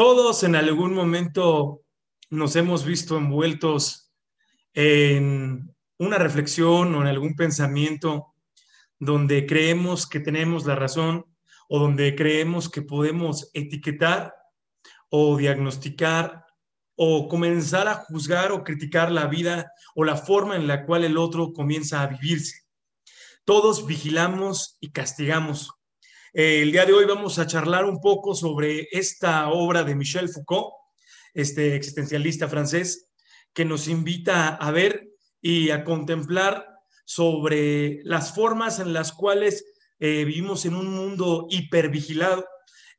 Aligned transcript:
Todos 0.00 0.44
en 0.44 0.56
algún 0.56 0.94
momento 0.94 1.82
nos 2.30 2.56
hemos 2.56 2.86
visto 2.86 3.18
envueltos 3.18 4.10
en 4.72 5.76
una 5.98 6.16
reflexión 6.16 6.94
o 6.94 7.02
en 7.02 7.06
algún 7.06 7.36
pensamiento 7.36 8.34
donde 8.98 9.44
creemos 9.44 10.08
que 10.08 10.18
tenemos 10.18 10.64
la 10.64 10.74
razón 10.74 11.26
o 11.68 11.78
donde 11.78 12.16
creemos 12.16 12.70
que 12.70 12.80
podemos 12.80 13.50
etiquetar 13.52 14.34
o 15.10 15.36
diagnosticar 15.36 16.46
o 16.96 17.28
comenzar 17.28 17.86
a 17.86 17.96
juzgar 17.96 18.52
o 18.52 18.64
criticar 18.64 19.12
la 19.12 19.26
vida 19.26 19.70
o 19.94 20.04
la 20.04 20.16
forma 20.16 20.56
en 20.56 20.66
la 20.66 20.86
cual 20.86 21.04
el 21.04 21.18
otro 21.18 21.52
comienza 21.52 22.00
a 22.00 22.06
vivirse. 22.06 22.62
Todos 23.44 23.86
vigilamos 23.86 24.78
y 24.80 24.92
castigamos. 24.92 25.68
El 26.32 26.70
día 26.70 26.86
de 26.86 26.92
hoy 26.92 27.06
vamos 27.06 27.38
a 27.38 27.46
charlar 27.46 27.84
un 27.84 28.00
poco 28.00 28.34
sobre 28.34 28.86
esta 28.92 29.48
obra 29.50 29.82
de 29.82 29.96
Michel 29.96 30.28
Foucault, 30.28 30.74
este 31.34 31.74
existencialista 31.74 32.48
francés, 32.48 33.10
que 33.52 33.64
nos 33.64 33.88
invita 33.88 34.48
a 34.54 34.70
ver 34.70 35.08
y 35.40 35.70
a 35.70 35.82
contemplar 35.82 36.66
sobre 37.04 38.00
las 38.04 38.32
formas 38.32 38.78
en 38.78 38.92
las 38.92 39.12
cuales 39.12 39.64
eh, 39.98 40.24
vivimos 40.24 40.64
en 40.66 40.76
un 40.76 40.94
mundo 40.94 41.48
hipervigilado, 41.50 42.46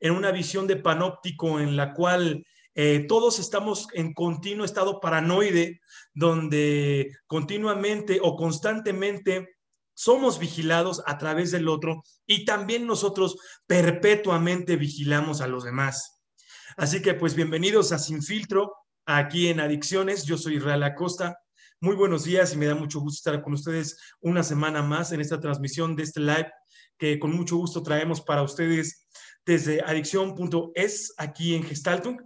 en 0.01 0.11
una 0.11 0.31
visión 0.31 0.67
de 0.67 0.75
panóptico 0.75 1.61
en 1.61 1.77
la 1.77 1.93
cual 1.93 2.45
eh, 2.75 3.05
todos 3.07 3.39
estamos 3.39 3.87
en 3.93 4.13
continuo 4.13 4.65
estado 4.65 4.99
paranoide, 4.99 5.79
donde 6.13 7.11
continuamente 7.27 8.19
o 8.21 8.35
constantemente 8.35 9.47
somos 10.01 10.39
vigilados 10.39 11.03
a 11.05 11.19
través 11.19 11.51
del 11.51 11.67
otro 11.67 12.03
y 12.25 12.43
también 12.43 12.87
nosotros 12.87 13.37
perpetuamente 13.67 14.75
vigilamos 14.75 15.41
a 15.41 15.47
los 15.47 15.63
demás. 15.63 16.23
Así 16.75 17.03
que 17.03 17.13
pues 17.13 17.35
bienvenidos 17.35 17.91
a 17.91 17.99
Sin 17.99 18.23
Filtro, 18.23 18.73
aquí 19.05 19.49
en 19.49 19.59
Adicciones. 19.59 20.23
Yo 20.23 20.39
soy 20.39 20.55
Israel 20.55 20.81
Acosta. 20.81 21.37
Muy 21.81 21.95
buenos 21.95 22.23
días 22.23 22.51
y 22.51 22.57
me 22.57 22.65
da 22.65 22.73
mucho 22.73 22.99
gusto 22.99 23.29
estar 23.29 23.43
con 23.43 23.53
ustedes 23.53 23.95
una 24.21 24.41
semana 24.41 24.81
más 24.81 25.11
en 25.11 25.21
esta 25.21 25.39
transmisión 25.39 25.95
de 25.95 26.01
este 26.01 26.19
live 26.19 26.51
que 26.97 27.19
con 27.19 27.31
mucho 27.31 27.57
gusto 27.57 27.83
traemos 27.83 28.21
para 28.21 28.41
ustedes 28.41 29.07
desde 29.45 29.81
adicción.es 29.81 31.13
aquí 31.17 31.53
en 31.53 31.61
Gestaltung. 31.61 32.17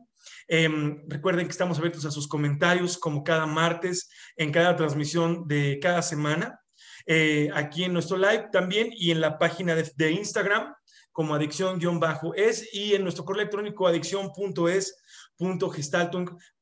Em, 0.48 1.04
recuerden 1.10 1.46
que 1.46 1.52
estamos 1.52 1.78
abiertos 1.78 2.06
a 2.06 2.12
sus 2.12 2.26
comentarios 2.26 2.98
como 2.98 3.22
cada 3.22 3.46
martes 3.46 4.10
en 4.38 4.54
cada 4.54 4.78
transmisión 4.78 5.46
de 5.46 5.78
cada 5.82 6.02
semana. 6.02 6.62
Eh, 7.08 7.50
aquí 7.54 7.84
en 7.84 7.94
nuestro 7.94 8.18
live 8.18 8.50
también 8.52 8.90
y 8.92 9.12
en 9.12 9.22
la 9.22 9.38
página 9.38 9.76
de, 9.76 10.12
Instagram 10.12 10.74
como 11.12 11.36
adicción-es 11.36 12.74
y 12.74 12.96
en 12.96 13.04
nuestro 13.04 13.24
correo 13.24 13.42
electrónico 13.42 13.88
adicción.es 13.88 14.98
punto 15.38 15.72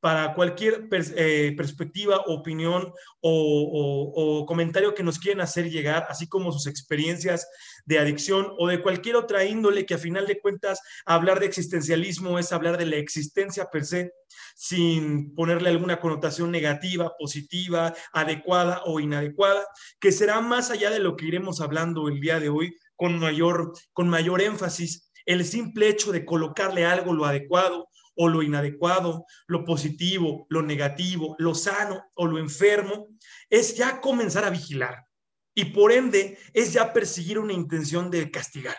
para 0.00 0.34
cualquier 0.34 0.88
eh, 0.90 1.54
perspectiva, 1.56 2.22
opinión 2.26 2.92
o, 3.20 4.12
o, 4.40 4.46
comentario 4.46 4.94
que 4.94 5.02
nos 5.02 5.18
quieran 5.18 5.40
hacer 5.40 5.70
llegar, 5.70 6.06
así 6.08 6.28
como 6.28 6.52
sus 6.52 6.66
experiencias 6.66 7.48
de 7.84 7.98
adicción 7.98 8.52
o 8.58 8.68
de 8.68 8.82
cualquier 8.82 9.16
otra 9.16 9.44
índole 9.44 9.86
que 9.86 9.94
a 9.94 9.98
final 9.98 10.26
de 10.26 10.40
cuentas 10.40 10.80
hablar 11.06 11.40
de 11.40 11.46
existencialismo 11.46 12.38
es 12.38 12.52
hablar 12.52 12.78
de 12.78 12.86
la 12.86 12.96
existencia 12.96 13.66
per 13.66 13.84
se 13.84 14.12
sin 14.54 15.34
ponerle 15.34 15.70
alguna 15.70 16.00
connotación 16.00 16.50
negativa, 16.50 17.12
positiva, 17.18 17.94
adecuada 18.12 18.82
o 18.84 19.00
inadecuada, 19.00 19.64
que 20.00 20.12
será 20.12 20.40
más 20.40 20.70
allá 20.70 20.90
de 20.90 20.98
lo 20.98 21.16
que 21.16 21.26
iremos 21.26 21.60
hablando 21.60 22.08
el 22.08 22.20
día 22.20 22.40
de 22.40 22.48
hoy 22.48 22.76
con 22.96 23.18
mayor, 23.18 23.72
con 23.92 24.08
mayor 24.08 24.40
énfasis. 24.40 25.10
El 25.26 25.44
simple 25.44 25.88
hecho 25.88 26.12
de 26.12 26.24
colocarle 26.24 26.84
algo 26.84 27.12
lo 27.12 27.24
adecuado 27.24 27.88
o 28.16 28.28
lo 28.28 28.42
inadecuado, 28.42 29.26
lo 29.46 29.64
positivo, 29.64 30.46
lo 30.48 30.62
negativo, 30.62 31.34
lo 31.38 31.54
sano 31.54 32.04
o 32.14 32.26
lo 32.26 32.38
enfermo, 32.38 33.08
es 33.50 33.76
ya 33.76 34.00
comenzar 34.00 34.44
a 34.44 34.50
vigilar 34.50 35.04
y 35.54 35.66
por 35.66 35.92
ende 35.92 36.38
es 36.52 36.72
ya 36.72 36.92
perseguir 36.92 37.38
una 37.38 37.52
intención 37.52 38.10
de 38.10 38.30
castigar. 38.30 38.76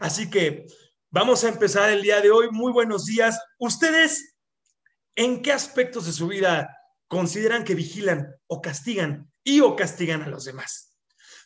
Así 0.00 0.30
que 0.30 0.66
vamos 1.10 1.44
a 1.44 1.48
empezar 1.48 1.90
el 1.90 2.02
día 2.02 2.20
de 2.20 2.30
hoy. 2.30 2.48
Muy 2.50 2.72
buenos 2.72 3.06
días. 3.06 3.38
¿Ustedes 3.58 4.36
en 5.14 5.42
qué 5.42 5.52
aspectos 5.52 6.06
de 6.06 6.12
su 6.12 6.28
vida 6.28 6.74
consideran 7.08 7.64
que 7.64 7.74
vigilan 7.74 8.34
o 8.46 8.60
castigan 8.60 9.30
y 9.44 9.60
o 9.60 9.76
castigan 9.76 10.22
a 10.22 10.28
los 10.28 10.44
demás? 10.44 10.96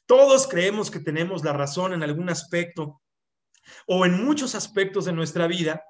Todos 0.06 0.46
creemos 0.46 0.90
que 0.90 1.00
tenemos 1.00 1.44
la 1.44 1.52
razón 1.52 1.92
en 1.92 2.02
algún 2.02 2.28
aspecto 2.28 3.00
o 3.86 4.04
en 4.04 4.24
muchos 4.24 4.54
aspectos 4.54 5.04
de 5.04 5.12
nuestra 5.12 5.46
vida 5.46 5.82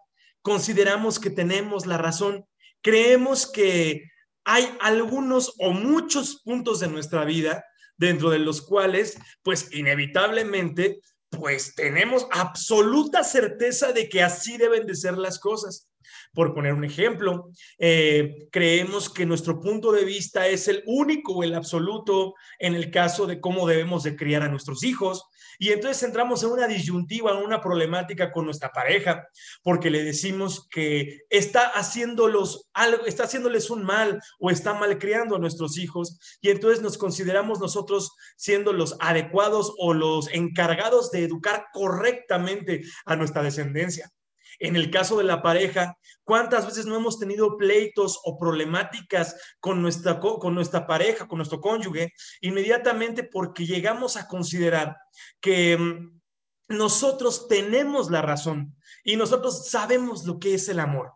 consideramos 0.42 1.18
que 1.18 1.30
tenemos 1.30 1.86
la 1.86 1.98
razón. 1.98 2.46
Creemos 2.82 3.50
que 3.50 4.10
hay 4.44 4.68
algunos 4.80 5.54
o 5.58 5.72
muchos 5.72 6.42
puntos 6.44 6.80
de 6.80 6.88
nuestra 6.88 7.24
vida 7.24 7.64
dentro 7.96 8.30
de 8.30 8.40
los 8.40 8.62
cuales, 8.62 9.16
pues 9.42 9.72
inevitablemente, 9.72 11.00
pues 11.30 11.74
tenemos 11.74 12.26
absoluta 12.30 13.24
certeza 13.24 13.92
de 13.92 14.08
que 14.08 14.22
así 14.22 14.58
deben 14.58 14.86
de 14.86 14.94
ser 14.94 15.16
las 15.16 15.38
cosas. 15.38 15.88
Por 16.34 16.54
poner 16.54 16.74
un 16.74 16.84
ejemplo, 16.84 17.50
eh, 17.78 18.48
creemos 18.50 19.08
que 19.08 19.26
nuestro 19.26 19.60
punto 19.60 19.92
de 19.92 20.04
vista 20.04 20.46
es 20.48 20.66
el 20.68 20.82
único 20.86 21.32
o 21.32 21.42
el 21.42 21.54
absoluto 21.54 22.34
en 22.58 22.74
el 22.74 22.90
caso 22.90 23.26
de 23.26 23.40
cómo 23.40 23.66
debemos 23.66 24.02
de 24.02 24.16
criar 24.16 24.42
a 24.42 24.48
nuestros 24.48 24.82
hijos. 24.82 25.24
Y 25.58 25.70
entonces 25.70 26.02
entramos 26.02 26.42
en 26.42 26.50
una 26.50 26.66
disyuntiva, 26.66 27.32
en 27.32 27.44
una 27.44 27.60
problemática 27.60 28.32
con 28.32 28.44
nuestra 28.44 28.70
pareja, 28.70 29.28
porque 29.62 29.90
le 29.90 30.02
decimos 30.02 30.68
que 30.70 31.20
está 31.30 31.68
haciéndolos 31.68 32.68
algo, 32.72 33.06
está 33.06 33.24
haciéndoles 33.24 33.70
un 33.70 33.84
mal 33.84 34.20
o 34.38 34.50
está 34.50 34.74
mal 34.74 34.98
criando 34.98 35.36
a 35.36 35.38
nuestros 35.38 35.78
hijos. 35.78 36.18
Y 36.40 36.50
entonces 36.50 36.82
nos 36.82 36.98
consideramos 36.98 37.60
nosotros 37.60 38.12
siendo 38.36 38.72
los 38.72 38.96
adecuados 39.00 39.74
o 39.78 39.94
los 39.94 40.28
encargados 40.32 41.10
de 41.10 41.24
educar 41.24 41.66
correctamente 41.72 42.82
a 43.04 43.16
nuestra 43.16 43.42
descendencia. 43.42 44.10
En 44.58 44.76
el 44.76 44.90
caso 44.90 45.16
de 45.18 45.24
la 45.24 45.42
pareja, 45.42 45.96
¿cuántas 46.24 46.66
veces 46.66 46.86
no 46.86 46.96
hemos 46.96 47.18
tenido 47.18 47.56
pleitos 47.56 48.20
o 48.24 48.38
problemáticas 48.38 49.36
con 49.60 49.82
nuestra, 49.82 50.20
con 50.20 50.54
nuestra 50.54 50.86
pareja, 50.86 51.26
con 51.26 51.38
nuestro 51.38 51.60
cónyuge? 51.60 52.12
Inmediatamente 52.40 53.24
porque 53.24 53.66
llegamos 53.66 54.16
a 54.16 54.28
considerar 54.28 54.96
que 55.40 55.76
mm, 55.76 56.20
nosotros 56.68 57.48
tenemos 57.48 58.10
la 58.10 58.22
razón 58.22 58.76
y 59.04 59.16
nosotros 59.16 59.68
sabemos 59.68 60.24
lo 60.24 60.38
que 60.38 60.54
es 60.54 60.68
el 60.68 60.80
amor 60.80 61.12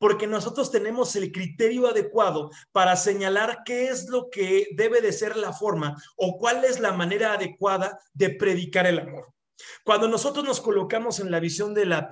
porque 0.00 0.26
nosotros 0.26 0.72
tenemos 0.72 1.14
el 1.14 1.30
criterio 1.30 1.86
adecuado 1.86 2.50
para 2.72 2.96
señalar 2.96 3.58
qué 3.66 3.88
es 3.88 4.08
lo 4.08 4.30
que 4.30 4.68
debe 4.74 5.02
de 5.02 5.12
ser 5.12 5.36
la 5.36 5.52
forma 5.52 5.94
o 6.16 6.38
cuál 6.38 6.64
es 6.64 6.80
la 6.80 6.92
manera 6.92 7.34
adecuada 7.34 8.00
de 8.14 8.30
predicar 8.30 8.86
el 8.86 8.98
amor. 8.98 9.34
Cuando 9.84 10.08
nosotros 10.08 10.44
nos 10.44 10.60
colocamos 10.60 11.20
en 11.20 11.30
la 11.30 11.40
visión 11.40 11.74
de 11.74 11.86
la 11.86 12.08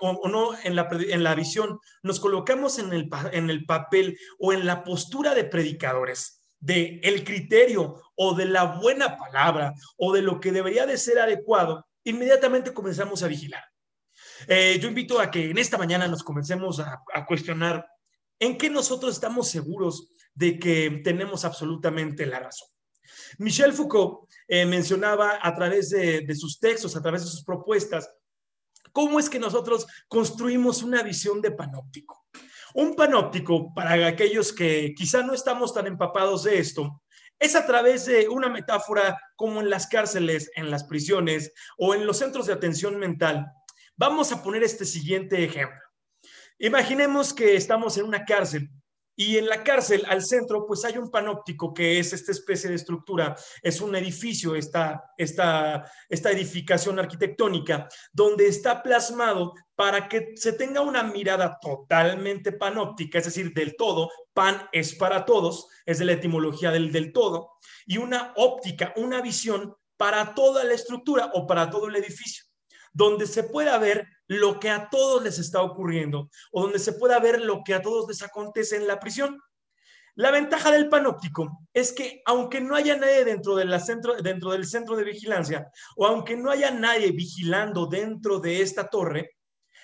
o, 0.00 0.28
no 0.28 0.50
en 0.62 0.76
la, 0.76 0.88
en 0.90 1.22
la 1.22 1.34
visión, 1.34 1.78
nos 2.02 2.20
colocamos 2.20 2.78
en 2.78 2.92
el, 2.92 3.08
en 3.32 3.50
el 3.50 3.64
papel 3.64 4.18
o 4.38 4.52
en 4.52 4.66
la 4.66 4.82
postura 4.84 5.34
de 5.34 5.44
predicadores, 5.44 6.42
de 6.58 7.00
el 7.02 7.24
criterio 7.24 8.02
o 8.16 8.34
de 8.34 8.46
la 8.46 8.64
buena 8.80 9.16
palabra 9.16 9.74
o 9.96 10.12
de 10.12 10.22
lo 10.22 10.40
que 10.40 10.52
debería 10.52 10.86
de 10.86 10.98
ser 10.98 11.18
adecuado, 11.18 11.86
inmediatamente 12.04 12.74
comenzamos 12.74 13.22
a 13.22 13.28
vigilar. 13.28 13.64
Eh, 14.46 14.78
yo 14.80 14.88
invito 14.88 15.20
a 15.20 15.30
que 15.30 15.50
en 15.50 15.58
esta 15.58 15.78
mañana 15.78 16.08
nos 16.08 16.22
comencemos 16.22 16.80
a, 16.80 17.02
a 17.14 17.26
cuestionar 17.26 17.86
en 18.38 18.56
qué 18.56 18.70
nosotros 18.70 19.14
estamos 19.14 19.48
seguros 19.48 20.12
de 20.34 20.58
que 20.58 21.00
tenemos 21.04 21.44
absolutamente 21.44 22.26
la 22.26 22.40
razón. 22.40 22.68
Michel 23.38 23.72
Foucault 23.72 24.28
eh, 24.48 24.66
mencionaba 24.66 25.38
a 25.40 25.54
través 25.54 25.90
de, 25.90 26.22
de 26.22 26.34
sus 26.34 26.58
textos, 26.58 26.96
a 26.96 27.02
través 27.02 27.22
de 27.22 27.28
sus 27.28 27.44
propuestas, 27.44 28.10
cómo 28.92 29.18
es 29.18 29.28
que 29.30 29.38
nosotros 29.38 29.86
construimos 30.08 30.82
una 30.82 31.02
visión 31.02 31.40
de 31.40 31.52
panóptico. 31.52 32.26
Un 32.74 32.94
panóptico, 32.94 33.74
para 33.74 34.06
aquellos 34.06 34.52
que 34.52 34.94
quizá 34.96 35.22
no 35.22 35.34
estamos 35.34 35.74
tan 35.74 35.86
empapados 35.86 36.44
de 36.44 36.58
esto, 36.58 37.02
es 37.40 37.56
a 37.56 37.66
través 37.66 38.04
de 38.04 38.28
una 38.28 38.48
metáfora 38.48 39.18
como 39.34 39.60
en 39.60 39.70
las 39.70 39.86
cárceles, 39.86 40.50
en 40.54 40.70
las 40.70 40.84
prisiones 40.84 41.52
o 41.78 41.94
en 41.94 42.06
los 42.06 42.18
centros 42.18 42.46
de 42.46 42.52
atención 42.52 42.98
mental. 42.98 43.46
Vamos 43.96 44.30
a 44.30 44.42
poner 44.42 44.62
este 44.62 44.84
siguiente 44.84 45.42
ejemplo. 45.42 45.80
Imaginemos 46.58 47.32
que 47.32 47.56
estamos 47.56 47.96
en 47.96 48.04
una 48.04 48.24
cárcel 48.24 48.70
y 49.20 49.36
en 49.36 49.48
la 49.48 49.62
cárcel, 49.62 50.02
al 50.08 50.24
centro, 50.24 50.66
pues 50.66 50.82
hay 50.86 50.96
un 50.96 51.10
panóptico 51.10 51.74
que 51.74 51.98
es 51.98 52.14
esta 52.14 52.32
especie 52.32 52.70
de 52.70 52.76
estructura, 52.76 53.36
es 53.62 53.82
un 53.82 53.94
edificio, 53.94 54.54
esta, 54.54 55.12
esta, 55.18 55.84
esta 56.08 56.30
edificación 56.30 56.98
arquitectónica, 56.98 57.86
donde 58.14 58.46
está 58.46 58.82
plasmado 58.82 59.52
para 59.74 60.08
que 60.08 60.32
se 60.36 60.54
tenga 60.54 60.80
una 60.80 61.02
mirada 61.02 61.58
totalmente 61.60 62.52
panóptica, 62.52 63.18
es 63.18 63.26
decir, 63.26 63.52
del 63.52 63.76
todo, 63.76 64.08
pan 64.32 64.66
es 64.72 64.94
para 64.94 65.26
todos, 65.26 65.68
es 65.84 65.98
de 65.98 66.06
la 66.06 66.12
etimología 66.12 66.70
del 66.70 66.90
del 66.90 67.12
todo, 67.12 67.58
y 67.84 67.98
una 67.98 68.32
óptica, 68.36 68.94
una 68.96 69.20
visión 69.20 69.76
para 69.98 70.34
toda 70.34 70.64
la 70.64 70.72
estructura 70.72 71.30
o 71.34 71.46
para 71.46 71.68
todo 71.68 71.88
el 71.88 71.96
edificio 71.96 72.49
donde 72.92 73.26
se 73.26 73.44
pueda 73.44 73.78
ver 73.78 74.06
lo 74.26 74.60
que 74.60 74.70
a 74.70 74.88
todos 74.90 75.22
les 75.22 75.38
está 75.38 75.62
ocurriendo 75.62 76.30
o 76.52 76.62
donde 76.62 76.78
se 76.78 76.92
pueda 76.92 77.18
ver 77.18 77.40
lo 77.40 77.62
que 77.64 77.74
a 77.74 77.82
todos 77.82 78.08
les 78.08 78.22
acontece 78.22 78.76
en 78.76 78.86
la 78.86 79.00
prisión. 79.00 79.40
La 80.14 80.30
ventaja 80.30 80.70
del 80.70 80.88
panóptico 80.88 81.66
es 81.72 81.92
que 81.92 82.22
aunque 82.26 82.60
no 82.60 82.74
haya 82.74 82.96
nadie 82.96 83.24
dentro, 83.24 83.56
de 83.56 83.80
centro, 83.80 84.16
dentro 84.16 84.50
del 84.50 84.66
centro 84.66 84.96
de 84.96 85.04
vigilancia 85.04 85.70
o 85.96 86.06
aunque 86.06 86.36
no 86.36 86.50
haya 86.50 86.70
nadie 86.70 87.12
vigilando 87.12 87.86
dentro 87.86 88.38
de 88.38 88.60
esta 88.60 88.88
torre, 88.88 89.36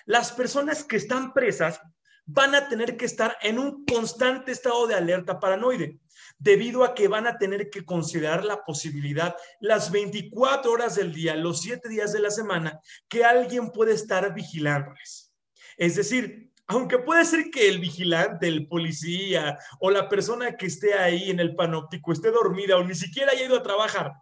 las 0.04 0.32
personas 0.32 0.84
que 0.84 0.96
están 0.96 1.32
presas 1.32 1.80
van 2.26 2.54
a 2.54 2.68
tener 2.68 2.96
que 2.96 3.06
estar 3.06 3.38
en 3.40 3.58
un 3.58 3.84
constante 3.84 4.52
estado 4.52 4.86
de 4.86 4.94
alerta 4.94 5.38
paranoide, 5.40 5.98
debido 6.38 6.84
a 6.84 6.94
que 6.94 7.08
van 7.08 7.26
a 7.26 7.38
tener 7.38 7.70
que 7.70 7.84
considerar 7.84 8.44
la 8.44 8.64
posibilidad 8.64 9.36
las 9.60 9.90
24 9.90 10.70
horas 10.70 10.96
del 10.96 11.12
día, 11.12 11.36
los 11.36 11.62
7 11.62 11.88
días 11.88 12.12
de 12.12 12.20
la 12.20 12.30
semana, 12.30 12.80
que 13.08 13.24
alguien 13.24 13.70
puede 13.70 13.94
estar 13.94 14.34
vigilándoles. 14.34 15.32
Es 15.76 15.94
decir, 15.94 16.50
aunque 16.66 16.98
puede 16.98 17.24
ser 17.24 17.50
que 17.50 17.68
el 17.68 17.78
vigilante, 17.78 18.48
el 18.48 18.66
policía 18.66 19.56
o 19.78 19.90
la 19.90 20.08
persona 20.08 20.56
que 20.56 20.66
esté 20.66 20.94
ahí 20.94 21.30
en 21.30 21.38
el 21.38 21.54
panóptico 21.54 22.12
esté 22.12 22.32
dormida 22.32 22.76
o 22.76 22.84
ni 22.84 22.94
siquiera 22.94 23.32
haya 23.32 23.46
ido 23.46 23.56
a 23.56 23.62
trabajar, 23.62 24.12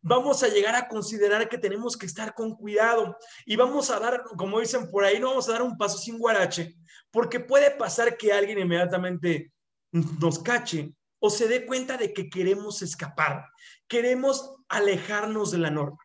vamos 0.00 0.42
a 0.42 0.48
llegar 0.48 0.74
a 0.74 0.88
considerar 0.88 1.48
que 1.48 1.58
tenemos 1.58 1.96
que 1.96 2.06
estar 2.06 2.34
con 2.34 2.54
cuidado 2.54 3.16
y 3.44 3.56
vamos 3.56 3.90
a 3.90 3.98
dar, 3.98 4.22
como 4.36 4.60
dicen 4.60 4.90
por 4.90 5.04
ahí, 5.04 5.18
no 5.18 5.30
vamos 5.30 5.48
a 5.48 5.52
dar 5.52 5.62
un 5.62 5.76
paso 5.76 5.98
sin 5.98 6.18
guarache, 6.18 6.76
porque 7.10 7.40
puede 7.40 7.70
pasar 7.70 8.16
que 8.16 8.32
alguien 8.32 8.58
inmediatamente 8.58 9.52
nos 9.92 10.38
cache 10.38 10.94
o 11.20 11.30
se 11.30 11.48
dé 11.48 11.66
cuenta 11.66 11.96
de 11.96 12.12
que 12.12 12.30
queremos 12.30 12.82
escapar, 12.82 13.44
queremos 13.88 14.54
alejarnos 14.68 15.50
de 15.50 15.58
la 15.58 15.70
norma. 15.70 15.98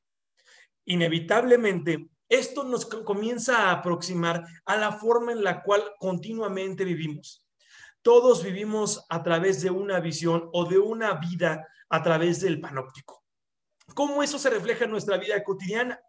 Inevitablemente, 0.86 2.10
esto 2.30 2.64
nos 2.64 2.86
comienza 2.86 3.70
a 3.70 3.72
aproximar 3.72 4.44
a 4.66 4.76
la 4.76 4.92
forma 4.94 5.32
en 5.32 5.44
la 5.44 5.62
cual 5.62 5.84
continuamente 6.00 6.84
vivimos. 6.84 7.46
Todos 8.02 8.44
vivimos 8.44 9.06
a 9.10 9.22
través 9.24 9.62
de 9.62 9.70
una 9.70 10.00
visión 10.00 10.50
o 10.52 10.66
de 10.66 10.80
una 10.80 11.14
vida 11.14 11.68
a 11.90 12.02
través 12.02 12.42
del 12.42 12.60
panóptico. 12.60 13.23
¿Cómo 13.96 14.24
eso 14.24 14.40
se 14.40 14.50
refleja 14.50 14.86
en 14.86 14.92
nuestra 14.92 15.18
vida 15.18 15.44
cotidiana? 15.44 16.00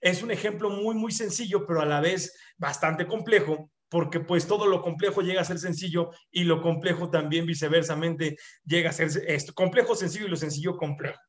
Es 0.00 0.22
un 0.22 0.30
ejemplo 0.30 0.70
muy, 0.70 0.94
muy 0.94 1.12
sencillo, 1.12 1.66
pero 1.66 1.80
a 1.80 1.86
la 1.86 2.00
vez 2.00 2.34
bastante 2.56 3.06
complejo, 3.06 3.70
porque 3.88 4.20
pues 4.20 4.46
todo 4.46 4.66
lo 4.66 4.82
complejo 4.82 5.22
llega 5.22 5.40
a 5.40 5.44
ser 5.44 5.58
sencillo 5.58 6.10
y 6.30 6.44
lo 6.44 6.62
complejo 6.62 7.10
también 7.10 7.46
viceversamente 7.46 8.36
llega 8.64 8.90
a 8.90 8.92
ser 8.92 9.10
esto, 9.26 9.52
complejo 9.54 9.94
sencillo 9.94 10.26
y 10.26 10.30
lo 10.30 10.36
sencillo 10.36 10.76
complejo. 10.76 11.20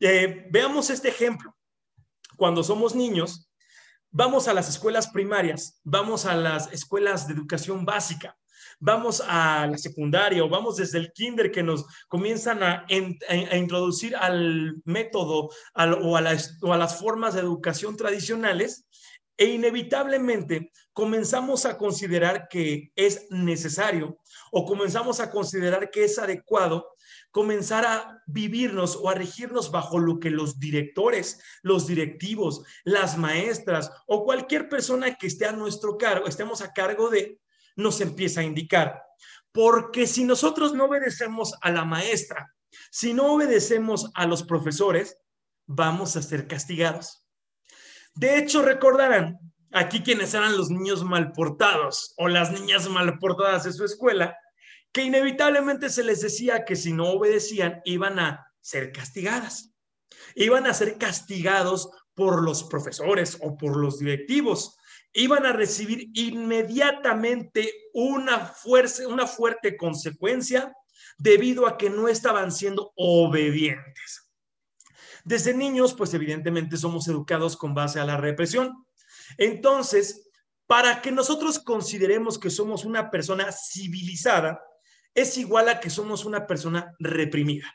Eh, 0.00 0.46
veamos 0.50 0.90
este 0.90 1.08
ejemplo. 1.08 1.54
Cuando 2.36 2.62
somos 2.62 2.94
niños, 2.94 3.50
vamos 4.10 4.48
a 4.48 4.54
las 4.54 4.68
escuelas 4.68 5.08
primarias, 5.08 5.80
vamos 5.84 6.26
a 6.26 6.34
las 6.36 6.72
escuelas 6.72 7.26
de 7.26 7.34
educación 7.34 7.84
básica, 7.84 8.36
vamos 8.82 9.22
a 9.24 9.68
la 9.68 9.78
secundaria 9.78 10.44
o 10.44 10.48
vamos 10.48 10.76
desde 10.76 10.98
el 10.98 11.12
kinder 11.12 11.52
que 11.52 11.62
nos 11.62 11.86
comienzan 12.08 12.62
a, 12.64 12.84
introducir 13.56 14.16
al 14.16 14.74
método 14.84 15.50
o, 15.74 16.16
a 16.16 16.36
o 16.62 16.72
a 16.72 16.76
las 16.76 16.98
formas 16.98 17.34
de 17.34 17.40
educación 17.40 17.96
tradicionales 17.96 18.86
e 19.36 19.46
inevitablemente 19.46 20.72
comenzamos 20.92 21.64
a 21.64 21.78
considerar 21.78 22.48
que 22.48 22.92
es 22.96 23.30
necesario 23.30 24.18
o 24.50 24.66
comenzamos 24.66 25.20
a 25.20 25.30
considerar 25.30 25.90
que 25.90 26.04
es 26.04 26.18
adecuado 26.18 26.88
comenzar 27.30 27.86
a 27.86 28.22
vivirnos 28.26 28.96
o 28.96 29.08
a 29.08 29.14
regirnos 29.14 29.70
bajo 29.70 29.98
lo 29.98 30.20
que 30.20 30.30
los 30.30 30.58
directores, 30.58 31.40
los 31.62 31.86
directivos, 31.86 32.62
las 32.84 33.16
maestras 33.16 33.90
o 34.06 34.24
cualquier 34.24 34.68
persona 34.68 35.14
que 35.14 35.28
esté 35.28 35.46
a 35.46 35.52
nuestro 35.52 35.96
cargo, 35.96 36.26
estemos 36.26 36.60
a 36.60 36.72
cargo 36.72 37.08
de, 37.08 37.40
nos 37.76 38.00
empieza 38.00 38.40
a 38.40 38.44
indicar. 38.44 39.02
Porque 39.52 40.06
si 40.06 40.24
nosotros 40.24 40.74
no 40.74 40.86
obedecemos 40.86 41.54
a 41.60 41.70
la 41.70 41.84
maestra, 41.84 42.54
si 42.90 43.12
no 43.12 43.34
obedecemos 43.34 44.10
a 44.14 44.26
los 44.26 44.42
profesores, 44.42 45.18
vamos 45.66 46.16
a 46.16 46.22
ser 46.22 46.46
castigados. 46.46 47.26
De 48.14 48.38
hecho, 48.38 48.62
recordarán 48.62 49.38
aquí 49.72 50.02
quienes 50.02 50.34
eran 50.34 50.56
los 50.56 50.70
niños 50.70 51.04
mal 51.04 51.32
portados 51.32 52.14
o 52.18 52.28
las 52.28 52.50
niñas 52.50 52.88
mal 52.88 53.18
portadas 53.18 53.64
de 53.64 53.72
su 53.72 53.84
escuela, 53.84 54.36
que 54.92 55.02
inevitablemente 55.02 55.88
se 55.88 56.04
les 56.04 56.20
decía 56.20 56.64
que 56.64 56.76
si 56.76 56.92
no 56.92 57.10
obedecían 57.10 57.80
iban 57.84 58.18
a 58.18 58.46
ser 58.60 58.92
castigadas. 58.92 59.74
Iban 60.34 60.66
a 60.66 60.74
ser 60.74 60.98
castigados 60.98 61.90
por 62.14 62.42
los 62.42 62.64
profesores 62.64 63.38
o 63.40 63.56
por 63.56 63.76
los 63.76 63.98
directivos. 63.98 64.76
Iban 65.14 65.46
a 65.46 65.52
recibir 65.52 66.10
inmediatamente 66.14 67.72
una, 67.92 68.40
fuerza, 68.46 69.06
una 69.08 69.26
fuerte 69.26 69.76
consecuencia 69.76 70.74
debido 71.18 71.66
a 71.66 71.76
que 71.76 71.90
no 71.90 72.08
estaban 72.08 72.50
siendo 72.50 72.92
obedientes. 72.96 74.30
Desde 75.24 75.54
niños, 75.54 75.94
pues 75.94 76.12
evidentemente 76.14 76.76
somos 76.76 77.06
educados 77.08 77.56
con 77.56 77.74
base 77.74 78.00
a 78.00 78.04
la 78.04 78.16
represión. 78.16 78.86
Entonces, 79.38 80.30
para 80.66 81.00
que 81.02 81.12
nosotros 81.12 81.58
consideremos 81.58 82.38
que 82.38 82.50
somos 82.50 82.84
una 82.84 83.10
persona 83.10 83.52
civilizada, 83.52 84.60
es 85.14 85.36
igual 85.36 85.68
a 85.68 85.80
que 85.80 85.90
somos 85.90 86.24
una 86.24 86.46
persona 86.46 86.94
reprimida. 86.98 87.72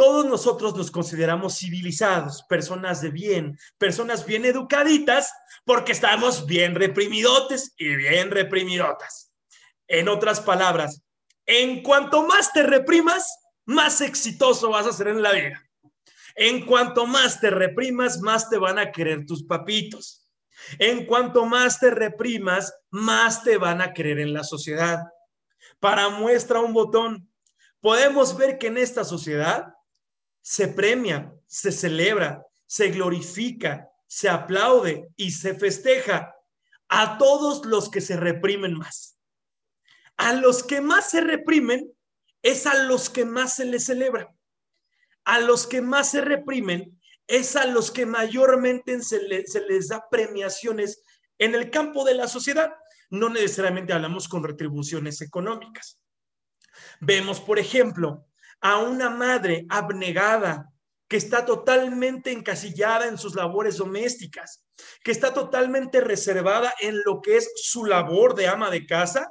Todos 0.00 0.24
nosotros 0.24 0.74
nos 0.74 0.90
consideramos 0.90 1.58
civilizados, 1.58 2.42
personas 2.44 3.02
de 3.02 3.10
bien, 3.10 3.58
personas 3.76 4.24
bien 4.24 4.46
educaditas, 4.46 5.30
porque 5.66 5.92
estamos 5.92 6.46
bien 6.46 6.74
reprimidotes 6.74 7.74
y 7.76 7.96
bien 7.96 8.30
reprimidotas. 8.30 9.30
En 9.86 10.08
otras 10.08 10.40
palabras, 10.40 11.02
en 11.44 11.82
cuanto 11.82 12.26
más 12.26 12.50
te 12.50 12.62
reprimas, 12.62 13.28
más 13.66 14.00
exitoso 14.00 14.70
vas 14.70 14.86
a 14.86 14.94
ser 14.94 15.08
en 15.08 15.20
la 15.20 15.32
vida. 15.32 15.62
En 16.34 16.64
cuanto 16.64 17.06
más 17.06 17.38
te 17.38 17.50
reprimas, 17.50 18.20
más 18.20 18.48
te 18.48 18.56
van 18.56 18.78
a 18.78 18.92
querer 18.92 19.26
tus 19.26 19.44
papitos. 19.44 20.26
En 20.78 21.04
cuanto 21.04 21.44
más 21.44 21.78
te 21.78 21.90
reprimas, 21.90 22.72
más 22.88 23.44
te 23.44 23.58
van 23.58 23.82
a 23.82 23.92
querer 23.92 24.18
en 24.20 24.32
la 24.32 24.44
sociedad. 24.44 25.00
Para 25.78 26.08
muestra 26.08 26.60
un 26.60 26.72
botón, 26.72 27.30
podemos 27.82 28.34
ver 28.38 28.56
que 28.56 28.68
en 28.68 28.78
esta 28.78 29.04
sociedad 29.04 29.74
se 30.40 30.68
premia, 30.68 31.32
se 31.46 31.72
celebra, 31.72 32.44
se 32.66 32.90
glorifica, 32.90 33.88
se 34.06 34.28
aplaude 34.28 35.08
y 35.16 35.30
se 35.30 35.54
festeja 35.54 36.34
a 36.88 37.18
todos 37.18 37.64
los 37.66 37.90
que 37.90 38.00
se 38.00 38.16
reprimen 38.16 38.74
más. 38.74 39.18
A 40.16 40.34
los 40.34 40.62
que 40.62 40.80
más 40.80 41.10
se 41.10 41.20
reprimen 41.20 41.92
es 42.42 42.66
a 42.66 42.84
los 42.84 43.10
que 43.10 43.24
más 43.24 43.56
se 43.56 43.64
les 43.64 43.84
celebra 43.84 44.34
a 45.24 45.40
los 45.40 45.66
que 45.66 45.80
más 45.80 46.10
se 46.10 46.20
reprimen 46.20 47.00
es 47.26 47.54
a 47.54 47.66
los 47.66 47.90
que 47.90 48.06
mayormente 48.06 49.00
se, 49.02 49.22
les 49.22 49.88
da 49.88 50.08
premiaciones 50.10 51.02
en 51.38 51.54
el 51.54 51.70
campo 51.70 52.04
de 52.04 52.14
la 52.14 52.26
sociedad. 52.26 52.72
No 53.10 53.28
necesariamente 53.28 53.92
hablamos 53.92 54.28
con 54.28 54.42
retribuciones 54.42 55.20
económicas. 55.20 56.00
Vemos, 57.00 57.40
por 57.40 57.60
ejemplo, 57.60 58.26
a 58.60 58.78
una 58.78 59.10
madre 59.10 59.66
abnegada 59.68 60.70
que 61.08 61.16
está 61.16 61.44
totalmente 61.44 62.30
encasillada 62.30 63.08
en 63.08 63.18
sus 63.18 63.34
labores 63.34 63.78
domésticas, 63.78 64.64
que 65.02 65.10
está 65.10 65.34
totalmente 65.34 66.00
reservada 66.00 66.72
en 66.80 67.00
lo 67.04 67.20
que 67.20 67.36
es 67.36 67.50
su 67.56 67.84
labor 67.84 68.34
de 68.36 68.46
ama 68.46 68.70
de 68.70 68.86
casa. 68.86 69.28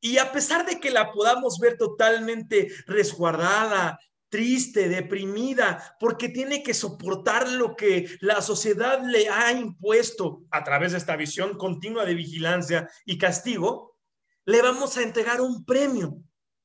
Y 0.00 0.18
a 0.18 0.30
pesar 0.30 0.66
de 0.66 0.78
que 0.78 0.90
la 0.90 1.10
podamos 1.10 1.58
ver 1.58 1.78
totalmente 1.78 2.68
resguardada, 2.86 3.98
triste, 4.30 4.88
deprimida, 4.88 5.96
porque 5.98 6.28
tiene 6.28 6.62
que 6.62 6.72
soportar 6.72 7.48
lo 7.48 7.76
que 7.76 8.06
la 8.20 8.40
sociedad 8.40 9.02
le 9.02 9.28
ha 9.28 9.52
impuesto 9.52 10.44
a 10.50 10.64
través 10.64 10.92
de 10.92 10.98
esta 10.98 11.16
visión 11.16 11.58
continua 11.58 12.04
de 12.04 12.14
vigilancia 12.14 12.88
y 13.04 13.18
castigo, 13.18 13.98
le 14.46 14.62
vamos 14.62 14.96
a 14.96 15.02
entregar 15.02 15.40
un 15.40 15.64
premio 15.64 16.16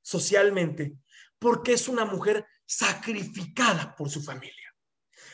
socialmente, 0.01 0.93
porque 1.45 1.73
es 1.73 1.87
una 1.87 2.05
mujer 2.05 2.43
sacrificada 2.65 3.93
por 3.95 4.09
su 4.09 4.23
familia. 4.23 4.73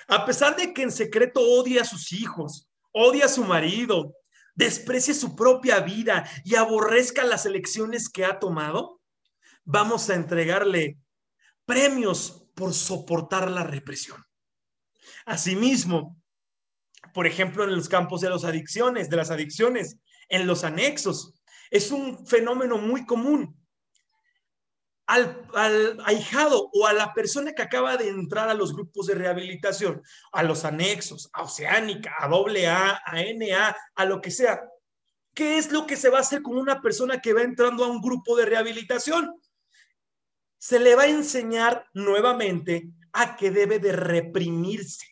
A 0.09 0.25
pesar 0.25 0.57
de 0.57 0.73
que 0.73 0.81
en 0.81 0.91
secreto 0.91 1.39
odia 1.39 1.83
a 1.83 1.85
sus 1.85 2.11
hijos, 2.11 2.69
odia 2.91 3.27
a 3.27 3.29
su 3.29 3.45
marido, 3.45 4.13
desprecie 4.53 5.13
su 5.13 5.37
propia 5.37 5.79
vida 5.79 6.29
y 6.43 6.55
aborrezca 6.55 7.23
las 7.23 7.45
elecciones 7.45 8.09
que 8.09 8.25
ha 8.25 8.39
tomado, 8.39 8.99
vamos 9.63 10.09
a 10.09 10.15
entregarle 10.15 10.97
premios 11.63 12.45
por 12.55 12.73
soportar 12.73 13.49
la 13.49 13.63
represión. 13.63 14.21
Asimismo, 15.25 16.21
por 17.13 17.25
ejemplo, 17.25 17.63
en 17.63 17.73
los 17.73 17.87
campos 17.87 18.19
de 18.19 18.31
las 18.31 18.43
adicciones, 18.43 19.09
de 19.09 19.15
las 19.15 19.31
adicciones, 19.31 19.95
en 20.27 20.45
los 20.45 20.65
anexos, 20.65 21.41
es 21.69 21.89
un 21.89 22.27
fenómeno 22.27 22.77
muy 22.79 23.05
común. 23.05 23.60
Al, 25.07 25.97
ahijado 26.05 26.69
o 26.73 26.87
a 26.87 26.93
la 26.93 27.13
persona 27.13 27.53
que 27.53 27.61
acaba 27.61 27.97
de 27.97 28.09
entrar 28.09 28.49
a 28.49 28.53
los 28.53 28.73
grupos 28.73 29.07
de 29.07 29.15
rehabilitación, 29.15 30.01
a 30.31 30.43
los 30.43 30.63
anexos, 30.63 31.29
a 31.33 31.43
Oceánica, 31.43 32.13
a 32.17 32.25
AA, 32.25 33.01
a 33.05 33.21
NA, 33.33 33.75
a 33.95 34.05
lo 34.05 34.21
que 34.21 34.31
sea. 34.31 34.61
¿Qué 35.33 35.57
es 35.57 35.71
lo 35.71 35.85
que 35.85 35.95
se 35.95 36.09
va 36.09 36.19
a 36.19 36.21
hacer 36.21 36.41
con 36.41 36.57
una 36.57 36.81
persona 36.81 37.19
que 37.19 37.33
va 37.33 37.41
entrando 37.41 37.83
a 37.83 37.87
un 37.87 38.01
grupo 38.01 38.35
de 38.35 38.45
rehabilitación? 38.45 39.33
Se 40.57 40.79
le 40.79 40.95
va 40.95 41.03
a 41.03 41.07
enseñar 41.07 41.85
nuevamente 41.93 42.89
a 43.13 43.35
que 43.35 43.51
debe 43.51 43.79
de 43.79 43.93
reprimirse. 43.93 45.05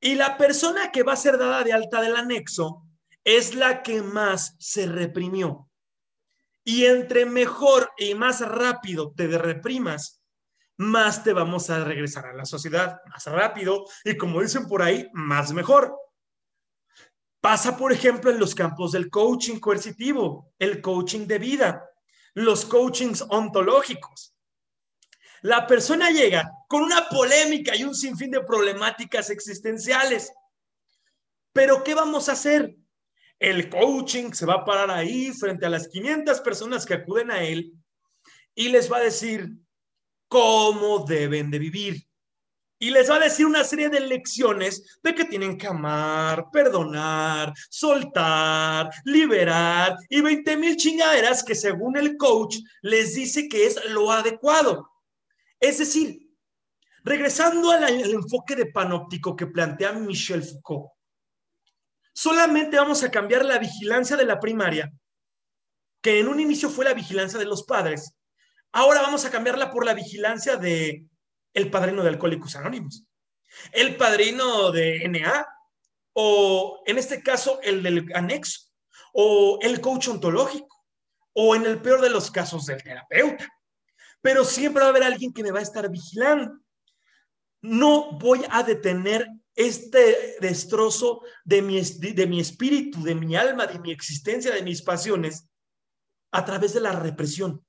Y 0.00 0.16
la 0.16 0.36
persona 0.36 0.90
que 0.90 1.02
va 1.02 1.12
a 1.12 1.16
ser 1.16 1.38
dada 1.38 1.62
de 1.62 1.72
alta 1.72 2.00
del 2.00 2.16
anexo 2.16 2.82
es 3.24 3.54
la 3.54 3.82
que 3.82 4.02
más 4.02 4.56
se 4.58 4.86
reprimió. 4.86 5.68
Y 6.64 6.86
entre 6.86 7.26
mejor 7.26 7.90
y 7.98 8.14
más 8.14 8.40
rápido 8.40 9.12
te 9.16 9.26
reprimas, 9.26 10.22
más 10.76 11.24
te 11.24 11.32
vamos 11.32 11.70
a 11.70 11.84
regresar 11.84 12.26
a 12.26 12.34
la 12.34 12.44
sociedad, 12.44 13.00
más 13.06 13.26
rápido 13.26 13.84
y 14.04 14.16
como 14.16 14.40
dicen 14.40 14.66
por 14.66 14.82
ahí, 14.82 15.08
más 15.12 15.52
mejor. 15.52 15.96
Pasa, 17.40 17.76
por 17.76 17.92
ejemplo, 17.92 18.30
en 18.30 18.38
los 18.38 18.54
campos 18.54 18.92
del 18.92 19.10
coaching 19.10 19.58
coercitivo, 19.58 20.52
el 20.58 20.80
coaching 20.80 21.26
de 21.26 21.38
vida, 21.38 21.84
los 22.34 22.64
coachings 22.64 23.24
ontológicos. 23.28 24.34
La 25.42 25.66
persona 25.66 26.10
llega 26.10 26.48
con 26.68 26.82
una 26.82 27.08
polémica 27.08 27.74
y 27.74 27.82
un 27.82 27.96
sinfín 27.96 28.30
de 28.30 28.44
problemáticas 28.44 29.28
existenciales. 29.30 30.32
Pero 31.52 31.82
¿qué 31.82 31.94
vamos 31.94 32.28
a 32.28 32.32
hacer? 32.32 32.76
El 33.42 33.68
coaching 33.68 34.30
se 34.30 34.46
va 34.46 34.54
a 34.54 34.64
parar 34.64 34.88
ahí 34.88 35.32
frente 35.32 35.66
a 35.66 35.68
las 35.68 35.88
500 35.88 36.40
personas 36.42 36.86
que 36.86 36.94
acuden 36.94 37.28
a 37.32 37.42
él 37.42 37.72
y 38.54 38.68
les 38.68 38.90
va 38.90 38.98
a 38.98 39.02
decir 39.02 39.50
cómo 40.28 41.04
deben 41.04 41.50
de 41.50 41.58
vivir. 41.58 42.06
Y 42.78 42.90
les 42.90 43.10
va 43.10 43.16
a 43.16 43.18
decir 43.18 43.44
una 43.44 43.64
serie 43.64 43.88
de 43.88 43.98
lecciones 43.98 45.00
de 45.02 45.12
que 45.12 45.24
tienen 45.24 45.58
que 45.58 45.66
amar, 45.66 46.52
perdonar, 46.52 47.52
soltar, 47.68 48.90
liberar 49.06 49.96
y 50.08 50.20
20 50.20 50.56
mil 50.56 50.76
chingaderas 50.76 51.42
que 51.42 51.56
según 51.56 51.96
el 51.96 52.16
coach 52.16 52.58
les 52.80 53.16
dice 53.16 53.48
que 53.48 53.66
es 53.66 53.76
lo 53.86 54.12
adecuado. 54.12 54.88
Es 55.58 55.78
decir, 55.78 56.30
regresando 57.02 57.72
al, 57.72 57.82
al 57.82 58.12
enfoque 58.12 58.54
de 58.54 58.66
panóptico 58.66 59.34
que 59.34 59.48
plantea 59.48 59.94
Michel 59.94 60.44
Foucault, 60.44 60.92
Solamente 62.14 62.76
vamos 62.76 63.02
a 63.02 63.10
cambiar 63.10 63.44
la 63.44 63.58
vigilancia 63.58 64.16
de 64.16 64.26
la 64.26 64.38
primaria, 64.38 64.92
que 66.02 66.20
en 66.20 66.28
un 66.28 66.40
inicio 66.40 66.68
fue 66.68 66.84
la 66.84 66.94
vigilancia 66.94 67.38
de 67.38 67.46
los 67.46 67.64
padres. 67.64 68.14
Ahora 68.72 69.02
vamos 69.02 69.24
a 69.24 69.30
cambiarla 69.30 69.70
por 69.70 69.86
la 69.86 69.94
vigilancia 69.94 70.56
de 70.56 71.06
el 71.54 71.70
padrino 71.70 72.02
de 72.02 72.08
Alcohólicos 72.10 72.56
Anónimos, 72.56 73.04
el 73.72 73.96
padrino 73.96 74.70
de 74.70 75.08
NA, 75.08 75.46
o 76.14 76.82
en 76.86 76.98
este 76.98 77.22
caso 77.22 77.60
el 77.62 77.82
del 77.82 78.06
anexo, 78.14 78.70
o 79.12 79.58
el 79.62 79.80
coach 79.80 80.08
ontológico, 80.08 80.84
o 81.34 81.54
en 81.54 81.64
el 81.64 81.80
peor 81.80 82.00
de 82.00 82.10
los 82.10 82.30
casos 82.30 82.66
del 82.66 82.82
terapeuta. 82.82 83.48
Pero 84.20 84.44
siempre 84.44 84.82
va 84.82 84.88
a 84.88 84.90
haber 84.90 85.04
alguien 85.04 85.32
que 85.32 85.42
me 85.42 85.50
va 85.50 85.60
a 85.60 85.62
estar 85.62 85.90
vigilando. 85.90 86.58
No 87.62 88.12
voy 88.18 88.44
a 88.50 88.62
detener 88.62 89.28
este 89.54 90.36
destrozo 90.40 91.22
de 91.44 91.62
mi, 91.62 91.80
de 91.80 92.26
mi 92.26 92.40
espíritu, 92.40 93.02
de 93.02 93.14
mi 93.14 93.36
alma, 93.36 93.66
de 93.66 93.78
mi 93.78 93.92
existencia, 93.92 94.52
de 94.52 94.62
mis 94.62 94.82
pasiones, 94.82 95.48
a 96.30 96.44
través 96.44 96.72
de 96.74 96.80
la 96.80 96.92
represión. 96.92 97.64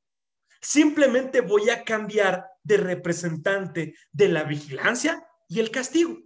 Simplemente 0.62 1.42
voy 1.42 1.70
a 1.70 1.84
cambiar 1.84 2.48
de 2.63 2.78
representante 2.78 3.96
de 4.12 4.30
la 4.30 4.44
vigilancia 4.44 5.28
y 5.50 5.60
el 5.60 5.72
castigo. 5.72 6.18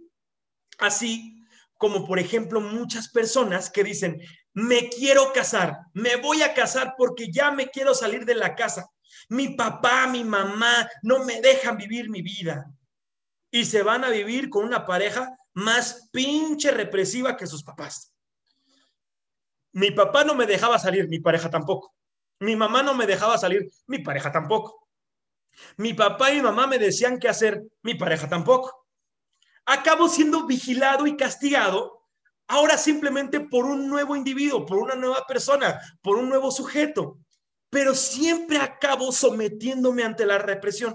Así 0.78 1.44
como, 1.76 2.06
por 2.06 2.18
ejemplo, 2.18 2.60
muchas 2.60 3.08
personas 3.08 3.70
que 3.70 3.82
dicen, 3.82 4.20
me 4.52 4.88
quiero 4.88 5.32
casar, 5.32 5.78
me 5.92 6.16
voy 6.16 6.42
a 6.42 6.54
casar 6.54 6.94
porque 6.96 7.30
ya 7.30 7.50
me 7.50 7.68
quiero 7.68 7.94
salir 7.94 8.24
de 8.24 8.34
la 8.34 8.54
casa. 8.54 8.88
Mi 9.28 9.50
papá, 9.50 10.06
mi 10.06 10.24
mamá 10.24 10.88
no 11.02 11.24
me 11.24 11.40
dejan 11.40 11.76
vivir 11.76 12.08
mi 12.08 12.22
vida. 12.22 12.72
Y 13.50 13.64
se 13.64 13.82
van 13.82 14.04
a 14.04 14.10
vivir 14.10 14.50
con 14.50 14.64
una 14.64 14.86
pareja 14.86 15.36
más 15.58 16.08
pinche 16.12 16.70
represiva 16.70 17.36
que 17.36 17.46
sus 17.46 17.64
papás. 17.64 18.14
Mi 19.72 19.90
papá 19.90 20.22
no 20.22 20.36
me 20.36 20.46
dejaba 20.46 20.78
salir, 20.78 21.08
mi 21.08 21.18
pareja 21.18 21.50
tampoco. 21.50 21.94
Mi 22.38 22.54
mamá 22.54 22.84
no 22.84 22.94
me 22.94 23.06
dejaba 23.06 23.36
salir, 23.38 23.68
mi 23.86 23.98
pareja 23.98 24.30
tampoco. 24.30 24.88
Mi 25.76 25.94
papá 25.94 26.32
y 26.32 26.40
mamá 26.40 26.68
me 26.68 26.78
decían 26.78 27.18
qué 27.18 27.28
hacer, 27.28 27.64
mi 27.82 27.94
pareja 27.94 28.28
tampoco. 28.28 28.86
Acabo 29.66 30.08
siendo 30.08 30.46
vigilado 30.46 31.08
y 31.08 31.16
castigado 31.16 32.06
ahora 32.46 32.78
simplemente 32.78 33.40
por 33.40 33.64
un 33.64 33.88
nuevo 33.88 34.14
individuo, 34.14 34.64
por 34.64 34.78
una 34.78 34.94
nueva 34.94 35.26
persona, 35.26 35.80
por 36.02 36.18
un 36.18 36.28
nuevo 36.28 36.52
sujeto. 36.52 37.18
Pero 37.68 37.96
siempre 37.96 38.58
acabo 38.58 39.10
sometiéndome 39.10 40.04
ante 40.04 40.24
la 40.24 40.38
represión. 40.38 40.94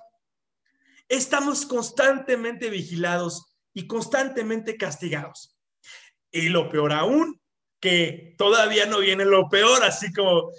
Estamos 1.09 1.65
constantemente 1.65 2.69
vigilados 2.69 3.52
y 3.73 3.87
constantemente 3.87 4.77
castigados. 4.77 5.57
Y 6.31 6.49
lo 6.49 6.69
peor 6.69 6.93
aún, 6.93 7.39
que 7.79 8.35
todavía 8.37 8.85
no 8.85 8.99
viene 8.99 9.25
lo 9.25 9.49
peor, 9.49 9.83
así 9.83 10.13
como 10.13 10.51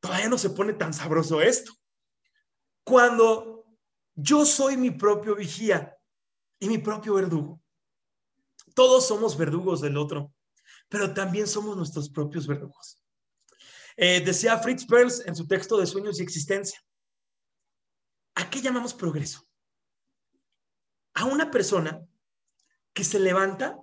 todavía 0.00 0.28
no 0.28 0.38
se 0.38 0.50
pone 0.50 0.74
tan 0.74 0.92
sabroso 0.92 1.40
esto. 1.40 1.72
Cuando 2.84 3.66
yo 4.14 4.44
soy 4.44 4.76
mi 4.76 4.90
propio 4.90 5.34
vigía 5.34 5.96
y 6.58 6.68
mi 6.68 6.78
propio 6.78 7.14
verdugo. 7.14 7.60
Todos 8.74 9.06
somos 9.06 9.36
verdugos 9.36 9.80
del 9.80 9.96
otro, 9.96 10.34
pero 10.88 11.12
también 11.14 11.46
somos 11.46 11.76
nuestros 11.76 12.10
propios 12.10 12.46
verdugos. 12.46 13.02
Eh, 13.96 14.20
decía 14.20 14.58
Fritz 14.58 14.86
Perls 14.86 15.22
en 15.26 15.34
su 15.34 15.46
texto 15.46 15.78
de 15.78 15.86
Sueños 15.86 16.18
y 16.18 16.22
Existencia. 16.22 16.78
¿A 18.34 18.50
qué 18.50 18.60
llamamos 18.60 18.92
progreso? 18.92 19.46
A 21.14 21.24
una 21.24 21.50
persona 21.50 22.06
que 22.96 23.04
se 23.04 23.20
levanta 23.20 23.78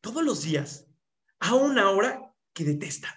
todos 0.00 0.22
los 0.22 0.42
días 0.42 0.86
a 1.40 1.54
una 1.54 1.90
hora 1.90 2.32
que 2.52 2.62
detesta. 2.62 3.12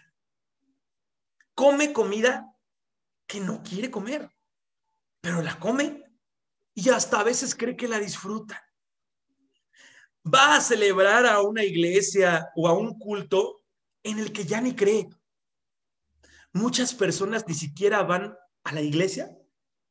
Come 1.53 1.93
comida 1.93 2.57
que 3.27 3.39
no 3.39 3.61
quiere 3.61 3.91
comer, 3.91 4.31
pero 5.21 5.43
la 5.43 5.59
come 5.59 6.03
y 6.73 6.89
hasta 6.89 7.19
a 7.19 7.23
veces 7.23 7.53
cree 7.53 7.77
que 7.77 7.87
la 7.87 7.99
disfruta. 7.99 8.67
Va 10.25 10.55
a 10.55 10.61
celebrar 10.61 11.27
a 11.27 11.43
una 11.43 11.63
iglesia 11.63 12.49
o 12.55 12.67
a 12.67 12.73
un 12.73 12.97
culto 12.97 13.63
en 14.01 14.17
el 14.17 14.33
que 14.33 14.43
ya 14.43 14.59
ni 14.59 14.75
cree. 14.75 15.07
Muchas 16.51 16.95
personas 16.95 17.47
ni 17.47 17.53
siquiera 17.53 18.01
van 18.01 18.35
a 18.63 18.71
la 18.71 18.81
iglesia 18.81 19.37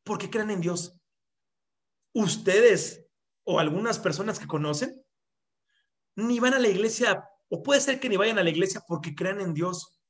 porque 0.02 0.28
creen 0.28 0.50
en 0.50 0.60
Dios. 0.60 1.00
Ustedes 2.14 3.06
o 3.44 3.60
algunas 3.60 4.00
personas 4.00 4.40
que 4.40 4.48
conocen 4.48 5.05
ni 6.16 6.40
van 6.40 6.54
a 6.54 6.58
la 6.58 6.68
iglesia, 6.68 7.28
o 7.48 7.62
puede 7.62 7.80
ser 7.80 8.00
que 8.00 8.08
ni 8.08 8.16
vayan 8.16 8.38
a 8.38 8.42
la 8.42 8.50
iglesia 8.50 8.82
porque 8.86 9.14
crean 9.14 9.40
en 9.40 9.54
Dios. 9.54 10.00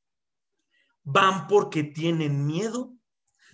Van 1.02 1.46
porque 1.46 1.84
tienen 1.84 2.46
miedo 2.46 2.94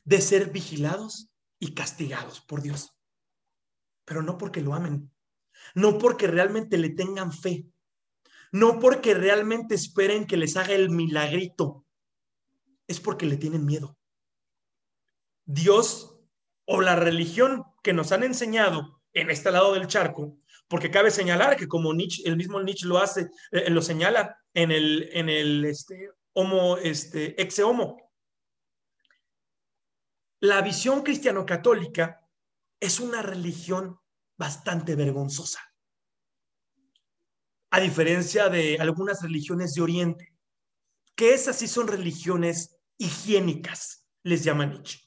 de 0.05 0.21
ser 0.21 0.51
vigilados 0.51 1.31
y 1.59 1.75
castigados 1.75 2.41
por 2.41 2.63
Dios. 2.63 2.97
Pero 4.05 4.23
no 4.23 4.39
porque 4.39 4.61
lo 4.61 4.75
amen, 4.75 5.11
no 5.75 5.99
porque 5.99 6.27
realmente 6.27 6.77
le 6.77 6.91
tengan 6.91 7.33
fe, 7.33 7.67
no 8.51 8.79
porque 8.79 9.15
realmente 9.15 9.75
esperen 9.75 10.27
que 10.27 10.37
les 10.37 10.57
haga 10.57 10.75
el 10.75 10.91
milagrito, 10.91 11.87
es 12.87 13.01
porque 13.01 13.27
le 13.27 13.37
tienen 13.37 13.65
miedo. 13.65 13.97
Dios 15.45 16.19
o 16.65 16.81
la 16.81 16.97
religión 16.97 17.65
que 17.83 17.93
nos 17.93 18.13
han 18.13 18.23
enseñado 18.23 19.03
en 19.13 19.31
este 19.31 19.51
lado 19.51 19.75
del 19.75 19.87
charco 19.87 20.39
porque 20.73 20.91
cabe 20.91 21.11
señalar 21.11 21.55
que 21.55 21.69
como 21.69 21.93
Nietzsche, 21.93 22.23
el 22.25 22.39
mismo 22.39 22.59
Nietzsche 22.59 22.87
lo 22.87 22.97
hace, 22.97 23.31
eh, 23.51 23.69
lo 23.69 23.83
señala 23.83 24.43
en 24.55 24.71
el, 24.71 25.11
en 25.13 25.29
el 25.29 25.67
este, 25.67 26.09
homo, 26.33 26.79
este, 26.79 27.63
homo. 27.63 28.11
La 30.41 30.63
visión 30.63 31.03
cristiano-católica 31.03 32.27
es 32.81 33.01
una 33.01 33.21
religión 33.21 34.01
bastante 34.39 34.97
vergonzosa. 34.97 35.61
A 37.71 37.79
diferencia 37.79 38.49
de 38.49 38.79
algunas 38.81 39.21
religiones 39.21 39.75
de 39.75 39.83
Oriente, 39.83 40.35
que 41.15 41.35
esas 41.35 41.59
sí 41.59 41.69
son 41.69 41.87
religiones 41.87 42.79
higiénicas, 42.97 44.07
les 44.23 44.43
llama 44.43 44.65
Nietzsche. 44.65 45.01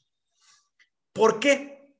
¿Por 1.11 1.39
qué? 1.39 1.97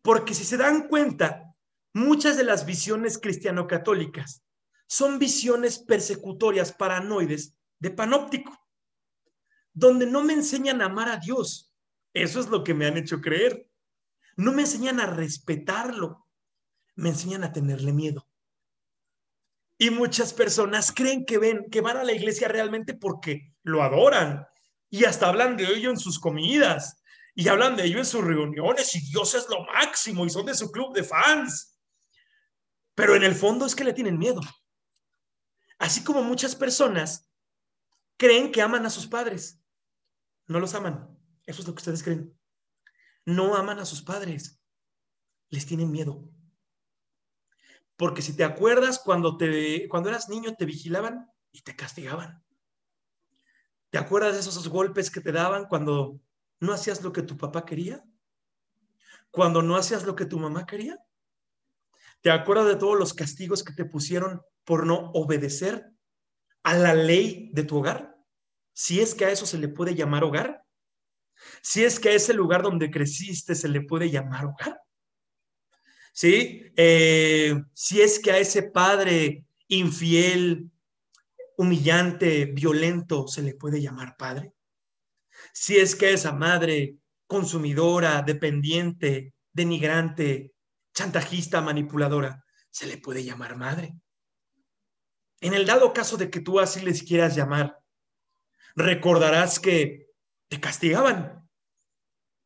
Porque 0.00 0.32
si 0.32 0.44
se 0.44 0.56
dan 0.56 0.86
cuenta, 0.86 1.49
Muchas 1.92 2.36
de 2.36 2.44
las 2.44 2.66
visiones 2.66 3.18
cristiano-católicas 3.18 4.44
son 4.86 5.18
visiones 5.18 5.78
persecutorias 5.78 6.72
paranoides 6.72 7.56
de 7.78 7.90
panóptico, 7.90 8.56
donde 9.72 10.06
no 10.06 10.22
me 10.22 10.34
enseñan 10.34 10.82
a 10.82 10.86
amar 10.86 11.08
a 11.08 11.16
Dios. 11.16 11.72
Eso 12.12 12.40
es 12.40 12.48
lo 12.48 12.64
que 12.64 12.74
me 12.74 12.86
han 12.86 12.96
hecho 12.96 13.20
creer. 13.20 13.66
no 14.36 14.52
me 14.52 14.62
enseñan 14.62 15.00
a 15.00 15.06
respetarlo, 15.06 16.26
me 16.94 17.10
enseñan 17.10 17.44
a 17.44 17.52
tenerle 17.52 17.92
miedo. 17.92 18.26
Y 19.76 19.90
muchas 19.90 20.32
personas 20.32 20.92
creen 20.92 21.24
que 21.24 21.38
ven, 21.38 21.66
que 21.70 21.80
van 21.80 21.96
a 21.96 22.04
la 22.04 22.12
iglesia 22.12 22.48
realmente 22.48 22.94
porque 22.94 23.54
lo 23.62 23.82
adoran 23.82 24.46
y 24.88 25.04
hasta 25.04 25.28
hablan 25.28 25.56
de 25.56 25.64
ello 25.64 25.90
en 25.90 25.98
sus 25.98 26.18
comidas 26.18 27.00
y 27.34 27.48
hablan 27.48 27.76
de 27.76 27.84
ello 27.84 27.98
en 27.98 28.04
sus 28.04 28.24
reuniones 28.24 28.94
y 28.94 29.00
Dios 29.00 29.34
es 29.34 29.48
lo 29.48 29.64
máximo 29.64 30.26
y 30.26 30.30
son 30.30 30.46
de 30.46 30.54
su 30.54 30.70
club 30.70 30.94
de 30.94 31.04
fans. 31.04 31.69
Pero 33.00 33.16
en 33.16 33.22
el 33.22 33.34
fondo 33.34 33.64
es 33.64 33.74
que 33.74 33.82
le 33.82 33.94
tienen 33.94 34.18
miedo. 34.18 34.42
Así 35.78 36.04
como 36.04 36.22
muchas 36.22 36.54
personas 36.54 37.32
creen 38.18 38.52
que 38.52 38.60
aman 38.60 38.84
a 38.84 38.90
sus 38.90 39.06
padres. 39.06 39.58
No 40.46 40.60
los 40.60 40.74
aman. 40.74 41.08
Eso 41.46 41.62
es 41.62 41.66
lo 41.66 41.74
que 41.74 41.78
ustedes 41.78 42.02
creen. 42.02 42.38
No 43.24 43.56
aman 43.56 43.78
a 43.78 43.86
sus 43.86 44.02
padres. 44.02 44.60
Les 45.48 45.64
tienen 45.64 45.90
miedo. 45.90 46.30
Porque 47.96 48.20
si 48.20 48.36
te 48.36 48.44
acuerdas, 48.44 48.98
cuando, 48.98 49.38
te, 49.38 49.88
cuando 49.88 50.10
eras 50.10 50.28
niño 50.28 50.54
te 50.54 50.66
vigilaban 50.66 51.26
y 51.52 51.62
te 51.62 51.74
castigaban. 51.74 52.44
¿Te 53.88 53.96
acuerdas 53.96 54.34
de 54.34 54.40
esos 54.40 54.68
golpes 54.68 55.10
que 55.10 55.22
te 55.22 55.32
daban 55.32 55.68
cuando 55.68 56.20
no 56.60 56.74
hacías 56.74 57.02
lo 57.02 57.14
que 57.14 57.22
tu 57.22 57.38
papá 57.38 57.64
quería? 57.64 58.04
Cuando 59.30 59.62
no 59.62 59.76
hacías 59.76 60.04
lo 60.04 60.14
que 60.14 60.26
tu 60.26 60.38
mamá 60.38 60.66
quería? 60.66 61.02
¿Te 62.22 62.30
acuerdas 62.30 62.66
de 62.66 62.76
todos 62.76 62.98
los 62.98 63.14
castigos 63.14 63.64
que 63.64 63.72
te 63.72 63.84
pusieron 63.84 64.42
por 64.64 64.86
no 64.86 65.10
obedecer 65.12 65.90
a 66.62 66.74
la 66.74 66.94
ley 66.94 67.50
de 67.52 67.64
tu 67.64 67.78
hogar? 67.78 68.16
Si 68.72 69.00
es 69.00 69.14
que 69.14 69.24
a 69.24 69.30
eso 69.30 69.46
se 69.46 69.58
le 69.58 69.68
puede 69.68 69.94
llamar 69.94 70.24
hogar. 70.24 70.64
Si 71.62 71.84
es 71.84 71.98
que 71.98 72.10
a 72.10 72.14
ese 72.14 72.34
lugar 72.34 72.62
donde 72.62 72.90
creciste 72.90 73.54
se 73.54 73.68
le 73.68 73.80
puede 73.80 74.10
llamar 74.10 74.46
hogar. 74.46 74.80
¿Sí? 76.12 76.64
Eh, 76.76 77.54
si 77.72 78.02
es 78.02 78.18
que 78.18 78.32
a 78.32 78.38
ese 78.38 78.64
padre 78.64 79.46
infiel, 79.68 80.70
humillante, 81.56 82.46
violento, 82.46 83.28
se 83.28 83.42
le 83.42 83.54
puede 83.54 83.80
llamar 83.80 84.16
padre. 84.16 84.52
Si 85.52 85.76
es 85.76 85.94
que 85.94 86.06
a 86.06 86.10
esa 86.10 86.32
madre 86.32 86.96
consumidora, 87.26 88.22
dependiente, 88.22 89.34
denigrante, 89.52 90.52
chantajista, 90.94 91.60
manipuladora, 91.60 92.44
se 92.70 92.86
le 92.86 92.98
puede 92.98 93.24
llamar 93.24 93.56
madre. 93.56 93.94
En 95.40 95.54
el 95.54 95.66
dado 95.66 95.92
caso 95.92 96.16
de 96.16 96.30
que 96.30 96.40
tú 96.40 96.60
así 96.60 96.80
les 96.80 97.02
quieras 97.02 97.34
llamar, 97.34 97.78
recordarás 98.76 99.58
que 99.58 100.08
te 100.48 100.60
castigaban. 100.60 101.48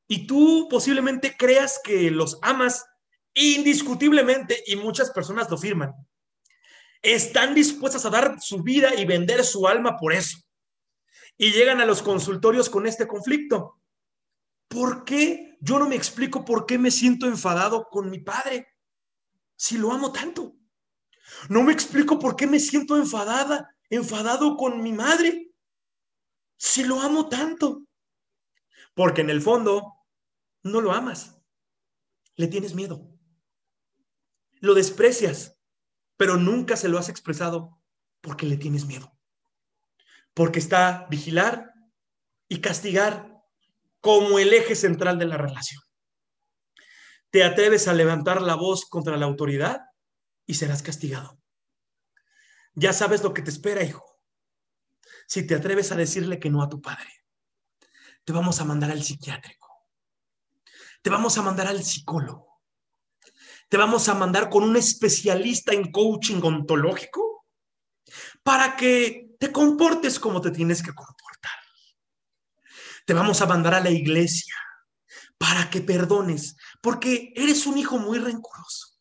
Y 0.07 0.27
tú 0.27 0.69
posiblemente 0.71 1.37
creas 1.37 1.81
que 1.83 2.11
los 2.11 2.39
amas 2.43 2.85
indiscutiblemente 3.35 4.63
y 4.67 4.77
muchas 4.77 5.11
personas 5.11 5.51
lo 5.51 5.59
firman. 5.59 5.93
Están 7.03 7.55
dispuestas 7.55 8.07
a 8.07 8.11
dar 8.11 8.41
su 8.41 8.63
vida 8.63 8.95
y 8.95 9.05
vender 9.05 9.45
su 9.45 9.67
alma 9.67 9.97
por 9.99 10.13
eso. 10.13 10.39
Y 11.37 11.51
llegan 11.51 11.81
a 11.81 11.87
los 11.87 12.01
consultorios 12.01 12.71
con 12.71 12.87
este 12.87 13.07
conflicto. 13.07 13.81
¿Por 14.75 15.05
qué? 15.05 15.57
Yo 15.61 15.79
no 15.79 15.89
me 15.89 15.95
explico 15.95 16.45
por 16.45 16.67
qué 16.67 16.79
me 16.79 16.91
siento 16.91 17.27
enfadado 17.27 17.89
con 17.89 18.11
mi 18.11 18.19
padre 18.19 18.67
si 19.55 19.79
lo 19.79 19.93
amo 19.93 20.11
tanto. 20.11 20.57
No 21.49 21.63
me 21.63 21.73
explico 21.73 22.19
por 22.19 22.35
qué 22.35 22.49
me 22.49 22.59
siento 22.59 22.97
enfadada, 22.97 23.73
enfadado 23.89 24.57
con 24.57 24.83
mi 24.83 24.93
madre 24.93 25.53
si 26.57 26.83
lo 26.83 27.01
amo 27.01 27.29
tanto. 27.29 27.87
Porque 28.95 29.21
en 29.21 29.31
el 29.31 29.41
fondo 29.41 29.95
no 30.65 30.81
lo 30.81 30.93
amas, 30.93 31.41
le 32.35 32.49
tienes 32.49 32.75
miedo, 32.75 33.17
lo 34.61 34.75
desprecias, 34.75 35.57
pero 36.17 36.37
nunca 36.37 36.77
se 36.77 36.89
lo 36.89 36.99
has 36.99 37.09
expresado 37.09 37.81
porque 38.21 38.47
le 38.47 38.57
tienes 38.57 38.87
miedo. 38.87 39.17
Porque 40.33 40.59
está 40.59 41.07
vigilar 41.09 41.73
y 42.49 42.61
castigar 42.61 43.34
como 44.05 44.39
el 44.39 44.53
eje 44.53 44.77
central 44.77 45.19
de 45.19 45.25
la 45.25 45.39
relación. 45.39 45.83
Te 47.31 47.43
atreves 47.43 47.89
a 47.89 47.95
levantar 47.95 48.43
la 48.43 48.55
voz 48.55 48.85
contra 48.85 49.17
la 49.17 49.25
autoridad 49.25 49.81
y 50.45 50.53
serás 50.53 50.83
castigado. 50.83 51.41
Ya 52.75 52.93
sabes 52.93 53.23
lo 53.23 53.33
que 53.33 53.41
te 53.41 53.49
espera, 53.49 53.83
hijo. 53.83 54.05
Si 55.27 55.47
te 55.47 55.55
atreves 55.55 55.91
a 55.91 55.97
decirle 55.97 56.39
que 56.39 56.51
no 56.51 56.63
a 56.63 56.69
tu 56.69 56.83
padre, 56.83 57.09
te 58.25 58.35
vamos 58.35 58.61
a 58.61 58.67
mandar 58.67 58.91
al 58.91 59.03
psiquiátrico. 59.03 59.71
Te 61.01 61.09
vamos 61.09 61.39
a 61.39 61.43
mandar 61.43 61.69
al 61.69 61.83
psicólogo. 61.83 62.61
Te 63.71 63.79
vamos 63.79 64.11
a 64.11 64.15
mandar 64.15 64.51
con 64.51 64.65
un 64.65 64.77
especialista 64.77 65.73
en 65.73 65.91
coaching 65.91 66.43
ontológico 66.43 67.47
para 68.43 68.77
que 68.77 69.31
te 69.41 69.51
comportes 69.51 70.21
como 70.21 70.43
te 70.43 70.51
tienes 70.51 70.83
que 70.83 70.93
comportar. 70.93 71.24
Te 73.05 73.15
vamos 73.15 73.41
a 73.43 73.47
mandar 73.47 73.75
a 73.75 73.81
la 73.81 73.91
iglesia 73.91 74.55
para 75.39 75.69
que 75.69 75.81
perdones, 75.81 76.57
porque 76.81 77.33
eres 77.37 77.67
un 77.67 77.77
hijo 77.77 77.99
muy 77.99 78.19
rencoroso. 78.19 78.99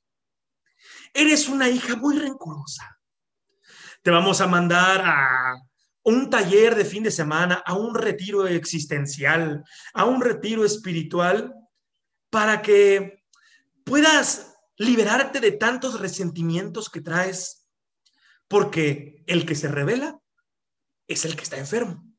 Eres 1.13 1.47
una 1.47 1.69
hija 1.69 1.95
muy 1.95 2.17
rencorosa. 2.17 2.99
Te 4.01 4.11
vamos 4.11 4.41
a 4.41 4.47
mandar 4.47 5.01
a 5.05 5.55
un 6.03 6.29
taller 6.29 6.75
de 6.75 6.85
fin 6.85 7.03
de 7.03 7.11
semana, 7.11 7.63
a 7.65 7.75
un 7.75 7.95
retiro 7.95 8.45
existencial, 8.47 9.63
a 9.93 10.05
un 10.05 10.21
retiro 10.21 10.65
espiritual, 10.65 11.53
para 12.29 12.61
que 12.61 13.23
puedas 13.85 14.55
liberarte 14.77 15.39
de 15.39 15.51
tantos 15.51 15.99
resentimientos 15.99 16.89
que 16.89 16.99
traes, 16.99 17.67
porque 18.47 19.23
el 19.27 19.45
que 19.45 19.55
se 19.55 19.69
revela 19.69 20.19
es 21.07 21.25
el 21.25 21.35
que 21.35 21.43
está 21.43 21.57
enfermo. 21.57 22.12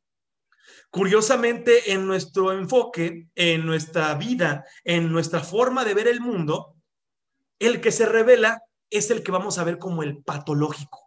Curiosamente, 0.95 1.93
en 1.93 2.07
nuestro 2.07 2.53
enfoque, 2.53 3.27
en 3.35 3.67
nuestra 3.67 4.15
vida, 4.15 4.65
en 4.85 5.11
nuestra 5.11 5.41
forma 5.41 5.85
de 5.85 5.93
ver 5.93 6.07
el 6.07 6.21
mundo, 6.21 6.77
el 7.59 7.81
que 7.81 7.91
se 7.91 8.07
revela 8.07 8.63
es 8.91 9.11
el 9.11 9.25
que 9.25 9.33
vamos 9.33 9.59
a 9.59 9.65
ver 9.65 9.79
como 9.79 10.05
el 10.05 10.23
patológico. 10.23 11.01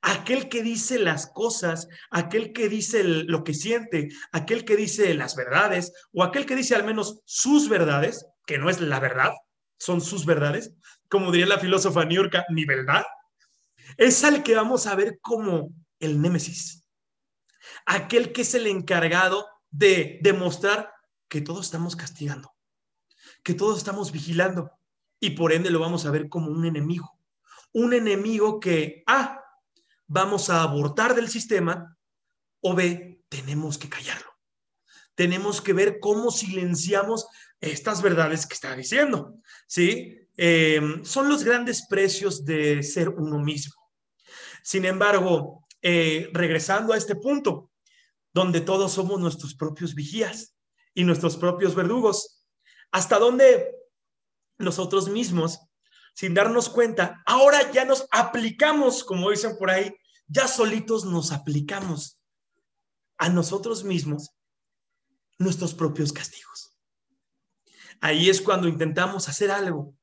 Aquel 0.00 0.48
que 0.48 0.62
dice 0.62 0.98
las 0.98 1.26
cosas, 1.26 1.88
aquel 2.10 2.54
que 2.54 2.70
dice 2.70 3.04
lo 3.04 3.44
que 3.44 3.52
siente, 3.52 4.08
aquel 4.32 4.64
que 4.64 4.76
dice 4.76 5.12
las 5.12 5.36
verdades, 5.36 5.92
o 6.14 6.22
aquel 6.22 6.46
que 6.46 6.56
dice 6.56 6.74
al 6.74 6.84
menos 6.84 7.20
sus 7.26 7.68
verdades, 7.68 8.24
que 8.46 8.56
no 8.56 8.70
es 8.70 8.80
la 8.80 8.98
verdad, 8.98 9.34
son 9.78 10.00
sus 10.00 10.24
verdades, 10.24 10.72
como 11.10 11.32
diría 11.32 11.48
la 11.48 11.58
filósofa 11.58 12.06
Niurka, 12.06 12.46
ni 12.48 12.64
verdad, 12.64 13.04
es 13.98 14.24
al 14.24 14.42
que 14.42 14.54
vamos 14.54 14.86
a 14.86 14.94
ver 14.94 15.18
como 15.20 15.68
el 16.00 16.18
némesis 16.22 16.85
aquel 17.84 18.32
que 18.32 18.42
es 18.42 18.54
el 18.54 18.66
encargado 18.66 19.46
de 19.70 20.18
demostrar 20.22 20.92
que 21.28 21.40
todos 21.40 21.66
estamos 21.66 21.96
castigando, 21.96 22.54
que 23.42 23.54
todos 23.54 23.78
estamos 23.78 24.12
vigilando 24.12 24.70
y 25.20 25.30
por 25.30 25.52
ende 25.52 25.70
lo 25.70 25.80
vamos 25.80 26.06
a 26.06 26.10
ver 26.10 26.28
como 26.28 26.50
un 26.50 26.64
enemigo. 26.64 27.18
Un 27.72 27.92
enemigo 27.92 28.60
que, 28.60 29.02
A, 29.06 29.40
vamos 30.06 30.50
a 30.50 30.62
abortar 30.62 31.14
del 31.14 31.28
sistema 31.28 31.96
o 32.60 32.74
B, 32.74 33.22
tenemos 33.28 33.78
que 33.78 33.88
callarlo. 33.88 34.30
Tenemos 35.14 35.60
que 35.60 35.72
ver 35.72 35.98
cómo 36.00 36.30
silenciamos 36.30 37.26
estas 37.60 38.02
verdades 38.02 38.46
que 38.46 38.54
está 38.54 38.76
diciendo. 38.76 39.34
¿Sí? 39.66 40.18
Eh, 40.36 41.00
son 41.02 41.28
los 41.28 41.42
grandes 41.42 41.86
precios 41.86 42.44
de 42.44 42.82
ser 42.82 43.08
uno 43.08 43.38
mismo. 43.38 43.74
Sin 44.62 44.84
embargo, 44.84 45.65
eh, 45.82 46.30
regresando 46.32 46.92
a 46.92 46.96
este 46.96 47.14
punto, 47.14 47.70
donde 48.32 48.60
todos 48.60 48.92
somos 48.92 49.20
nuestros 49.20 49.54
propios 49.54 49.94
vigías 49.94 50.56
y 50.94 51.04
nuestros 51.04 51.36
propios 51.36 51.74
verdugos, 51.74 52.44
hasta 52.90 53.18
donde 53.18 53.74
nosotros 54.58 55.08
mismos, 55.08 55.60
sin 56.14 56.34
darnos 56.34 56.68
cuenta, 56.68 57.22
ahora 57.26 57.70
ya 57.72 57.84
nos 57.84 58.06
aplicamos, 58.10 59.04
como 59.04 59.30
dicen 59.30 59.56
por 59.58 59.70
ahí, 59.70 59.94
ya 60.26 60.48
solitos 60.48 61.04
nos 61.04 61.32
aplicamos 61.32 62.18
a 63.18 63.28
nosotros 63.28 63.84
mismos 63.84 64.32
nuestros 65.38 65.74
propios 65.74 66.12
castigos. 66.12 66.76
Ahí 68.00 68.28
es 68.28 68.40
cuando 68.40 68.68
intentamos 68.68 69.28
hacer 69.28 69.50
algo, 69.50 69.94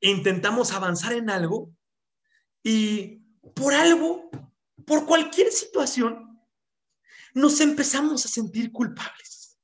intentamos 0.00 0.72
avanzar 0.72 1.12
en 1.12 1.30
algo 1.30 1.70
y 2.62 3.18
por 3.54 3.74
algo 3.74 4.30
por 4.86 5.04
cualquier 5.04 5.52
situación, 5.52 6.40
nos 7.34 7.60
empezamos 7.60 8.24
a 8.24 8.28
sentir 8.28 8.72
culpables. 8.72 9.58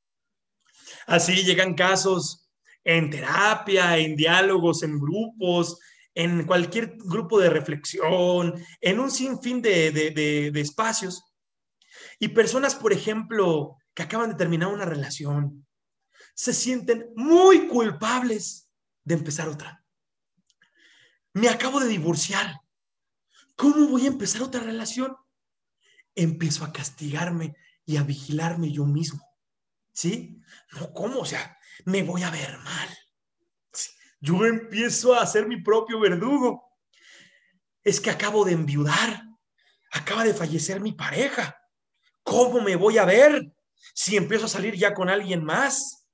Así 1.07 1.43
llegan 1.43 1.75
casos 1.75 2.51
en 2.85 3.09
terapia, 3.09 3.97
en 3.97 4.17
diálogos, 4.17 4.83
en 4.83 4.99
grupos, 4.99 5.79
en 6.15 6.45
cualquier 6.45 6.97
grupo 6.99 7.41
de 7.41 7.49
reflexión, 7.49 8.63
en 8.81 9.01
un 9.01 9.11
sinfín 9.11 9.63
de, 9.63 9.91
de, 9.91 10.61
espacios. 10.61 11.23
Y 12.19 12.29
personas, 12.29 12.75
por 12.75 12.93
ejemplo, 12.93 13.77
que 13.95 14.03
acaban 14.03 14.31
de 14.31 14.37
terminar 14.37 14.69
una 14.69 14.85
relación, 14.85 15.67
se 16.35 16.53
sienten 16.53 17.13
muy 17.17 17.69
culpables 17.69 18.69
de 19.05 19.15
empezar 19.15 19.49
otra. 19.49 19.85
Me 21.35 21.49
acabo 21.49 21.81
de 21.81 21.89
divorciar. 21.89 22.61
¿Cómo 23.63 23.87
voy 23.87 24.07
a 24.07 24.09
empezar 24.09 24.43
otra 24.43 24.61
relación? 24.61 25.17
Empiezo 26.17 26.65
a 26.65 26.73
castigarme 26.73 27.55
y 27.87 27.97
a 27.97 28.03
vigilarme 28.03 28.73
yo 28.73 28.85
mismo. 28.87 29.25
¿Sí? 29.93 30.43
No, 30.73 30.93
¿cómo? 30.93 31.21
O 31.21 31.25
sea, 31.25 31.57
me 31.85 32.03
voy 32.03 32.25
a 32.25 32.31
ver 32.31 32.59
mal. 32.59 32.89
Yo 34.19 34.45
empiezo 34.47 35.15
a 35.15 35.25
ser 35.29 35.47
mi 35.47 35.63
propio 35.63 36.01
verdugo. 36.01 36.73
Es 37.85 38.01
que 38.01 38.11
acabo 38.11 38.45
de 38.45 38.51
enviudar. 38.51 39.23
Acaba 39.93 40.25
de 40.25 40.35
fallecer 40.35 40.81
mi 40.81 40.91
pareja. 40.91 41.57
¿Cómo 42.25 42.63
me 42.63 42.75
voy 42.75 42.99
a 42.99 43.05
ver 43.05 43.55
si 43.95 44.17
empiezo 44.17 44.47
a 44.47 44.49
salir 44.49 44.75
ya 44.75 44.93
con 44.93 45.09
alguien 45.09 45.45
más? 45.45 46.09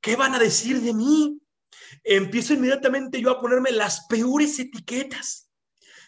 ¿Qué 0.00 0.14
van 0.14 0.36
a 0.36 0.38
decir 0.38 0.80
de 0.82 0.94
mí? 0.94 1.42
Empiezo 2.04 2.54
inmediatamente 2.54 3.20
yo 3.20 3.32
a 3.32 3.40
ponerme 3.40 3.72
las 3.72 4.06
peores 4.06 4.56
etiquetas. 4.60 5.50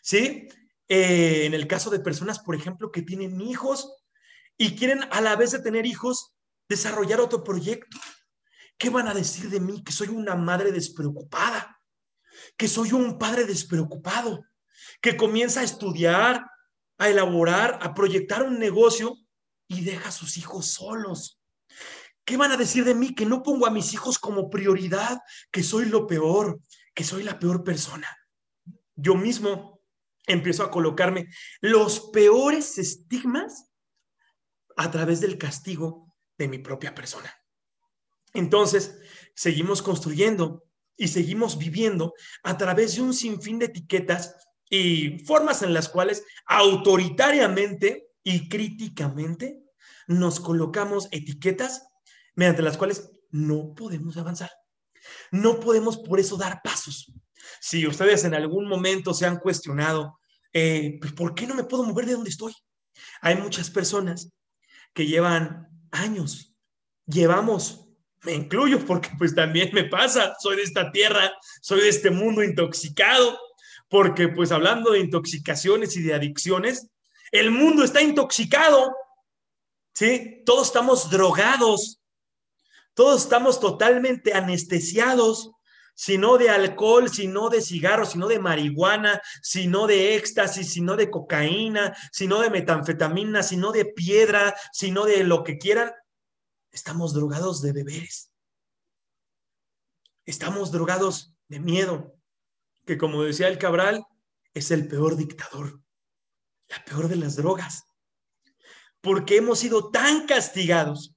¿Sí? 0.02 0.46
Eh, 0.88 1.44
en 1.44 1.54
el 1.54 1.66
caso 1.66 1.90
de 1.90 2.00
personas, 2.00 2.38
por 2.38 2.54
ejemplo, 2.54 2.90
que 2.90 3.02
tienen 3.02 3.40
hijos 3.40 3.94
y 4.56 4.74
quieren 4.74 5.04
a 5.10 5.20
la 5.20 5.36
vez 5.36 5.50
de 5.52 5.60
tener 5.60 5.86
hijos 5.86 6.34
desarrollar 6.68 7.20
otro 7.20 7.44
proyecto. 7.44 7.98
¿Qué 8.78 8.90
van 8.90 9.08
a 9.08 9.14
decir 9.14 9.50
de 9.50 9.60
mí? 9.60 9.82
Que 9.82 9.92
soy 9.92 10.08
una 10.08 10.34
madre 10.34 10.72
despreocupada, 10.72 11.80
que 12.56 12.68
soy 12.68 12.92
un 12.92 13.18
padre 13.18 13.44
despreocupado, 13.44 14.44
que 15.00 15.16
comienza 15.16 15.60
a 15.60 15.64
estudiar, 15.64 16.46
a 16.96 17.08
elaborar, 17.08 17.78
a 17.82 17.94
proyectar 17.94 18.42
un 18.42 18.58
negocio 18.58 19.16
y 19.66 19.82
deja 19.82 20.08
a 20.08 20.12
sus 20.12 20.38
hijos 20.38 20.66
solos. 20.66 21.40
¿Qué 22.24 22.36
van 22.36 22.52
a 22.52 22.56
decir 22.56 22.84
de 22.84 22.94
mí? 22.94 23.14
Que 23.14 23.26
no 23.26 23.42
pongo 23.42 23.66
a 23.66 23.70
mis 23.70 23.92
hijos 23.94 24.18
como 24.18 24.50
prioridad, 24.50 25.18
que 25.50 25.62
soy 25.62 25.86
lo 25.86 26.06
peor, 26.06 26.60
que 26.94 27.04
soy 27.04 27.22
la 27.22 27.38
peor 27.38 27.64
persona. 27.64 28.08
Yo 28.94 29.14
mismo 29.14 29.77
empiezo 30.28 30.62
a 30.62 30.70
colocarme 30.70 31.28
los 31.60 32.10
peores 32.10 32.78
estigmas 32.78 33.72
a 34.76 34.90
través 34.90 35.20
del 35.20 35.38
castigo 35.38 36.14
de 36.38 36.48
mi 36.48 36.58
propia 36.58 36.94
persona. 36.94 37.34
Entonces, 38.34 38.98
seguimos 39.34 39.82
construyendo 39.82 40.64
y 40.96 41.08
seguimos 41.08 41.58
viviendo 41.58 42.14
a 42.42 42.56
través 42.56 42.96
de 42.96 43.02
un 43.02 43.14
sinfín 43.14 43.58
de 43.58 43.66
etiquetas 43.66 44.36
y 44.70 45.18
formas 45.20 45.62
en 45.62 45.72
las 45.72 45.88
cuales 45.88 46.24
autoritariamente 46.46 48.10
y 48.22 48.48
críticamente 48.48 49.62
nos 50.06 50.40
colocamos 50.40 51.08
etiquetas 51.10 51.86
mediante 52.34 52.62
las 52.62 52.76
cuales 52.76 53.10
no 53.30 53.74
podemos 53.74 54.16
avanzar. 54.16 54.50
No 55.30 55.60
podemos 55.60 55.96
por 55.96 56.20
eso 56.20 56.36
dar 56.36 56.60
pasos. 56.62 57.12
Si 57.60 57.86
ustedes 57.86 58.24
en 58.24 58.34
algún 58.34 58.68
momento 58.68 59.14
se 59.14 59.26
han 59.26 59.38
cuestionado, 59.38 60.18
eh, 60.52 60.98
pues, 61.00 61.12
¿por 61.12 61.34
qué 61.34 61.46
no 61.46 61.54
me 61.54 61.64
puedo 61.64 61.84
mover 61.84 62.06
de 62.06 62.12
donde 62.14 62.30
estoy? 62.30 62.52
Hay 63.20 63.36
muchas 63.36 63.70
personas 63.70 64.32
que 64.92 65.06
llevan 65.06 65.68
años, 65.90 66.54
llevamos, 67.06 67.88
me 68.22 68.34
incluyo 68.34 68.84
porque 68.84 69.10
pues 69.16 69.34
también 69.34 69.70
me 69.72 69.84
pasa, 69.84 70.34
soy 70.40 70.56
de 70.56 70.62
esta 70.62 70.90
tierra, 70.90 71.32
soy 71.60 71.80
de 71.80 71.88
este 71.88 72.10
mundo 72.10 72.42
intoxicado, 72.42 73.38
porque 73.88 74.28
pues 74.28 74.52
hablando 74.52 74.90
de 74.92 75.00
intoxicaciones 75.00 75.96
y 75.96 76.02
de 76.02 76.14
adicciones, 76.14 76.88
el 77.30 77.50
mundo 77.50 77.84
está 77.84 78.02
intoxicado, 78.02 78.94
¿sí? 79.94 80.42
Todos 80.44 80.68
estamos 80.68 81.10
drogados, 81.10 82.00
todos 82.94 83.22
estamos 83.22 83.60
totalmente 83.60 84.34
anestesiados, 84.34 85.52
sino 85.98 86.38
de 86.38 86.48
alcohol, 86.48 87.10
sino 87.10 87.48
de 87.48 87.60
cigarros, 87.60 88.10
sino 88.10 88.28
de 88.28 88.38
marihuana, 88.38 89.20
sino 89.42 89.88
de 89.88 90.14
éxtasis, 90.14 90.72
sino 90.72 90.94
de 90.94 91.10
cocaína, 91.10 91.92
sino 92.12 92.38
de 92.38 92.50
metanfetamina, 92.50 93.42
sino 93.42 93.72
de 93.72 93.84
piedra, 93.84 94.54
sino 94.72 95.06
de 95.06 95.24
lo 95.24 95.42
que 95.42 95.58
quieran. 95.58 95.90
Estamos 96.70 97.14
drogados 97.14 97.62
de 97.62 97.72
beberes. 97.72 98.30
Estamos 100.24 100.70
drogados 100.70 101.34
de 101.48 101.58
miedo, 101.58 102.14
que 102.86 102.96
como 102.96 103.24
decía 103.24 103.48
el 103.48 103.58
Cabral, 103.58 104.06
es 104.54 104.70
el 104.70 104.86
peor 104.86 105.16
dictador, 105.16 105.80
la 106.68 106.84
peor 106.84 107.08
de 107.08 107.16
las 107.16 107.34
drogas, 107.34 107.82
porque 109.00 109.38
hemos 109.38 109.58
sido 109.58 109.90
tan 109.90 110.26
castigados, 110.26 111.16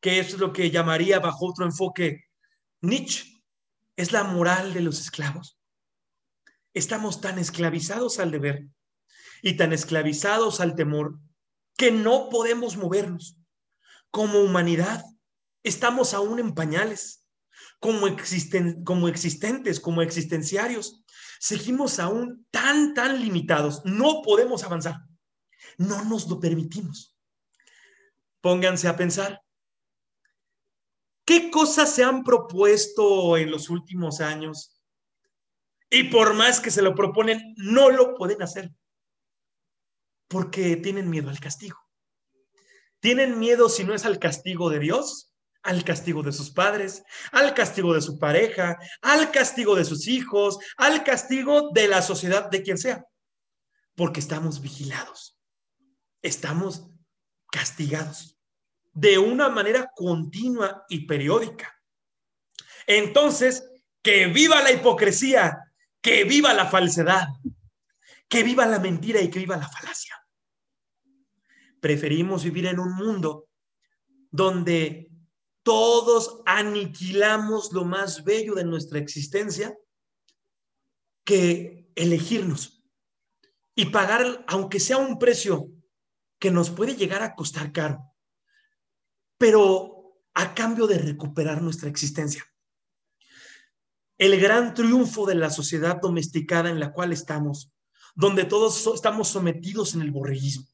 que 0.00 0.20
eso 0.20 0.36
es 0.36 0.40
lo 0.40 0.52
que 0.52 0.70
llamaría 0.70 1.18
bajo 1.18 1.46
otro 1.46 1.64
enfoque 1.64 2.26
Nietzsche, 2.80 3.29
es 4.00 4.12
la 4.12 4.24
moral 4.24 4.72
de 4.74 4.80
los 4.80 5.00
esclavos. 5.00 5.58
Estamos 6.74 7.20
tan 7.20 7.38
esclavizados 7.38 8.18
al 8.18 8.30
deber 8.30 8.66
y 9.42 9.56
tan 9.56 9.72
esclavizados 9.72 10.60
al 10.60 10.74
temor 10.74 11.18
que 11.76 11.90
no 11.90 12.28
podemos 12.30 12.76
movernos. 12.76 13.36
Como 14.10 14.40
humanidad, 14.40 15.04
estamos 15.62 16.14
aún 16.14 16.38
en 16.38 16.54
pañales, 16.54 17.24
como, 17.78 18.06
existen, 18.06 18.84
como 18.84 19.08
existentes, 19.08 19.80
como 19.80 20.02
existenciarios 20.02 21.04
seguimos 21.40 21.98
aún 21.98 22.46
tan, 22.50 22.94
tan 22.94 23.20
limitados. 23.20 23.82
No 23.84 24.22
podemos 24.22 24.62
avanzar. 24.62 24.96
No 25.78 26.04
nos 26.04 26.28
lo 26.28 26.38
permitimos. 26.38 27.16
Pónganse 28.40 28.86
a 28.86 28.96
pensar. 28.96 29.42
¿Qué 31.30 31.48
cosas 31.48 31.94
se 31.94 32.02
han 32.02 32.24
propuesto 32.24 33.36
en 33.36 33.52
los 33.52 33.70
últimos 33.70 34.20
años? 34.20 34.82
Y 35.88 36.10
por 36.10 36.34
más 36.34 36.58
que 36.58 36.72
se 36.72 36.82
lo 36.82 36.92
proponen, 36.92 37.54
no 37.56 37.88
lo 37.88 38.16
pueden 38.16 38.42
hacer. 38.42 38.72
Porque 40.26 40.74
tienen 40.74 41.08
miedo 41.08 41.30
al 41.30 41.38
castigo. 41.38 41.78
Tienen 42.98 43.38
miedo 43.38 43.68
si 43.68 43.84
no 43.84 43.94
es 43.94 44.04
al 44.06 44.18
castigo 44.18 44.70
de 44.70 44.80
Dios, 44.80 45.32
al 45.62 45.84
castigo 45.84 46.24
de 46.24 46.32
sus 46.32 46.50
padres, 46.50 47.04
al 47.30 47.54
castigo 47.54 47.94
de 47.94 48.02
su 48.02 48.18
pareja, 48.18 48.76
al 49.00 49.30
castigo 49.30 49.76
de 49.76 49.84
sus 49.84 50.08
hijos, 50.08 50.58
al 50.78 51.04
castigo 51.04 51.70
de 51.72 51.86
la 51.86 52.02
sociedad, 52.02 52.50
de 52.50 52.64
quien 52.64 52.76
sea, 52.76 53.06
porque 53.94 54.18
estamos 54.18 54.60
vigilados, 54.60 55.38
estamos 56.22 56.90
castigados 57.52 58.39
de 58.92 59.18
una 59.18 59.48
manera 59.48 59.90
continua 59.94 60.84
y 60.88 61.06
periódica. 61.06 61.74
Entonces, 62.86 63.70
que 64.02 64.26
viva 64.26 64.62
la 64.62 64.72
hipocresía, 64.72 65.58
que 66.00 66.24
viva 66.24 66.54
la 66.54 66.66
falsedad, 66.66 67.28
que 68.28 68.42
viva 68.42 68.66
la 68.66 68.78
mentira 68.78 69.20
y 69.20 69.30
que 69.30 69.40
viva 69.40 69.56
la 69.56 69.68
falacia. 69.68 70.16
Preferimos 71.80 72.44
vivir 72.44 72.66
en 72.66 72.78
un 72.78 72.94
mundo 72.94 73.48
donde 74.30 75.10
todos 75.62 76.42
aniquilamos 76.46 77.72
lo 77.72 77.84
más 77.84 78.24
bello 78.24 78.54
de 78.54 78.64
nuestra 78.64 78.98
existencia 78.98 79.76
que 81.24 81.90
elegirnos 81.94 82.82
y 83.74 83.86
pagar, 83.86 84.44
aunque 84.48 84.80
sea 84.80 84.96
un 84.96 85.18
precio 85.18 85.68
que 86.38 86.50
nos 86.50 86.70
puede 86.70 86.96
llegar 86.96 87.22
a 87.22 87.34
costar 87.34 87.72
caro, 87.72 88.09
pero 89.40 90.20
a 90.34 90.54
cambio 90.54 90.86
de 90.86 90.98
recuperar 90.98 91.62
nuestra 91.62 91.88
existencia. 91.88 92.44
El 94.18 94.38
gran 94.38 94.74
triunfo 94.74 95.24
de 95.24 95.34
la 95.34 95.48
sociedad 95.48 95.98
domesticada 95.98 96.68
en 96.68 96.78
la 96.78 96.92
cual 96.92 97.10
estamos, 97.10 97.72
donde 98.14 98.44
todos 98.44 98.86
estamos 98.94 99.28
sometidos 99.28 99.94
en 99.94 100.02
el 100.02 100.10
borreguismo. 100.10 100.66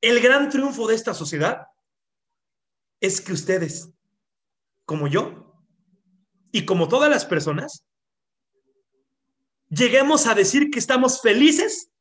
El 0.00 0.20
gran 0.20 0.48
triunfo 0.48 0.88
de 0.88 0.96
esta 0.96 1.14
sociedad 1.14 1.68
es 2.98 3.20
que 3.20 3.32
ustedes 3.32 3.90
como 4.84 5.06
yo 5.06 5.54
y 6.50 6.64
como 6.64 6.88
todas 6.88 7.08
las 7.08 7.26
personas, 7.26 7.84
lleguemos 9.68 10.26
a 10.26 10.34
decir 10.34 10.72
que 10.72 10.80
estamos 10.80 11.20
felices, 11.20 11.92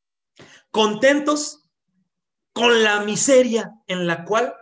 contentos 0.71 1.69
con 2.51 2.81
la 2.81 3.01
miseria 3.01 3.71
en 3.85 4.07
la 4.07 4.25
cual 4.25 4.55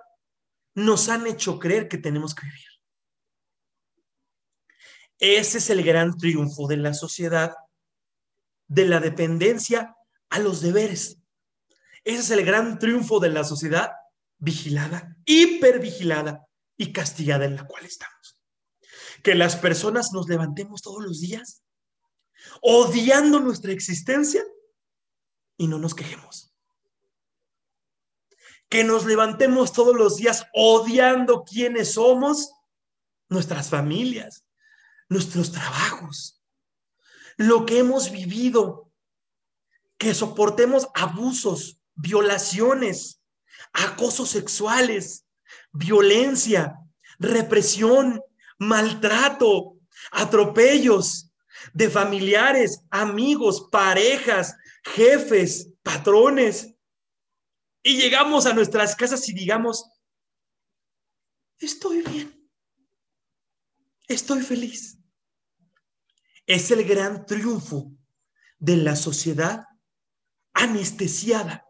nos 0.75 1.09
han 1.09 1.25
hecho 1.25 1.59
creer 1.59 1.87
que 1.87 1.97
tenemos 1.97 2.35
que 2.35 2.45
vivir. 2.45 2.65
Ese 5.17 5.57
es 5.57 5.69
el 5.69 5.83
gran 5.83 6.17
triunfo 6.17 6.67
de 6.67 6.77
la 6.77 6.93
sociedad, 6.93 7.55
de 8.67 8.85
la 8.85 8.99
dependencia 8.99 9.95
a 10.29 10.39
los 10.39 10.61
deberes. 10.61 11.17
Ese 12.03 12.19
es 12.19 12.29
el 12.31 12.45
gran 12.45 12.77
triunfo 12.77 13.19
de 13.19 13.29
la 13.29 13.43
sociedad 13.43 13.91
vigilada, 14.37 15.15
hipervigilada, 15.25 16.45
y 16.77 16.91
castigada 16.91 17.45
en 17.45 17.55
la 17.55 17.65
cual 17.65 17.85
estamos. 17.85 18.39
Que 19.23 19.35
las 19.35 19.55
personas 19.55 20.11
nos 20.11 20.27
levantemos 20.27 20.81
todos 20.81 21.03
los 21.03 21.21
días 21.21 21.63
odiando 22.61 23.39
nuestra 23.39 23.71
existencia 23.71 24.43
y 25.57 25.67
no 25.67 25.79
nos 25.79 25.95
quejemos. 25.95 26.54
Que 28.69 28.83
nos 28.83 29.05
levantemos 29.05 29.73
todos 29.73 29.95
los 29.95 30.17
días 30.17 30.45
odiando 30.53 31.43
quiénes 31.43 31.93
somos 31.93 32.51
nuestras 33.29 33.69
familias, 33.69 34.45
nuestros 35.09 35.51
trabajos, 35.51 36.41
lo 37.37 37.65
que 37.65 37.79
hemos 37.79 38.11
vivido, 38.11 38.91
que 39.97 40.13
soportemos 40.13 40.87
abusos, 40.93 41.79
violaciones, 41.95 43.21
acosos 43.73 44.29
sexuales, 44.29 45.25
violencia, 45.71 46.77
represión, 47.19 48.21
maltrato, 48.57 49.77
atropellos 50.11 51.31
de 51.73 51.89
familiares, 51.89 52.81
amigos, 52.89 53.67
parejas, 53.71 54.55
jefes, 54.83 55.69
patrones. 55.83 56.74
Y 57.87 57.97
llegamos 57.97 58.47
a 58.47 58.53
nuestras 58.53 58.95
casas 58.95 59.29
y 59.29 59.33
digamos, 59.33 59.87
estoy 61.59 62.01
bien, 62.01 62.49
estoy 64.07 64.41
feliz. 64.41 64.97
Es 66.47 66.71
el 66.71 66.83
gran 66.83 67.27
triunfo 67.27 67.91
de 68.57 68.77
la 68.77 68.95
sociedad 68.95 69.65
anestesiada. 70.53 71.63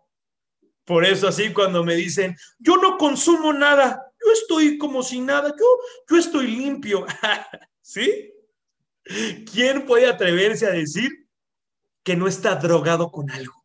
Por 0.86 1.04
eso 1.04 1.28
así 1.28 1.52
cuando 1.52 1.84
me 1.84 1.96
dicen, 1.96 2.38
yo 2.60 2.78
no 2.78 2.98
consumo 2.98 3.52
nada, 3.52 4.02
yo 4.26 4.32
estoy 4.32 4.78
como 4.78 5.04
sin 5.04 5.26
nada, 5.26 5.50
yo, 5.50 5.66
yo 6.10 6.18
estoy 6.18 6.48
limpio. 6.48 7.06
¿Sí? 7.82 8.32
¿Quién 9.52 9.86
puede 9.86 10.08
atreverse 10.08 10.66
a 10.66 10.72
decir 10.72 11.12
que 12.06 12.16
no 12.16 12.30
está 12.30 12.56
drogado 12.56 13.12
con 13.12 13.30
algo? 13.32 13.65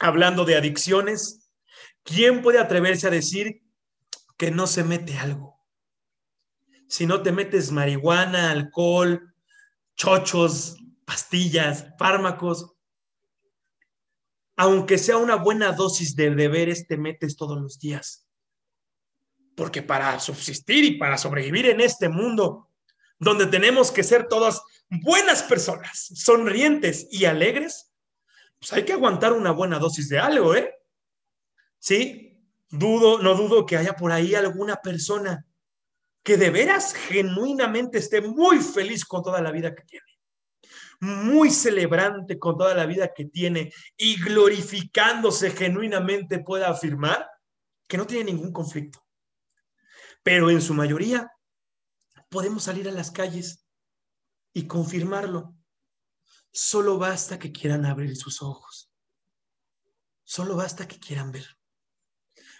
Hablando 0.00 0.46
de 0.46 0.56
adicciones, 0.56 1.52
¿quién 2.02 2.40
puede 2.40 2.58
atreverse 2.58 3.06
a 3.06 3.10
decir 3.10 3.62
que 4.38 4.50
no 4.50 4.66
se 4.66 4.82
mete 4.82 5.18
algo? 5.18 5.60
Si 6.88 7.06
no 7.06 7.22
te 7.22 7.32
metes 7.32 7.70
marihuana, 7.70 8.50
alcohol, 8.50 9.34
chochos, 9.94 10.78
pastillas, 11.04 11.86
fármacos, 11.98 12.72
aunque 14.56 14.96
sea 14.96 15.18
una 15.18 15.36
buena 15.36 15.72
dosis 15.72 16.16
de 16.16 16.34
deberes, 16.34 16.86
te 16.86 16.96
metes 16.96 17.36
todos 17.36 17.60
los 17.60 17.78
días. 17.78 18.26
Porque 19.54 19.82
para 19.82 20.18
subsistir 20.18 20.82
y 20.84 20.98
para 20.98 21.18
sobrevivir 21.18 21.66
en 21.66 21.82
este 21.82 22.08
mundo, 22.08 22.70
donde 23.18 23.46
tenemos 23.46 23.90
que 23.90 24.02
ser 24.02 24.28
todas 24.28 24.62
buenas 24.88 25.42
personas, 25.42 26.10
sonrientes 26.14 27.06
y 27.10 27.26
alegres, 27.26 27.89
pues 28.60 28.72
hay 28.74 28.84
que 28.84 28.92
aguantar 28.92 29.32
una 29.32 29.52
buena 29.52 29.78
dosis 29.78 30.08
de 30.10 30.18
algo, 30.18 30.54
¿eh? 30.54 30.74
Sí, 31.78 32.38
dudo, 32.68 33.18
no 33.22 33.34
dudo 33.34 33.64
que 33.64 33.78
haya 33.78 33.96
por 33.96 34.12
ahí 34.12 34.34
alguna 34.34 34.76
persona 34.76 35.46
que 36.22 36.36
de 36.36 36.50
veras 36.50 36.94
genuinamente 36.94 37.98
esté 37.98 38.20
muy 38.20 38.58
feliz 38.58 39.06
con 39.06 39.22
toda 39.22 39.40
la 39.40 39.50
vida 39.50 39.74
que 39.74 39.82
tiene, 39.84 40.06
muy 41.00 41.50
celebrante 41.50 42.38
con 42.38 42.58
toda 42.58 42.74
la 42.74 42.84
vida 42.84 43.14
que 43.14 43.24
tiene 43.24 43.72
y 43.96 44.22
glorificándose 44.22 45.50
genuinamente 45.50 46.40
pueda 46.40 46.68
afirmar 46.68 47.26
que 47.88 47.96
no 47.96 48.06
tiene 48.06 48.24
ningún 48.24 48.52
conflicto. 48.52 49.02
Pero 50.22 50.50
en 50.50 50.60
su 50.60 50.74
mayoría 50.74 51.32
podemos 52.28 52.64
salir 52.64 52.86
a 52.90 52.92
las 52.92 53.10
calles 53.10 53.66
y 54.52 54.66
confirmarlo. 54.66 55.54
Solo 56.52 56.98
basta 56.98 57.38
que 57.38 57.52
quieran 57.52 57.86
abrir 57.86 58.16
sus 58.16 58.42
ojos. 58.42 58.90
Solo 60.24 60.56
basta 60.56 60.86
que 60.86 60.98
quieran 60.98 61.32
ver. 61.32 61.46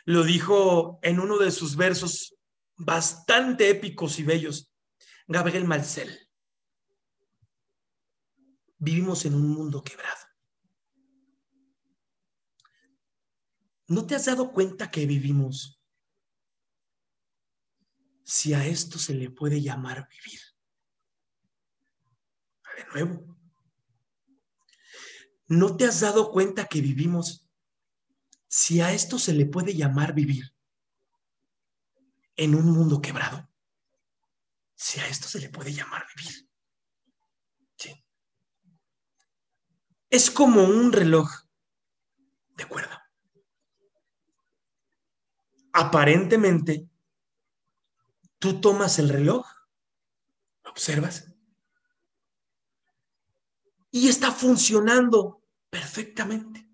Lo 0.05 0.25
dijo 0.25 0.99
en 1.03 1.21
uno 1.21 1.39
de 1.39 1.51
sus 1.51 1.77
versos 1.77 2.35
bastante 2.77 3.69
épicos 3.69 4.19
y 4.19 4.25
bellos, 4.25 4.73
Gabriel 5.27 5.65
Marcel. 5.65 6.31
Vivimos 8.79 9.25
en 9.25 9.35
un 9.35 9.49
mundo 9.49 9.83
quebrado. 9.83 10.27
¿No 13.89 14.07
te 14.07 14.15
has 14.15 14.25
dado 14.25 14.53
cuenta 14.53 14.91
que 14.91 15.05
vivimos 15.05 15.81
si 18.31 18.55
a 18.55 18.65
esto 18.65 18.97
se 18.97 19.13
le 19.13 19.29
puede 19.29 19.61
llamar 19.61 20.09
vivir. 20.09 20.41
De 22.77 22.85
nuevo, 22.93 23.30
¿no 25.51 25.77
te 25.77 25.85
has 25.85 26.01
dado 26.01 26.31
cuenta 26.31 26.67
que 26.67 26.81
vivimos 26.81 27.47
si 28.49 28.81
a 28.81 28.93
esto 28.93 29.19
se 29.19 29.35
le 29.35 29.45
puede 29.45 29.75
llamar 29.75 30.15
vivir 30.15 30.55
en 32.37 32.55
un 32.55 32.71
mundo 32.71 33.03
quebrado? 33.03 33.49
Si 34.75 34.99
a 35.01 35.07
esto 35.09 35.29
se 35.29 35.41
le 35.41 35.51
puede 35.51 35.75
llamar 35.75 36.07
vivir. 36.17 36.49
Sí. 37.77 38.05
Es 40.09 40.31
como 40.31 40.65
un 40.65 40.93
reloj 40.93 41.29
de 42.57 42.65
cuerda. 42.65 43.11
Aparentemente 45.73 46.91
Tú 48.41 48.59
tomas 48.59 48.99
el 48.99 49.11
reloj, 49.11 49.47
observas, 50.65 51.31
y 53.91 54.09
está 54.09 54.33
funcionando 54.33 55.40
perfectamente. 55.71 56.69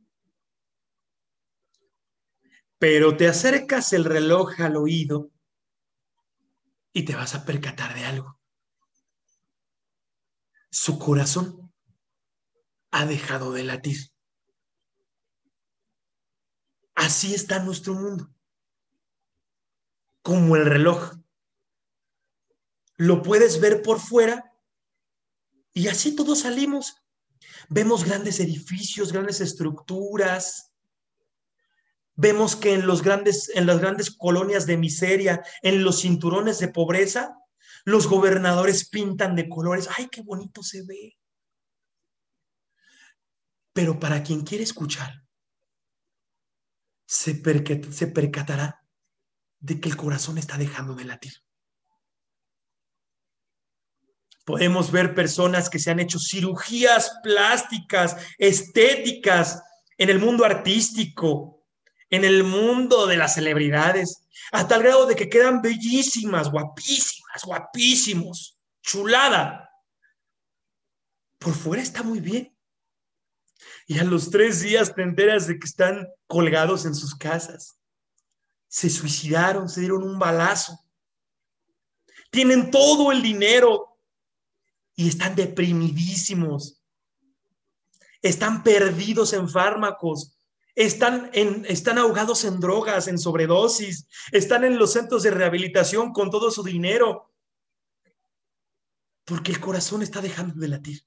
Pero 2.79 3.17
te 3.17 3.29
acercas 3.29 3.93
el 3.93 4.05
reloj 4.05 4.61
al 4.61 4.77
oído 4.77 5.31
y 6.93 7.05
te 7.05 7.15
vas 7.15 7.35
a 7.35 7.45
percatar 7.45 7.95
de 7.95 8.05
algo. 8.05 8.39
Su 10.71 10.99
corazón 10.99 11.73
ha 12.91 13.07
dejado 13.07 13.53
de 13.53 13.65
latir. 13.65 13.99
Así 16.95 17.35
está 17.35 17.63
nuestro 17.63 17.95
mundo, 17.95 18.35
como 20.23 20.57
el 20.57 20.65
reloj 20.65 21.13
lo 22.97 23.23
puedes 23.23 23.61
ver 23.61 23.83
por 23.83 24.01
fuera 24.01 24.55
y 25.75 25.89
así 25.89 26.17
todos 26.17 26.41
salimos. 26.41 27.06
Vemos 27.69 28.05
grandes 28.05 28.41
edificios, 28.41 29.13
grandes 29.13 29.41
estructuras. 29.41 30.73
Vemos 32.15 32.57
que 32.57 32.75
en, 32.75 32.87
los 32.87 33.03
grandes, 33.03 33.51
en 33.55 33.67
las 33.67 33.79
grandes 33.79 34.11
colonias 34.11 34.67
de 34.67 34.77
miseria, 34.77 35.43
en 35.63 35.85
los 35.85 36.01
cinturones 36.01 36.59
de 36.59 36.69
pobreza, 36.69 37.37
los 37.85 38.09
gobernadores 38.09 38.89
pintan 38.89 39.37
de 39.37 39.49
colores. 39.49 39.89
¡Ay, 39.97 40.09
qué 40.11 40.23
bonito 40.23 40.63
se 40.63 40.83
ve! 40.85 41.17
Pero 43.73 44.01
para 44.01 44.23
quien 44.23 44.43
quiere 44.43 44.65
escuchar, 44.65 45.23
se, 47.07 47.43
se 47.93 48.07
percatará 48.07 48.83
de 49.61 49.81
que 49.81 49.89
el 49.89 49.97
corazón 49.97 50.39
está 50.39 50.57
dejando 50.57 50.95
de 50.95 51.05
latir. 51.05 51.46
Podemos 54.47 54.93
ver 54.93 55.13
personas 55.13 55.69
que 55.69 55.81
se 55.81 55.91
han 55.91 55.99
hecho 55.99 56.21
cirugías 56.21 57.19
plásticas, 57.25 58.17
estéticas, 58.39 59.61
en 59.99 60.09
el 60.09 60.21
mundo 60.21 60.45
artístico, 60.45 61.67
en 62.11 62.25
el 62.25 62.45
mundo 62.45 63.09
de 63.09 63.17
las 63.17 63.35
celebridades, 63.35 64.23
hasta 64.53 64.77
el 64.77 64.85
grado 64.85 65.07
de 65.07 65.17
que 65.17 65.29
quedan 65.29 65.63
bellísimas, 65.63 66.49
guapísimas, 66.49 67.43
guapísimos, 67.45 68.57
chulada. 68.83 69.69
Por 71.41 71.53
fuera 71.53 71.83
está 71.83 72.05
muy 72.05 72.21
bien. 72.21 72.57
Y 73.89 73.99
a 73.99 74.05
los 74.05 74.31
tres 74.31 74.61
días 74.61 74.95
te 74.95 75.03
enteras 75.03 75.49
de 75.49 75.59
que 75.59 75.67
están 75.67 76.07
colgados 76.29 76.85
en 76.85 76.95
sus 76.95 77.17
casas. 77.17 77.81
Se 78.69 78.91
suicidaron, 78.91 79.69
se 79.69 79.81
dieron 79.81 80.05
un 80.05 80.21
balazo. 80.21 80.79
Tienen 82.31 82.71
todo 82.71 83.11
el 83.11 83.23
dinero, 83.23 83.96
y 84.97 85.09
están 85.09 85.37
deprimidísimos, 85.37 86.83
están 88.23 88.63
perdidos 88.63 89.35
en 89.35 89.49
fármacos, 89.49 90.39
están, 90.75 91.31
están 91.33 91.99
ahogados 91.99 92.45
en 92.45 92.59
drogas, 92.59 93.07
en 93.07 93.19
sobredosis, 93.19 94.09
están 94.33 94.65
en 94.65 94.79
los 94.79 94.95
centros 94.95 95.23
de 95.23 95.31
rehabilitación 95.31 96.13
con 96.13 96.31
todo 96.31 96.51
su 96.51 96.63
dinero, 96.63 97.31
porque 99.25 99.53
el 99.53 99.61
corazón 99.61 100.03
está 100.03 100.23
dejando 100.23 100.55
de 100.55 100.69
latir. 100.69 101.03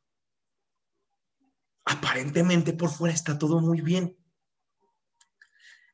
Aparentemente 1.86 2.74
por 2.74 2.92
fuera 2.92 3.16
está 3.16 3.40
todo 3.40 3.60
muy 3.60 3.82
bien. 3.82 4.16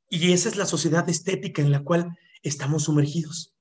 Y 0.10 0.34
esa 0.34 0.50
es 0.50 0.58
la 0.58 0.66
sociedad 0.66 1.08
estética 1.10 1.62
en 1.62 1.72
la 1.72 1.84
cual 1.84 2.18
estamos 2.44 2.84
sumergidos 2.84 3.55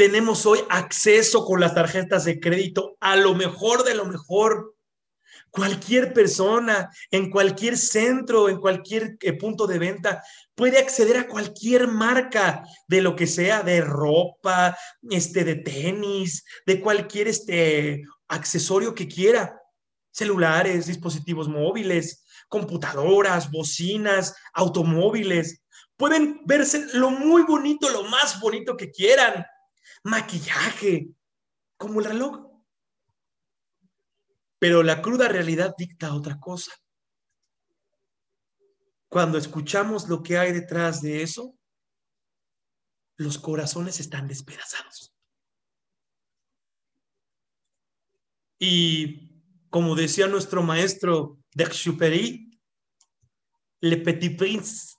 tenemos 0.00 0.46
hoy 0.46 0.60
acceso 0.70 1.44
con 1.44 1.60
las 1.60 1.74
tarjetas 1.74 2.24
de 2.24 2.40
crédito 2.40 2.96
a 3.00 3.16
lo 3.16 3.34
mejor 3.34 3.84
de 3.84 3.94
lo 3.94 4.06
mejor, 4.06 4.74
Cualquier 5.50 6.12
persona 6.12 6.88
en 7.10 7.28
cualquier 7.28 7.76
centro, 7.76 8.48
en 8.48 8.60
cualquier 8.60 9.16
eh, 9.20 9.32
punto 9.32 9.66
de 9.66 9.80
venta, 9.80 10.22
puede 10.54 10.78
acceder 10.78 11.16
a 11.16 11.26
cualquier 11.26 11.88
marca 11.88 12.62
de 12.86 13.02
lo 13.02 13.16
que 13.16 13.26
sea, 13.26 13.64
de 13.64 13.80
ropa, 13.80 14.78
este, 15.10 15.42
de 15.42 15.56
tenis, 15.56 16.44
de 16.64 16.80
cualquier 16.80 17.26
este, 17.26 18.04
accesorio 18.28 18.94
que 18.94 19.08
quiera. 19.08 19.60
Celulares, 20.12 20.86
dispositivos 20.86 21.48
móviles, 21.48 22.24
computadoras, 22.48 23.50
bocinas, 23.50 24.36
automóviles. 24.54 25.62
Pueden 25.96 26.42
verse 26.46 26.86
lo 26.92 27.10
muy 27.10 27.42
bonito, 27.42 27.90
lo 27.90 28.04
más 28.04 28.38
bonito 28.40 28.76
que 28.76 28.92
quieran. 28.92 29.44
Maquillaje, 30.04 31.08
como 31.76 32.00
el 32.00 32.06
reloj. 32.06 32.50
Pero 34.58 34.82
la 34.82 35.00
cruda 35.00 35.28
realidad 35.28 35.74
dicta 35.76 36.14
otra 36.14 36.38
cosa. 36.38 36.72
Cuando 39.08 39.38
escuchamos 39.38 40.08
lo 40.08 40.22
que 40.22 40.38
hay 40.38 40.52
detrás 40.52 41.02
de 41.02 41.22
eso, 41.22 41.56
los 43.16 43.38
corazones 43.38 44.00
están 44.00 44.28
despedazados. 44.28 45.14
Y 48.58 49.30
como 49.70 49.94
decía 49.94 50.26
nuestro 50.26 50.62
maestro 50.62 51.38
d'Exupéry, 51.54 52.60
Le 53.80 53.96
Petit 53.96 54.36
Prince, 54.36 54.94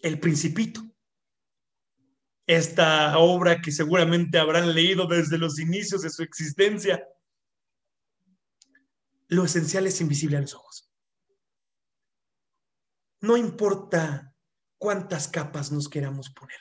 el 0.00 0.18
principito. 0.18 0.85
Esta 2.46 3.18
obra 3.18 3.60
que 3.60 3.72
seguramente 3.72 4.38
habrán 4.38 4.74
leído 4.74 5.06
desde 5.06 5.38
los 5.38 5.58
inicios 5.58 6.02
de 6.02 6.10
su 6.10 6.22
existencia 6.22 7.02
lo 9.28 9.44
esencial 9.44 9.86
es 9.86 10.00
invisible 10.00 10.36
a 10.36 10.40
los 10.40 10.54
ojos. 10.54 10.88
No 13.20 13.36
importa 13.36 14.34
cuántas 14.78 15.26
capas 15.26 15.72
nos 15.72 15.88
queramos 15.88 16.30
poner. 16.30 16.60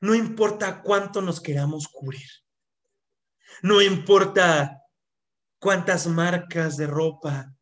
No 0.00 0.14
importa 0.14 0.82
cuánto 0.82 1.20
nos 1.20 1.40
queramos 1.40 1.88
cubrir. 1.88 2.28
No 3.62 3.82
importa 3.82 4.80
cuántas 5.58 6.06
marcas 6.06 6.76
de 6.76 6.86
ropa, 6.86 7.54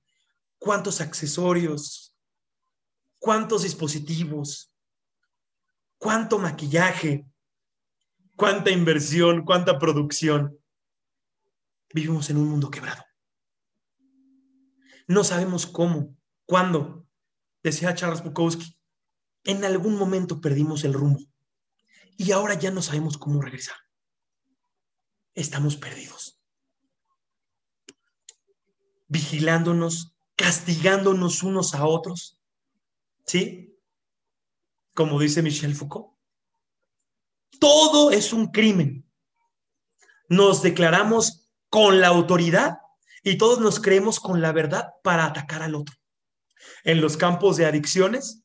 cuántos 0.59 1.01
accesorios, 1.01 2.15
cuántos 3.19 3.63
dispositivos, 3.63 4.70
cuánto 6.01 6.39
maquillaje, 6.39 7.27
cuánta 8.35 8.71
inversión, 8.71 9.45
cuánta 9.45 9.79
producción. 9.79 10.59
Vivimos 11.93 12.31
en 12.31 12.39
un 12.39 12.49
mundo 12.49 12.71
quebrado. 12.71 13.05
No 15.07 15.23
sabemos 15.23 15.67
cómo, 15.67 16.17
cuándo. 16.47 17.07
Decía 17.63 17.95
Charles 17.95 18.25
Bukowski, 18.25 18.79
en 19.45 19.63
algún 19.65 19.97
momento 19.97 20.41
perdimos 20.41 20.85
el 20.85 20.95
rumbo 20.95 21.21
y 22.17 22.33
ahora 22.33 22.55
ya 22.55 22.71
no 22.71 22.81
sabemos 22.81 23.19
cómo 23.19 23.43
regresar. 23.43 23.77
Estamos 25.35 25.77
perdidos. 25.77 26.41
Vigilándonos, 29.07 30.15
castigándonos 30.35 31.43
unos 31.43 31.75
a 31.75 31.85
otros. 31.85 32.41
¿Sí? 33.27 33.70
Como 34.95 35.19
dice 35.21 35.43
Michel 35.43 35.75
Foucault. 35.75 36.17
Todo 37.59 38.11
es 38.11 38.33
un 38.33 38.49
crimen. 38.49 39.07
Nos 40.29 40.63
declaramos 40.63 41.51
con 41.69 42.01
la 42.01 42.09
autoridad 42.09 42.79
y 43.23 43.37
todos 43.39 43.61
nos 43.61 43.81
creemos 43.81 44.21
con 44.21 44.41
la 44.41 44.53
verdad 44.53 44.95
para 45.03 45.27
atacar 45.27 45.63
al 45.63 45.75
otro. 45.75 45.97
En 46.85 47.01
los 47.01 47.17
campos 47.17 47.57
de 47.57 47.67
adicciones, 47.67 48.43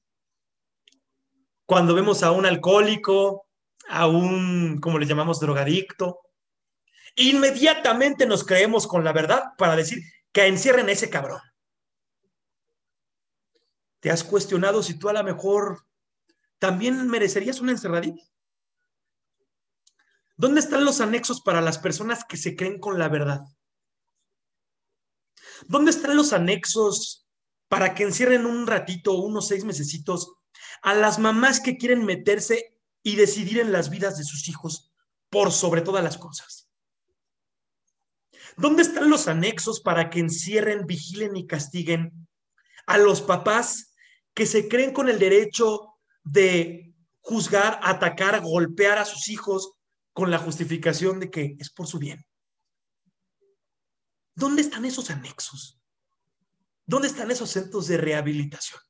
cuando 1.66 1.96
vemos 1.96 2.24
a 2.24 2.32
un 2.32 2.46
alcohólico, 2.46 3.48
a 3.88 4.08
un, 4.08 4.80
como 4.82 5.00
le 5.00 5.06
llamamos, 5.06 5.40
drogadicto, 5.40 6.20
inmediatamente 7.16 8.26
nos 8.26 8.44
creemos 8.44 8.88
con 8.88 9.04
la 9.04 9.14
verdad 9.14 9.44
para 9.58 9.76
decir 9.76 10.00
que 10.32 10.48
encierren 10.48 10.90
a 10.90 10.92
ese 10.92 11.10
cabrón. 11.10 11.42
¿Te 14.00 14.12
has 14.12 14.24
cuestionado 14.24 14.84
si 14.84 15.00
tú 15.00 15.10
a 15.10 15.14
lo 15.14 15.24
mejor 15.24 15.86
también 16.60 17.08
merecerías 17.08 17.60
una 17.60 17.72
encerradita? 17.72 18.24
¿Dónde 20.38 20.60
están 20.60 20.84
los 20.84 21.00
anexos 21.00 21.42
para 21.42 21.62
las 21.62 21.78
personas 21.78 22.26
que 22.26 22.38
se 22.38 22.56
creen 22.56 22.80
con 22.80 23.00
la 23.00 23.08
verdad? 23.08 23.46
¿Dónde 25.68 25.92
están 25.92 26.18
los 26.18 26.34
anexos 26.34 27.28
para 27.70 27.94
que 27.96 28.04
encierren 28.04 28.46
un 28.46 28.68
ratito, 28.68 29.14
unos 29.14 29.48
seis 29.48 29.64
mesecitos, 29.64 30.34
a 30.82 30.94
las 30.94 31.20
mamás 31.20 31.60
que 31.60 31.78
quieren 31.78 32.06
meterse 32.06 32.80
y 33.02 33.16
decidir 33.16 33.60
en 33.60 33.72
las 33.72 33.90
vidas 33.90 34.18
de 34.18 34.24
sus 34.24 34.48
hijos 34.50 34.92
por 35.30 35.52
sobre 35.52 35.82
todas 35.82 36.04
las 36.04 36.18
cosas? 36.18 36.70
¿Dónde 38.58 38.84
están 38.84 39.10
los 39.10 39.28
anexos 39.28 39.80
para 39.82 40.10
que 40.10 40.20
encierren, 40.20 40.86
vigilen 40.86 41.36
y 41.36 41.48
castiguen 41.48 42.28
a 42.86 42.98
los 42.98 43.22
papás 43.22 43.96
que 44.34 44.46
se 44.46 44.68
creen 44.68 44.94
con 44.94 45.10
el 45.10 45.20
derecho 45.20 45.95
de 46.26 46.94
juzgar, 47.22 47.80
atacar, 47.82 48.42
golpear 48.42 48.98
a 48.98 49.06
sus 49.06 49.30
hijos 49.30 49.74
con 50.12 50.32
la 50.32 50.40
justificación 50.40 51.20
de 51.20 51.32
que 51.32 51.56
es 51.60 51.70
por 51.70 51.88
su 51.88 52.00
bien? 52.00 52.26
¿Dónde 54.36 54.62
están 54.62 54.84
esos 54.84 55.10
anexos? 55.10 55.80
¿Dónde 56.86 57.08
están 57.08 57.32
esos 57.32 57.50
centros 57.50 57.88
de 57.88 57.98
rehabilitación? 57.98 58.82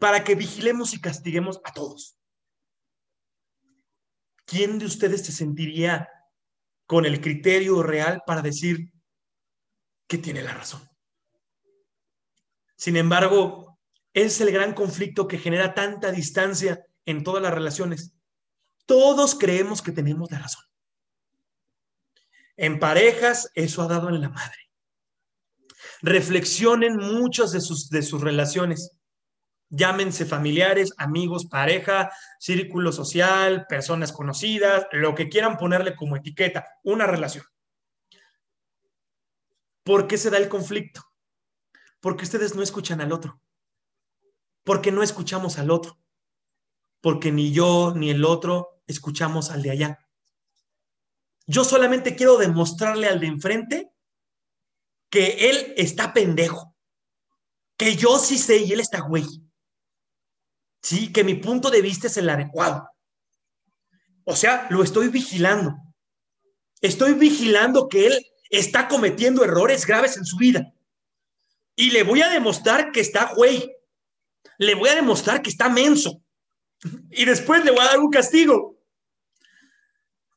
Para 0.00 0.24
que 0.24 0.34
vigilemos 0.34 0.94
y 0.94 1.00
castiguemos 1.00 1.60
a 1.64 1.72
todos. 1.72 2.18
¿Quién 4.44 4.78
de 4.78 4.86
ustedes 4.86 5.24
se 5.24 5.32
sentiría 5.32 6.08
con 6.86 7.04
el 7.04 7.20
criterio 7.20 7.82
real 7.82 8.22
para 8.26 8.42
decir 8.42 8.92
que 10.06 10.18
tiene 10.18 10.42
la 10.42 10.54
razón? 10.54 10.88
Sin 12.76 12.96
embargo, 12.96 13.67
es 14.24 14.40
el 14.40 14.50
gran 14.50 14.74
conflicto 14.74 15.28
que 15.28 15.38
genera 15.38 15.74
tanta 15.74 16.10
distancia 16.10 16.84
en 17.06 17.22
todas 17.22 17.42
las 17.42 17.54
relaciones. 17.54 18.12
Todos 18.86 19.34
creemos 19.34 19.82
que 19.82 19.92
tenemos 19.92 20.30
la 20.30 20.40
razón. 20.40 20.64
En 22.56 22.80
parejas, 22.80 23.50
eso 23.54 23.82
ha 23.82 23.86
dado 23.86 24.08
en 24.08 24.20
la 24.20 24.28
madre. 24.28 24.58
Reflexionen 26.02 26.96
muchas 26.96 27.52
de 27.52 27.60
sus, 27.60 27.90
de 27.90 28.02
sus 28.02 28.20
relaciones. 28.20 28.92
Llámense 29.70 30.24
familiares, 30.24 30.92
amigos, 30.96 31.46
pareja, 31.46 32.10
círculo 32.40 32.90
social, 32.90 33.66
personas 33.68 34.12
conocidas, 34.12 34.86
lo 34.92 35.14
que 35.14 35.28
quieran 35.28 35.58
ponerle 35.58 35.94
como 35.94 36.16
etiqueta, 36.16 36.66
una 36.82 37.06
relación. 37.06 37.44
¿Por 39.84 40.06
qué 40.06 40.18
se 40.18 40.30
da 40.30 40.38
el 40.38 40.48
conflicto? 40.48 41.02
Porque 42.00 42.24
ustedes 42.24 42.54
no 42.54 42.62
escuchan 42.62 43.00
al 43.00 43.12
otro. 43.12 43.40
Porque 44.68 44.92
no 44.92 45.02
escuchamos 45.02 45.58
al 45.58 45.70
otro. 45.70 45.98
Porque 47.00 47.32
ni 47.32 47.52
yo 47.54 47.94
ni 47.96 48.10
el 48.10 48.22
otro 48.22 48.82
escuchamos 48.86 49.50
al 49.50 49.62
de 49.62 49.70
allá. 49.70 50.06
Yo 51.46 51.64
solamente 51.64 52.14
quiero 52.14 52.36
demostrarle 52.36 53.06
al 53.06 53.18
de 53.18 53.28
enfrente 53.28 53.90
que 55.08 55.48
él 55.48 55.72
está 55.78 56.12
pendejo, 56.12 56.76
que 57.78 57.96
yo 57.96 58.18
sí 58.18 58.36
sé 58.36 58.58
y 58.58 58.72
él 58.72 58.80
está 58.80 59.00
güey. 59.00 59.24
Sí, 60.82 61.14
que 61.14 61.24
mi 61.24 61.36
punto 61.36 61.70
de 61.70 61.80
vista 61.80 62.08
es 62.08 62.18
el 62.18 62.28
adecuado. 62.28 62.90
O 64.24 64.36
sea, 64.36 64.66
lo 64.68 64.82
estoy 64.82 65.08
vigilando. 65.08 65.78
Estoy 66.82 67.14
vigilando 67.14 67.88
que 67.88 68.08
él 68.08 68.26
está 68.50 68.86
cometiendo 68.86 69.42
errores 69.42 69.86
graves 69.86 70.18
en 70.18 70.26
su 70.26 70.36
vida. 70.36 70.74
Y 71.74 71.90
le 71.90 72.02
voy 72.02 72.20
a 72.20 72.28
demostrar 72.28 72.92
que 72.92 73.00
está 73.00 73.32
güey. 73.34 73.77
Le 74.56 74.74
voy 74.74 74.88
a 74.88 74.94
demostrar 74.94 75.42
que 75.42 75.50
está 75.50 75.68
menso. 75.68 76.22
Y 77.10 77.24
después 77.24 77.64
le 77.64 77.70
voy 77.70 77.80
a 77.80 77.86
dar 77.86 77.98
un 77.98 78.10
castigo. 78.10 78.78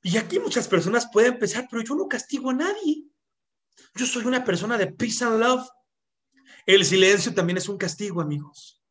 Y 0.03 0.17
aquí 0.17 0.39
muchas 0.39 0.67
personas 0.67 1.07
pueden 1.11 1.37
pensar, 1.37 1.67
pero 1.69 1.83
yo 1.83 1.95
no 1.95 2.07
castigo 2.07 2.49
a 2.49 2.53
nadie. 2.53 3.05
Yo 3.95 4.05
soy 4.05 4.25
una 4.25 4.43
persona 4.43 4.77
de 4.77 4.87
peace 4.87 5.23
and 5.23 5.39
love. 5.39 5.67
El 6.65 6.85
silencio 6.85 7.33
también 7.33 7.57
es 7.57 7.69
un 7.69 7.77
castigo, 7.77 8.21
amigos. 8.21 8.81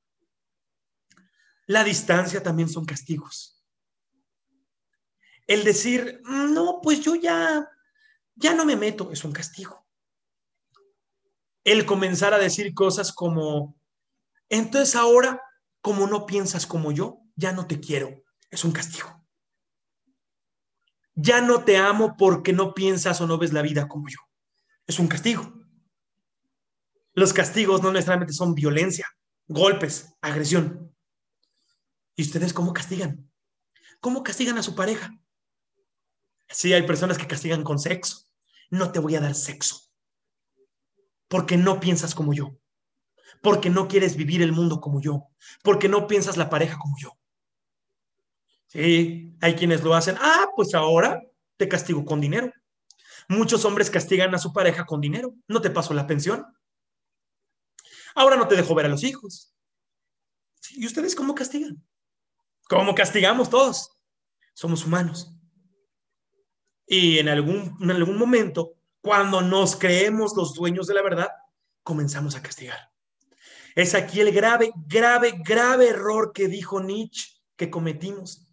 La 1.66 1.84
distancia 1.84 2.42
también 2.42 2.68
son 2.68 2.84
castigos. 2.84 3.64
El 5.46 5.64
decir, 5.64 6.20
no, 6.24 6.80
pues 6.82 7.00
yo 7.00 7.16
ya, 7.16 7.68
ya 8.36 8.54
no 8.54 8.64
me 8.64 8.76
meto, 8.76 9.10
es 9.12 9.24
un 9.24 9.32
castigo. 9.32 9.84
El 11.64 11.86
comenzar 11.86 12.34
a 12.34 12.38
decir 12.38 12.72
cosas 12.72 13.12
como, 13.12 13.79
entonces 14.50 14.96
ahora, 14.96 15.40
como 15.80 16.06
no 16.06 16.26
piensas 16.26 16.66
como 16.66 16.92
yo, 16.92 17.22
ya 17.36 17.52
no 17.52 17.66
te 17.66 17.80
quiero, 17.80 18.22
es 18.50 18.64
un 18.64 18.72
castigo. 18.72 19.08
Ya 21.14 21.40
no 21.40 21.64
te 21.64 21.76
amo 21.76 22.16
porque 22.16 22.52
no 22.52 22.74
piensas 22.74 23.20
o 23.20 23.26
no 23.26 23.38
ves 23.38 23.52
la 23.52 23.62
vida 23.62 23.88
como 23.88 24.08
yo. 24.08 24.18
Es 24.86 24.98
un 24.98 25.08
castigo. 25.08 25.52
Los 27.14 27.32
castigos 27.32 27.82
no 27.82 27.92
necesariamente 27.92 28.32
son 28.32 28.54
violencia, 28.54 29.06
golpes, 29.46 30.14
agresión. 30.20 30.94
¿Y 32.16 32.22
ustedes 32.22 32.52
cómo 32.52 32.72
castigan? 32.72 33.30
¿Cómo 34.00 34.22
castigan 34.22 34.58
a 34.58 34.62
su 34.62 34.74
pareja? 34.74 35.12
Sí, 36.48 36.72
hay 36.72 36.86
personas 36.86 37.18
que 37.18 37.26
castigan 37.26 37.62
con 37.62 37.78
sexo. 37.78 38.26
No 38.70 38.90
te 38.90 38.98
voy 38.98 39.14
a 39.14 39.20
dar 39.20 39.34
sexo. 39.34 39.90
Porque 41.28 41.56
no 41.56 41.78
piensas 41.78 42.14
como 42.14 42.32
yo. 42.32 42.58
Porque 43.40 43.70
no 43.70 43.88
quieres 43.88 44.16
vivir 44.16 44.42
el 44.42 44.52
mundo 44.52 44.80
como 44.80 45.00
yo. 45.00 45.28
Porque 45.62 45.88
no 45.88 46.06
piensas 46.06 46.36
la 46.36 46.50
pareja 46.50 46.78
como 46.78 46.96
yo. 46.98 47.16
Sí, 48.66 49.36
hay 49.40 49.54
quienes 49.54 49.82
lo 49.82 49.94
hacen. 49.94 50.16
Ah, 50.20 50.48
pues 50.54 50.74
ahora 50.74 51.22
te 51.56 51.68
castigo 51.68 52.04
con 52.04 52.20
dinero. 52.20 52.52
Muchos 53.28 53.64
hombres 53.64 53.90
castigan 53.90 54.34
a 54.34 54.38
su 54.38 54.52
pareja 54.52 54.84
con 54.86 55.00
dinero. 55.00 55.34
No 55.48 55.60
te 55.60 55.70
paso 55.70 55.94
la 55.94 56.06
pensión. 56.06 56.46
Ahora 58.14 58.36
no 58.36 58.48
te 58.48 58.56
dejo 58.56 58.74
ver 58.74 58.86
a 58.86 58.90
los 58.90 59.04
hijos. 59.04 59.54
¿Y 60.72 60.86
ustedes 60.86 61.14
cómo 61.14 61.34
castigan? 61.34 61.82
¿Cómo 62.68 62.94
castigamos 62.94 63.50
todos? 63.50 63.96
Somos 64.54 64.84
humanos. 64.84 65.34
Y 66.86 67.18
en 67.18 67.28
algún, 67.28 67.76
en 67.80 67.90
algún 67.90 68.18
momento, 68.18 68.74
cuando 69.00 69.40
nos 69.40 69.76
creemos 69.76 70.36
los 70.36 70.54
dueños 70.54 70.86
de 70.86 70.94
la 70.94 71.02
verdad, 71.02 71.28
comenzamos 71.82 72.36
a 72.36 72.42
castigar. 72.42 72.90
Es 73.74 73.94
aquí 73.94 74.20
el 74.20 74.32
grave, 74.32 74.72
grave, 74.86 75.40
grave 75.44 75.88
error 75.88 76.32
que 76.32 76.48
dijo 76.48 76.80
Nietzsche 76.80 77.36
que 77.56 77.70
cometimos 77.70 78.46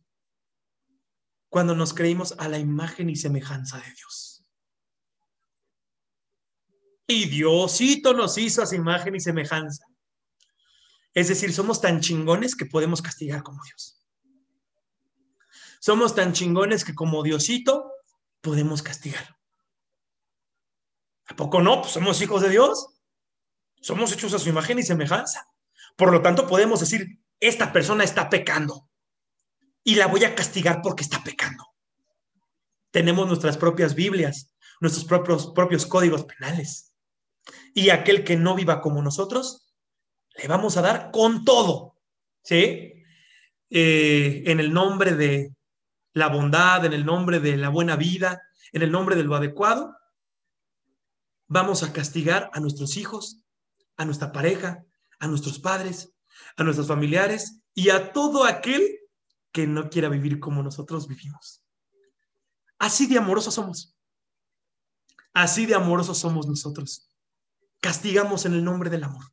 cuando 1.50 1.76
nos 1.76 1.94
creímos 1.94 2.36
a 2.38 2.48
la 2.48 2.60
imagen 2.60 3.10
y 3.10 3.16
semejanza 3.16 3.78
de 3.78 3.92
Dios. 3.94 4.46
Y 7.08 7.30
Diosito 7.30 8.14
nos 8.14 8.38
hizo 8.38 8.62
a 8.62 8.66
su 8.66 8.76
imagen 8.76 9.16
y 9.16 9.20
semejanza. 9.20 9.86
Es 11.14 11.30
decir, 11.30 11.54
somos 11.54 11.82
tan 11.82 12.02
chingones 12.02 12.56
que 12.56 12.66
podemos 12.66 13.02
castigar 13.02 13.44
como 13.44 13.64
Dios. 13.64 14.04
Somos 15.80 16.14
tan 16.14 16.34
chingones 16.34 16.84
que 16.84 16.94
como 16.94 17.24
Diosito 17.24 17.92
podemos 18.42 18.84
castigar. 18.84 19.38
¿A 21.28 21.36
poco 21.36 21.62
no? 21.62 21.82
Pues 21.82 21.94
somos 21.94 22.22
hijos 22.22 22.42
de 22.42 22.50
Dios. 22.50 22.97
Somos 23.82 24.12
hechos 24.12 24.34
a 24.34 24.40
su 24.40 24.50
imagen 24.50 24.80
y 24.80 24.84
semejanza. 24.84 25.48
Por 25.96 26.12
lo 26.12 26.22
tanto, 26.22 26.48
podemos 26.48 26.80
decir, 26.80 27.20
esta 27.40 27.72
persona 27.72 28.04
está 28.04 28.30
pecando 28.30 28.90
y 29.84 29.96
la 29.96 30.08
voy 30.08 30.24
a 30.24 30.36
castigar 30.36 30.82
porque 30.82 31.04
está 31.04 31.24
pecando. 31.24 31.66
Tenemos 32.92 33.28
nuestras 33.28 33.58
propias 33.58 33.96
Biblias, 33.96 34.54
nuestros 34.80 35.06
propios, 35.06 35.48
propios 35.54 35.86
códigos 35.86 36.26
penales. 36.26 36.96
Y 37.74 37.90
aquel 37.90 38.24
que 38.24 38.36
no 38.36 38.56
viva 38.56 38.82
como 38.82 39.02
nosotros, 39.02 39.74
le 40.36 40.48
vamos 40.48 40.78
a 40.78 40.82
dar 40.82 41.12
con 41.12 41.46
todo, 41.46 41.96
¿sí? 42.44 42.94
Eh, 43.70 44.44
en 44.46 44.60
el 44.60 44.74
nombre 44.74 45.16
de 45.16 45.56
la 46.14 46.28
bondad, 46.28 46.86
en 46.86 46.94
el 46.94 47.06
nombre 47.06 47.40
de 47.40 47.58
la 47.58 47.70
buena 47.70 47.96
vida, 47.96 48.42
en 48.72 48.82
el 48.82 48.92
nombre 48.92 49.16
de 49.16 49.24
lo 49.24 49.36
adecuado, 49.36 49.96
vamos 51.48 51.84
a 51.84 51.94
castigar 51.94 52.50
a 52.54 52.60
nuestros 52.60 52.98
hijos, 52.98 53.42
a 53.98 54.06
nuestra 54.06 54.32
pareja, 54.32 54.86
a 55.20 55.28
nuestros 55.28 55.60
padres, 55.60 56.14
a 56.56 56.64
nuestros 56.64 56.88
familiares 56.88 57.62
y 57.74 57.90
a 57.90 58.14
todo 58.14 58.46
aquel 58.46 59.00
que 59.52 59.68
no 59.68 59.90
quiera 59.90 60.10
vivir 60.10 60.40
como 60.40 60.64
nosotros 60.64 61.08
vivimos. 61.08 61.64
Así 62.80 63.08
de 63.08 63.18
amorosos 63.18 63.56
somos. 63.56 63.96
Así 65.34 65.66
de 65.66 65.76
amorosos 65.76 66.18
somos 66.18 66.48
nosotros. 66.48 67.10
Castigamos 67.80 68.46
en 68.46 68.54
el 68.54 68.64
nombre 68.64 68.90
del 68.90 69.04
amor. 69.04 69.26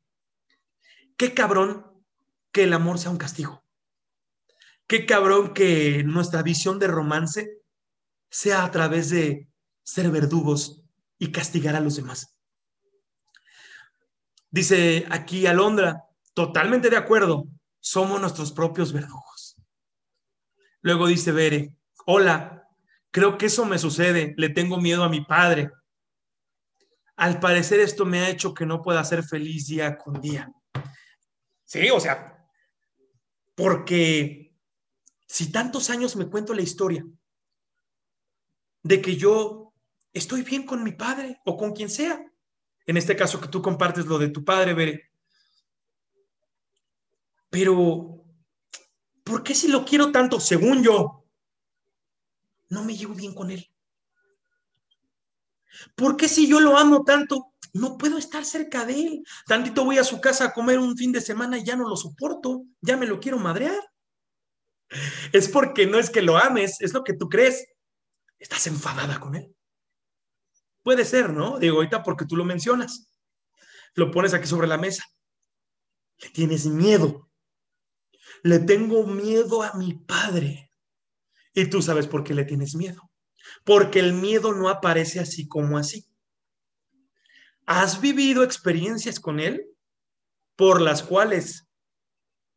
Qué 1.16 1.34
cabrón 1.34 1.86
que 2.52 2.64
el 2.64 2.72
amor 2.72 2.98
sea 2.98 3.10
un 3.10 3.18
castigo. 3.18 3.62
Qué 4.86 5.06
cabrón 5.06 5.54
que 5.54 6.04
nuestra 6.04 6.42
visión 6.42 6.78
de 6.78 6.88
romance 6.88 7.62
sea 8.30 8.64
a 8.64 8.70
través 8.70 9.10
de 9.10 9.48
ser 9.82 10.10
verdugos 10.10 10.82
y 11.18 11.32
castigar 11.32 11.76
a 11.76 11.80
los 11.80 11.96
demás. 11.96 12.33
Dice 14.54 15.04
aquí 15.10 15.48
Alondra, 15.48 16.04
totalmente 16.32 16.88
de 16.88 16.96
acuerdo, 16.96 17.48
somos 17.80 18.20
nuestros 18.20 18.52
propios 18.52 18.92
verdugos. 18.92 19.56
Luego 20.80 21.08
dice 21.08 21.32
Bere, 21.32 21.74
hola, 22.06 22.64
creo 23.10 23.36
que 23.36 23.46
eso 23.46 23.64
me 23.64 23.80
sucede, 23.80 24.32
le 24.36 24.50
tengo 24.50 24.80
miedo 24.80 25.02
a 25.02 25.08
mi 25.08 25.22
padre. 25.22 25.72
Al 27.16 27.40
parecer 27.40 27.80
esto 27.80 28.06
me 28.06 28.20
ha 28.20 28.28
hecho 28.28 28.54
que 28.54 28.64
no 28.64 28.80
pueda 28.80 29.02
ser 29.02 29.24
feliz 29.24 29.66
día 29.66 29.98
con 29.98 30.20
día. 30.20 30.48
Sí, 31.64 31.90
o 31.90 31.98
sea, 31.98 32.46
porque 33.56 34.54
si 35.26 35.50
tantos 35.50 35.90
años 35.90 36.14
me 36.14 36.30
cuento 36.30 36.54
la 36.54 36.62
historia 36.62 37.04
de 38.84 39.02
que 39.02 39.16
yo 39.16 39.74
estoy 40.12 40.42
bien 40.42 40.64
con 40.64 40.84
mi 40.84 40.92
padre 40.92 41.40
o 41.44 41.56
con 41.56 41.72
quien 41.72 41.90
sea, 41.90 42.24
en 42.86 42.96
este 42.96 43.16
caso 43.16 43.40
que 43.40 43.48
tú 43.48 43.62
compartes 43.62 44.06
lo 44.06 44.18
de 44.18 44.28
tu 44.28 44.44
padre, 44.44 44.74
Bere, 44.74 45.10
pero 47.50 48.24
¿por 49.22 49.42
qué 49.42 49.54
si 49.54 49.68
lo 49.68 49.84
quiero 49.84 50.10
tanto, 50.10 50.40
según 50.40 50.82
yo, 50.82 51.24
no 52.68 52.84
me 52.84 52.96
llevo 52.96 53.14
bien 53.14 53.34
con 53.34 53.50
él? 53.50 53.70
¿Por 55.94 56.16
qué 56.16 56.28
si 56.28 56.48
yo 56.48 56.60
lo 56.60 56.76
amo 56.76 57.04
tanto, 57.04 57.54
no 57.72 57.96
puedo 57.96 58.18
estar 58.18 58.44
cerca 58.44 58.84
de 58.84 58.94
él? 58.94 59.24
Tantito 59.46 59.84
voy 59.84 59.98
a 59.98 60.04
su 60.04 60.20
casa 60.20 60.46
a 60.46 60.52
comer 60.52 60.78
un 60.78 60.96
fin 60.96 61.12
de 61.12 61.20
semana 61.20 61.58
y 61.58 61.64
ya 61.64 61.76
no 61.76 61.88
lo 61.88 61.96
soporto, 61.96 62.64
ya 62.80 62.96
me 62.96 63.06
lo 63.06 63.20
quiero 63.20 63.38
madrear. 63.38 63.80
Es 65.32 65.48
porque 65.48 65.86
no 65.86 65.98
es 65.98 66.10
que 66.10 66.22
lo 66.22 66.36
ames, 66.36 66.80
es 66.80 66.92
lo 66.92 67.02
que 67.02 67.14
tú 67.14 67.28
crees. 67.28 67.66
Estás 68.38 68.66
enfadada 68.66 69.18
con 69.18 69.34
él. 69.34 69.54
Puede 70.84 71.04
ser, 71.04 71.30
¿no? 71.30 71.58
Digo, 71.58 71.76
ahorita 71.76 72.04
porque 72.04 72.26
tú 72.26 72.36
lo 72.36 72.44
mencionas. 72.44 73.10
Lo 73.94 74.12
pones 74.12 74.34
aquí 74.34 74.46
sobre 74.46 74.68
la 74.68 74.78
mesa. 74.78 75.04
Le 76.18 76.28
tienes 76.28 76.66
miedo 76.66 77.28
le 78.44 78.58
tengo 78.58 79.06
miedo 79.06 79.62
a 79.62 79.72
mi 79.74 79.94
padre. 79.94 80.70
Y 81.54 81.66
tú 81.70 81.80
sabes 81.80 82.06
por 82.06 82.22
qué 82.22 82.34
le 82.34 82.44
tienes 82.44 82.74
miedo. 82.74 83.10
Porque 83.64 84.00
el 84.00 84.12
miedo 84.12 84.52
no 84.52 84.68
aparece 84.68 85.18
así 85.18 85.48
como 85.48 85.78
así. 85.78 86.06
¿Has 87.66 88.00
vivido 88.00 88.42
experiencias 88.42 89.18
con 89.18 89.40
él 89.40 89.66
por 90.56 90.80
las 90.80 91.02
cuales 91.02 91.66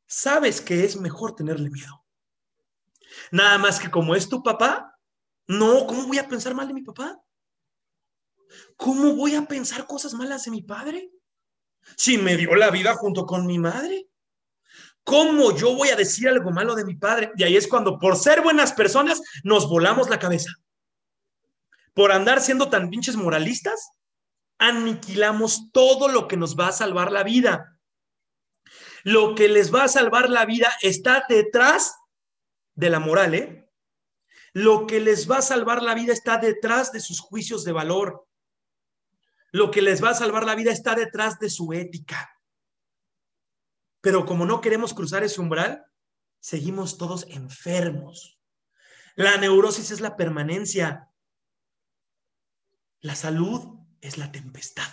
sabes 0.05 0.59
que 0.59 0.83
es 0.83 0.97
mejor 0.97 1.35
tenerle 1.35 1.69
miedo? 1.69 2.05
Nada 3.31 3.57
más 3.57 3.79
que 3.79 3.89
como 3.89 4.13
es 4.13 4.27
tu 4.27 4.43
papá, 4.43 4.99
no, 5.47 5.87
¿cómo 5.87 6.05
voy 6.05 6.17
a 6.17 6.27
pensar 6.27 6.53
mal 6.53 6.67
de 6.67 6.73
mi 6.73 6.81
papá? 6.81 7.17
¿Cómo 8.75 9.15
voy 9.15 9.35
a 9.35 9.47
pensar 9.47 9.85
cosas 9.85 10.13
malas 10.13 10.45
de 10.45 10.51
mi 10.51 10.61
padre? 10.61 11.11
Si 11.95 12.17
me 12.17 12.37
dio 12.37 12.55
la 12.55 12.69
vida 12.69 12.95
junto 12.95 13.25
con 13.25 13.45
mi 13.45 13.59
madre. 13.59 14.07
¿Cómo 15.03 15.55
yo 15.55 15.73
voy 15.73 15.89
a 15.89 15.95
decir 15.95 16.27
algo 16.27 16.51
malo 16.51 16.75
de 16.75 16.83
mi 16.83 16.95
padre? 16.95 17.31
Y 17.37 17.43
ahí 17.43 17.55
es 17.55 17.67
cuando, 17.67 17.97
por 17.97 18.17
ser 18.17 18.41
buenas 18.41 18.73
personas, 18.73 19.21
nos 19.43 19.69
volamos 19.69 20.09
la 20.09 20.19
cabeza. 20.19 20.51
Por 21.93 22.11
andar 22.11 22.41
siendo 22.41 22.69
tan 22.69 22.89
pinches 22.89 23.15
moralistas, 23.15 23.91
aniquilamos 24.57 25.71
todo 25.71 26.09
lo 26.09 26.27
que 26.27 26.35
nos 26.35 26.57
va 26.57 26.67
a 26.67 26.73
salvar 26.73 27.11
la 27.11 27.23
vida. 27.23 27.79
Lo 29.03 29.33
que 29.33 29.47
les 29.47 29.73
va 29.73 29.85
a 29.85 29.87
salvar 29.87 30.29
la 30.29 30.45
vida 30.45 30.69
está 30.81 31.25
detrás 31.29 31.95
de 32.75 32.89
la 32.89 32.99
moral, 32.99 33.33
¿eh? 33.33 33.71
Lo 34.51 34.87
que 34.87 34.99
les 34.99 35.29
va 35.29 35.37
a 35.37 35.41
salvar 35.41 35.81
la 35.81 35.93
vida 35.93 36.11
está 36.11 36.37
detrás 36.37 36.91
de 36.91 36.99
sus 36.99 37.21
juicios 37.21 37.63
de 37.63 37.71
valor. 37.71 38.26
Lo 39.51 39.71
que 39.71 39.81
les 39.81 40.03
va 40.03 40.09
a 40.09 40.15
salvar 40.15 40.45
la 40.45 40.55
vida 40.55 40.71
está 40.71 40.95
detrás 40.95 41.39
de 41.39 41.49
su 41.49 41.73
ética. 41.73 42.29
Pero 44.01 44.25
como 44.25 44.45
no 44.45 44.61
queremos 44.61 44.93
cruzar 44.93 45.23
ese 45.23 45.41
umbral, 45.41 45.85
seguimos 46.39 46.97
todos 46.97 47.25
enfermos. 47.29 48.39
La 49.15 49.37
neurosis 49.37 49.91
es 49.91 50.01
la 50.01 50.15
permanencia. 50.15 51.09
La 52.99 53.15
salud 53.15 53.79
es 54.01 54.17
la 54.17 54.31
tempestad, 54.31 54.89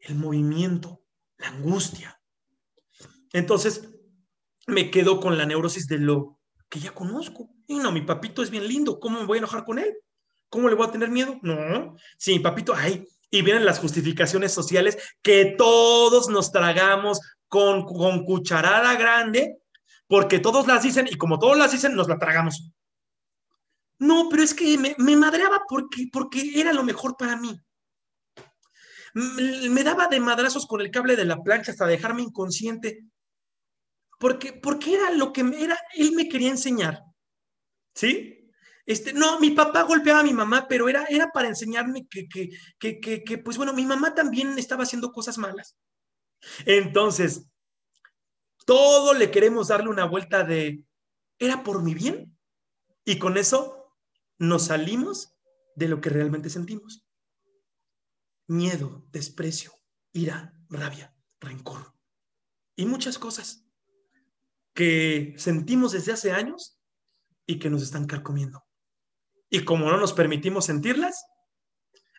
el 0.00 0.14
movimiento, 0.16 1.04
la 1.38 1.48
angustia. 1.48 2.20
Entonces, 3.32 3.88
me 4.66 4.90
quedo 4.90 5.20
con 5.20 5.38
la 5.38 5.46
neurosis 5.46 5.86
de 5.86 5.98
lo 5.98 6.40
que 6.68 6.80
ya 6.80 6.94
conozco. 6.94 7.50
Y 7.66 7.78
no, 7.78 7.92
mi 7.92 8.02
papito 8.02 8.42
es 8.42 8.50
bien 8.50 8.66
lindo, 8.66 9.00
¿cómo 9.00 9.20
me 9.20 9.26
voy 9.26 9.38
a 9.38 9.40
enojar 9.40 9.64
con 9.64 9.78
él? 9.78 9.96
¿Cómo 10.50 10.68
le 10.68 10.74
voy 10.74 10.88
a 10.88 10.90
tener 10.90 11.08
miedo? 11.08 11.38
No, 11.42 11.96
mi 12.26 12.38
papito, 12.40 12.74
ay, 12.74 13.06
y 13.30 13.42
vienen 13.42 13.64
las 13.64 13.78
justificaciones 13.78 14.52
sociales 14.52 14.98
que 15.22 15.54
todos 15.56 16.28
nos 16.28 16.50
tragamos 16.50 17.20
con, 17.48 17.84
cucharada 18.24 18.94
grande, 18.96 19.58
porque 20.08 20.40
todos 20.40 20.66
las 20.66 20.82
dicen 20.82 21.06
y 21.08 21.16
como 21.16 21.38
todos 21.38 21.56
las 21.56 21.70
dicen, 21.70 21.94
nos 21.94 22.08
la 22.08 22.18
tragamos. 22.18 22.72
No, 24.00 24.28
pero 24.28 24.42
es 24.42 24.52
que 24.52 24.76
me, 24.76 24.96
me 24.98 25.14
madreaba 25.16 25.62
porque, 25.68 26.08
porque 26.12 26.60
era 26.60 26.72
lo 26.72 26.82
mejor 26.82 27.16
para 27.16 27.36
mí. 27.36 27.56
me 29.14 29.84
daba 29.84 30.08
de 30.08 30.18
madrazos 30.18 30.66
con 30.66 30.80
el 30.80 30.90
cable 30.90 31.14
de 31.14 31.24
la 31.24 31.40
plancha 31.42 31.70
hasta 31.70 31.86
dejarme 31.86 32.22
inconsciente. 32.22 33.04
Porque, 34.18 34.52
porque 34.52 34.94
era 34.94 35.10
lo 35.12 35.32
que 35.32 35.42
era, 35.58 35.78
él 35.94 36.12
me 36.12 36.28
quería 36.28 36.50
enseñar. 36.50 37.04
¿Sí? 37.94 38.39
Este, 38.90 39.12
no, 39.12 39.38
mi 39.38 39.50
papá 39.50 39.84
golpeaba 39.84 40.18
a 40.18 40.24
mi 40.24 40.32
mamá, 40.32 40.66
pero 40.68 40.88
era, 40.88 41.04
era 41.04 41.30
para 41.30 41.46
enseñarme 41.46 42.08
que, 42.08 42.28
que, 42.28 42.50
que, 42.80 43.22
que, 43.22 43.38
pues 43.38 43.56
bueno, 43.56 43.72
mi 43.72 43.86
mamá 43.86 44.16
también 44.16 44.58
estaba 44.58 44.82
haciendo 44.82 45.12
cosas 45.12 45.38
malas. 45.38 45.76
Entonces, 46.66 47.46
todo 48.66 49.14
le 49.14 49.30
queremos 49.30 49.68
darle 49.68 49.90
una 49.90 50.06
vuelta 50.06 50.42
de, 50.42 50.82
¿era 51.38 51.62
por 51.62 51.84
mi 51.84 51.94
bien? 51.94 52.36
Y 53.04 53.20
con 53.20 53.36
eso 53.36 53.94
nos 54.38 54.64
salimos 54.66 55.36
de 55.76 55.86
lo 55.86 56.00
que 56.00 56.10
realmente 56.10 56.50
sentimos. 56.50 57.06
Miedo, 58.48 59.06
desprecio, 59.12 59.72
ira, 60.12 60.52
rabia, 60.68 61.14
rencor 61.38 61.94
y 62.74 62.86
muchas 62.86 63.20
cosas 63.20 63.64
que 64.74 65.34
sentimos 65.36 65.92
desde 65.92 66.10
hace 66.10 66.32
años 66.32 66.80
y 67.46 67.60
que 67.60 67.70
nos 67.70 67.82
están 67.82 68.08
carcomiendo. 68.08 68.64
Y 69.50 69.64
como 69.64 69.90
no 69.90 69.98
nos 69.98 70.12
permitimos 70.12 70.66
sentirlas, 70.66 71.26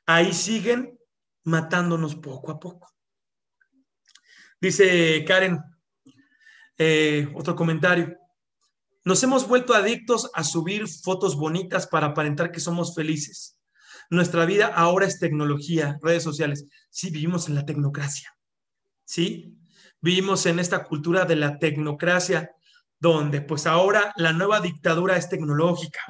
ahí 0.06 0.34
siguen 0.34 1.00
matándonos 1.44 2.16
poco 2.16 2.52
a 2.52 2.60
poco. 2.60 2.92
Dice 4.60 5.24
Karen, 5.26 5.60
eh, 6.78 7.32
otro 7.34 7.56
comentario. 7.56 8.18
Nos 9.04 9.24
hemos 9.24 9.48
vuelto 9.48 9.74
adictos 9.74 10.30
a 10.34 10.44
subir 10.44 10.88
fotos 10.88 11.36
bonitas 11.36 11.88
para 11.88 12.08
aparentar 12.08 12.52
que 12.52 12.60
somos 12.60 12.94
felices. 12.94 13.58
Nuestra 14.12 14.46
vida 14.46 14.68
ahora 14.68 15.08
es 15.08 15.20
tecnología, 15.20 15.98
redes 16.04 16.22
sociales. 16.22 16.68
Sí, 16.90 17.10
vivimos 17.10 17.48
en 17.48 17.56
la 17.56 17.66
tecnocracia. 17.66 18.36
Sí, 19.06 19.58
vivimos 20.02 20.46
en 20.46 20.60
esta 20.60 20.84
cultura 20.84 21.26
de 21.26 21.38
la 21.38 21.58
tecnocracia, 21.58 22.52
donde 23.00 23.42
pues 23.42 23.66
ahora 23.66 24.14
la 24.18 24.34
nueva 24.34 24.60
dictadura 24.60 25.18
es 25.18 25.30
tecnológica, 25.30 26.02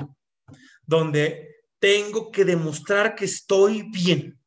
donde 0.92 1.64
tengo 1.80 2.32
que 2.32 2.44
demostrar 2.44 3.16
que 3.16 3.24
estoy 3.24 3.84
bien. 3.84 4.38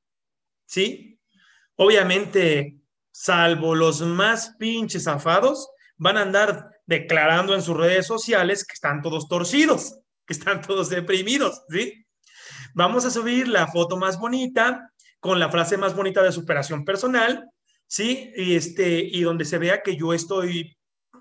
¿Sí? 0.66 1.18
Obviamente, 1.76 2.76
salvo 3.10 3.74
los 3.74 4.02
más 4.02 4.54
pinches 4.58 5.06
afados, 5.06 5.70
van 5.96 6.18
a 6.18 6.22
andar 6.22 6.70
declarando 6.84 7.54
en 7.54 7.62
sus 7.62 7.76
redes 7.76 8.06
sociales 8.06 8.66
que 8.66 8.74
están 8.74 9.00
todos 9.00 9.26
torcidos, 9.26 10.00
que 10.26 10.34
están 10.34 10.60
todos 10.60 10.90
deprimidos, 10.90 11.62
¿sí? 11.70 12.04
Vamos 12.74 13.06
a 13.06 13.10
subir 13.10 13.48
la 13.48 13.66
foto 13.66 13.96
más 13.96 14.18
bonita 14.18 14.92
con 15.20 15.40
la 15.40 15.50
frase 15.50 15.78
más 15.78 15.96
bonita 15.96 16.22
de 16.22 16.32
superación 16.32 16.84
personal, 16.84 17.48
¿sí? 17.86 18.32
Y, 18.36 18.54
este, 18.54 18.98
y 18.98 19.22
donde 19.22 19.46
se 19.46 19.56
vea 19.56 19.82
que 19.82 19.96
yo 19.96 20.12
estoy 20.12 20.76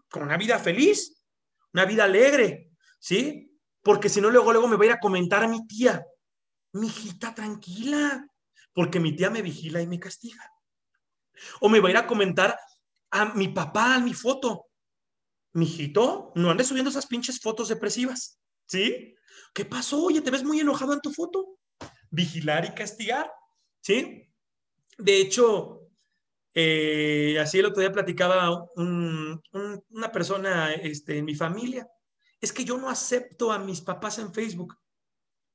con 0.10 0.24
una 0.24 0.36
vida 0.36 0.60
feliz, 0.60 1.24
una 1.72 1.86
vida 1.86 2.04
alegre, 2.04 2.72
¿sí? 3.00 3.53
Porque 3.84 4.10
si 4.10 4.22
no, 4.22 4.30
luego, 4.30 4.52
luego 4.52 4.68
me 4.68 4.78
va 4.78 4.84
a 4.84 4.88
ir 4.88 4.92
a 4.94 5.00
comentar 5.00 5.44
a 5.44 5.48
mi 5.48 5.68
tía, 5.68 6.06
mi 6.74 6.88
hijita, 6.88 7.36
tranquila, 7.36 8.26
porque 8.74 9.00
mi 9.00 9.16
tía 9.16 9.30
me 9.30 9.42
vigila 9.42 9.82
y 9.82 9.88
me 9.88 10.00
castiga. 10.00 10.50
O 11.60 11.70
me 11.70 11.80
va 11.80 11.90
a 11.90 11.92
ir 11.92 11.98
a 11.98 12.08
comentar 12.08 12.58
a 13.12 13.34
mi 13.36 13.50
papá, 13.50 13.96
a 13.96 14.00
mi 14.00 14.14
foto, 14.14 14.68
mijito, 15.54 16.32
no 16.36 16.50
andes 16.50 16.68
subiendo 16.68 16.90
esas 16.90 17.06
pinches 17.06 17.40
fotos 17.40 17.68
depresivas, 17.68 18.40
¿sí? 18.68 19.16
¿Qué 19.54 19.66
pasó? 19.66 20.04
Oye, 20.06 20.22
te 20.22 20.32
ves 20.32 20.44
muy 20.44 20.60
enojado 20.60 20.94
en 20.94 21.02
tu 21.02 21.12
foto. 21.12 21.60
Vigilar 22.10 22.66
y 22.66 22.74
castigar, 22.74 23.32
¿sí? 23.82 24.32
De 24.98 25.18
hecho, 25.18 25.90
eh, 26.54 27.38
así 27.40 27.60
el 27.60 27.66
otro 27.66 27.82
día 27.82 27.92
platicaba 27.92 28.66
una 28.76 30.12
persona 30.12 30.74
este, 30.74 31.18
en 31.20 31.26
mi 31.26 31.36
familia. 31.36 31.88
Es 32.44 32.52
que 32.52 32.66
yo 32.66 32.78
no 32.78 32.90
acepto 32.90 33.54
a 33.54 33.58
mis 33.58 33.80
papás 33.80 34.20
en 34.20 34.34
Facebook. 34.34 34.78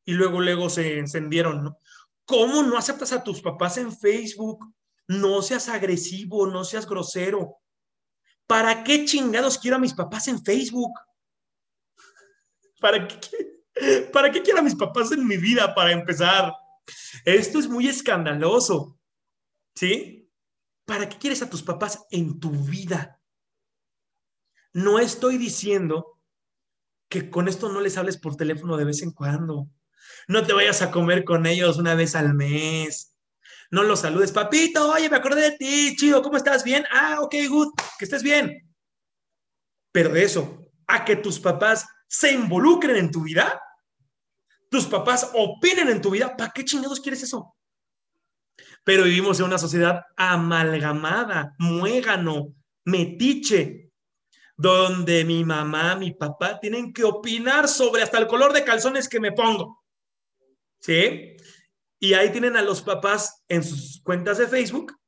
Y 0.06 0.14
luego, 0.14 0.40
luego 0.40 0.70
se 0.70 0.98
encendieron, 0.98 1.62
¿no? 1.62 1.78
¿Cómo 2.24 2.62
no 2.62 2.78
aceptas 2.78 3.12
a 3.12 3.22
tus 3.22 3.42
papás 3.42 3.76
en 3.76 3.94
Facebook? 3.94 4.64
No 5.06 5.42
seas 5.42 5.68
agresivo, 5.68 6.46
no 6.46 6.64
seas 6.64 6.88
grosero. 6.88 7.58
¿Para 8.46 8.84
qué 8.84 9.04
chingados 9.04 9.58
quiero 9.58 9.76
a 9.76 9.80
mis 9.80 9.92
papás 9.92 10.28
en 10.28 10.42
Facebook? 10.42 10.92
¿Para 12.80 13.06
qué, 13.06 14.08
¿Para 14.10 14.32
qué 14.32 14.40
quiero 14.40 14.60
a 14.60 14.62
mis 14.62 14.74
papás 14.74 15.12
en 15.12 15.26
mi 15.26 15.36
vida 15.36 15.74
para 15.74 15.92
empezar? 15.92 16.54
Esto 17.22 17.58
es 17.58 17.68
muy 17.68 17.86
escandaloso. 17.86 18.98
¿Sí? 19.74 20.32
¿Para 20.86 21.06
qué 21.06 21.18
quieres 21.18 21.42
a 21.42 21.50
tus 21.50 21.62
papás 21.62 22.06
en 22.10 22.40
tu 22.40 22.50
vida? 22.50 23.20
No 24.72 24.98
estoy 24.98 25.36
diciendo 25.36 26.17
que 27.08 27.30
con 27.30 27.48
esto 27.48 27.70
no 27.70 27.80
les 27.80 27.96
hables 27.96 28.18
por 28.18 28.36
teléfono 28.36 28.76
de 28.76 28.84
vez 28.84 29.02
en 29.02 29.12
cuando. 29.12 29.68
No 30.26 30.46
te 30.46 30.52
vayas 30.52 30.82
a 30.82 30.90
comer 30.90 31.24
con 31.24 31.46
ellos 31.46 31.78
una 31.78 31.94
vez 31.94 32.14
al 32.14 32.34
mes 32.34 33.18
no 33.70 33.82
los 33.82 34.00
saludes, 34.00 34.32
papito, 34.32 34.92
oye, 34.92 35.10
me 35.10 35.16
acordé 35.16 35.42
de 35.42 35.56
ti, 35.56 35.94
chido, 35.96 36.22
¿cómo 36.22 36.36
estás? 36.36 36.64
¿Bien? 36.64 36.84
Ah, 36.90 37.18
ok, 37.20 37.34
good, 37.48 37.68
que 37.98 38.04
estés 38.04 38.22
bien. 38.22 38.66
Pero 39.92 40.10
de 40.10 40.24
eso, 40.24 40.70
a 40.86 41.04
que 41.04 41.16
tus 41.16 41.38
papás 41.38 41.86
se 42.06 42.32
involucren 42.32 42.96
en 42.96 43.10
tu 43.10 43.22
vida, 43.22 43.60
tus 44.70 44.86
papás 44.86 45.30
opinen 45.34 45.88
en 45.88 46.00
tu 46.00 46.10
vida, 46.10 46.36
¿para 46.36 46.50
qué 46.50 46.64
chingados 46.64 47.00
quieres 47.00 47.22
eso? 47.22 47.54
Pero 48.84 49.04
vivimos 49.04 49.38
en 49.38 49.46
una 49.46 49.58
sociedad 49.58 50.02
amalgamada, 50.16 51.54
muégano, 51.58 52.54
metiche, 52.84 53.87
donde 54.58 55.24
mi 55.24 55.44
mamá, 55.44 55.94
mi 55.94 56.10
papá 56.10 56.58
tienen 56.58 56.92
que 56.92 57.04
opinar 57.04 57.68
sobre 57.68 58.02
hasta 58.02 58.18
el 58.18 58.26
color 58.26 58.52
de 58.52 58.64
calzones 58.64 59.08
que 59.08 59.20
me 59.20 59.30
pongo. 59.30 59.84
¿Sí? 60.80 61.36
Y 62.00 62.14
ahí 62.14 62.30
tienen 62.32 62.56
a 62.56 62.62
los 62.62 62.82
papás 62.82 63.44
en 63.48 63.62
sus 63.62 64.02
cuentas 64.02 64.38
de 64.38 64.48
Facebook. 64.48 64.98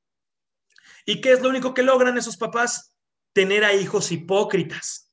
¿Y 1.04 1.20
qué 1.20 1.32
es 1.32 1.42
lo 1.42 1.48
único 1.48 1.74
que 1.74 1.82
logran 1.82 2.16
esos 2.16 2.36
papás? 2.36 2.96
Tener 3.32 3.64
a 3.64 3.74
hijos 3.74 4.12
hipócritas. 4.12 5.12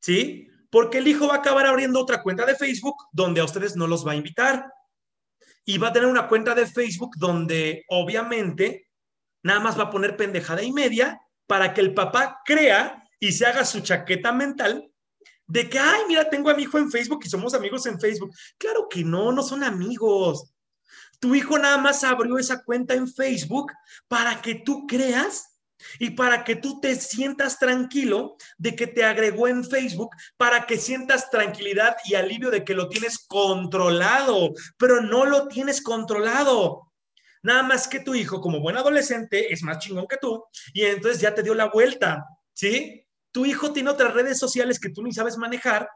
¿Sí? 0.00 0.48
Porque 0.70 0.98
el 0.98 1.08
hijo 1.08 1.26
va 1.26 1.34
a 1.34 1.38
acabar 1.38 1.66
abriendo 1.66 2.00
otra 2.00 2.22
cuenta 2.22 2.46
de 2.46 2.54
Facebook 2.54 2.96
donde 3.10 3.40
a 3.40 3.44
ustedes 3.44 3.74
no 3.74 3.88
los 3.88 4.06
va 4.06 4.12
a 4.12 4.16
invitar. 4.16 4.72
Y 5.64 5.78
va 5.78 5.88
a 5.88 5.92
tener 5.92 6.08
una 6.08 6.28
cuenta 6.28 6.54
de 6.54 6.66
Facebook 6.66 7.16
donde 7.16 7.84
obviamente 7.88 8.88
nada 9.42 9.58
más 9.58 9.76
va 9.76 9.84
a 9.84 9.90
poner 9.90 10.16
pendejada 10.16 10.62
y 10.62 10.72
media 10.72 11.20
para 11.48 11.74
que 11.74 11.80
el 11.80 11.92
papá 11.92 12.40
crea 12.44 13.01
y 13.22 13.30
se 13.30 13.46
haga 13.46 13.64
su 13.64 13.78
chaqueta 13.78 14.32
mental 14.32 14.90
de 15.46 15.70
que, 15.70 15.78
ay, 15.78 16.00
mira, 16.08 16.28
tengo 16.28 16.50
a 16.50 16.54
mi 16.54 16.64
hijo 16.64 16.76
en 16.76 16.90
Facebook 16.90 17.20
y 17.24 17.28
somos 17.28 17.54
amigos 17.54 17.86
en 17.86 18.00
Facebook. 18.00 18.34
Claro 18.58 18.88
que 18.90 19.04
no, 19.04 19.30
no 19.30 19.44
son 19.44 19.62
amigos. 19.62 20.52
Tu 21.20 21.32
hijo 21.36 21.56
nada 21.56 21.78
más 21.78 22.02
abrió 22.02 22.36
esa 22.36 22.64
cuenta 22.64 22.94
en 22.94 23.06
Facebook 23.06 23.70
para 24.08 24.42
que 24.42 24.56
tú 24.56 24.88
creas 24.88 25.60
y 26.00 26.10
para 26.10 26.42
que 26.42 26.56
tú 26.56 26.80
te 26.80 26.96
sientas 26.96 27.60
tranquilo 27.60 28.36
de 28.58 28.74
que 28.74 28.88
te 28.88 29.04
agregó 29.04 29.46
en 29.46 29.64
Facebook, 29.64 30.10
para 30.36 30.66
que 30.66 30.76
sientas 30.76 31.30
tranquilidad 31.30 31.94
y 32.04 32.16
alivio 32.16 32.50
de 32.50 32.64
que 32.64 32.74
lo 32.74 32.88
tienes 32.88 33.20
controlado, 33.20 34.52
pero 34.76 35.00
no 35.00 35.26
lo 35.26 35.46
tienes 35.46 35.80
controlado. 35.80 36.92
Nada 37.44 37.62
más 37.62 37.86
que 37.86 38.00
tu 38.00 38.16
hijo, 38.16 38.40
como 38.40 38.58
buen 38.58 38.76
adolescente, 38.76 39.52
es 39.52 39.62
más 39.62 39.78
chingón 39.78 40.08
que 40.08 40.16
tú 40.16 40.44
y 40.72 40.82
entonces 40.82 41.20
ya 41.20 41.32
te 41.32 41.44
dio 41.44 41.54
la 41.54 41.66
vuelta, 41.66 42.24
¿sí? 42.52 42.98
Tu 43.32 43.46
hijo 43.46 43.72
tiene 43.72 43.90
otras 43.90 44.14
redes 44.14 44.38
sociales 44.38 44.78
que 44.78 44.90
tú 44.90 45.02
ni 45.02 45.12
sabes 45.12 45.36
manejar 45.36 45.88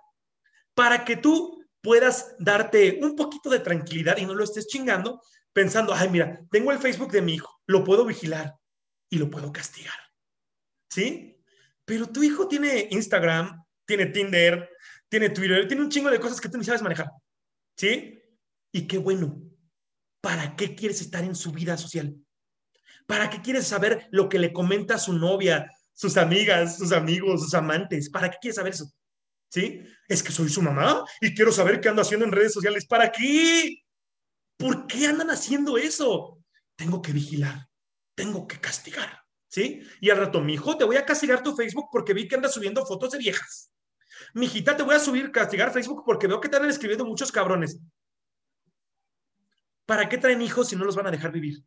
para 0.75 1.05
que 1.05 1.17
tú 1.17 1.63
puedas 1.81 2.35
darte 2.39 2.99
un 3.03 3.15
poquito 3.15 3.49
de 3.49 3.61
tranquilidad 3.61 4.17
y 4.17 4.27
no 4.27 4.35
lo 4.35 4.43
estés 4.43 4.67
chingando 4.67 5.23
pensando, 5.53 5.95
ay, 5.95 6.09
mira, 6.11 6.41
tengo 6.51 6.73
el 6.73 6.79
Facebook 6.79 7.13
de 7.13 7.23
mi 7.23 7.35
hijo, 7.35 7.63
lo 7.67 7.85
puedo 7.85 8.05
vigilar 8.05 8.55
y 9.09 9.19
lo 9.19 9.31
puedo 9.31 9.53
castigar. 9.53 9.95
¿Sí? 10.91 11.41
Pero 11.85 12.09
tu 12.09 12.23
hijo 12.23 12.49
tiene 12.49 12.89
Instagram, 12.91 13.65
tiene 13.87 14.07
Tinder, 14.07 14.69
tiene 15.09 15.31
Twitter, 15.31 15.67
tiene 15.69 15.83
un 15.83 15.91
chingo 15.91 16.11
de 16.11 16.21
cosas 16.21 16.41
que 16.41 16.49
tú 16.49 16.59
ni 16.59 16.65
sabes 16.65 16.83
manejar. 16.83 17.11
¿Sí? 17.77 18.21
Y 18.73 18.87
qué 18.87 18.99
bueno. 18.99 19.41
¿Para 20.21 20.57
qué 20.57 20.75
quieres 20.75 21.01
estar 21.01 21.23
en 21.23 21.35
su 21.35 21.53
vida 21.53 21.77
social? 21.77 22.17
¿Para 23.07 23.31
qué 23.31 23.41
quieres 23.41 23.67
saber 23.67 24.09
lo 24.11 24.29
que 24.29 24.41
le 24.41 24.53
comenta 24.53 24.99
su 24.99 25.13
novia, 25.13 25.71
sus 25.97 26.17
amigas, 26.17 26.79
sus 26.79 26.93
amigos, 26.93 27.43
sus 27.43 27.55
amantes? 27.55 28.11
¿Para 28.11 28.31
qué 28.31 28.37
quieres 28.41 28.57
saber 28.57 28.75
eso? 28.75 28.93
¿Sí? 29.49 29.83
Es 30.07 30.23
que 30.23 30.31
soy 30.31 30.49
su 30.49 30.61
mamá 30.61 31.05
y 31.21 31.35
quiero 31.35 31.51
saber 31.51 31.81
qué 31.81 31.89
ando 31.89 32.03
haciendo 32.03 32.27
en 32.27 32.33
redes 32.33 32.53
sociales. 32.53 32.87
¿Para 32.87 33.11
qué? 33.11 33.83
¿Por 34.59 34.87
qué 34.87 35.07
andan 35.07 35.31
haciendo 35.31 35.79
eso? 35.79 36.39
Tengo 36.77 37.01
que 37.01 37.13
vigilar, 37.13 37.69
tengo 38.15 38.47
que 38.47 38.61
castigar. 38.61 39.23
¿Sí? 39.49 39.81
Y 40.01 40.11
al 40.11 40.19
rato, 40.19 40.43
mi 40.43 40.55
hijo, 40.55 40.77
te 40.77 40.85
voy 40.85 40.97
a 40.97 41.07
castigar 41.07 41.43
tu 41.43 41.57
Facebook 41.57 41.89
porque 41.91 42.13
vi 42.13 42.29
que 42.29 42.35
andas 42.35 42.53
subiendo 42.53 42.85
fotos 42.85 43.13
de 43.13 43.19
viejas. 43.19 43.73
Mi 44.35 44.47
hijita, 44.47 44.77
te 44.77 44.83
voy 44.83 44.95
a 44.95 45.01
subir, 45.01 45.33
castigar 45.33 45.73
Facebook 45.73 46.03
porque 46.05 46.27
veo 46.27 46.41
que 46.41 46.49
te 46.49 46.57
andan 46.57 46.71
escribiendo 46.71 47.07
muchos 47.07 47.33
cabrones. 47.33 47.79
¿Para 49.87 50.09
qué 50.09 50.19
traen 50.19 50.43
hijos 50.43 50.69
si 50.69 50.77
no 50.77 50.85
los 50.85 50.97
van 50.97 51.07
a 51.07 51.11
dejar 51.11 51.33
vivir? 51.33 51.65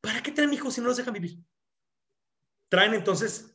¿Para 0.00 0.22
qué 0.22 0.30
traen 0.30 0.52
hijos 0.52 0.74
si 0.74 0.80
no 0.80 0.88
los 0.88 0.96
dejan 0.96 1.14
vivir? 1.14 1.38
Traen 2.72 2.94
entonces 2.94 3.54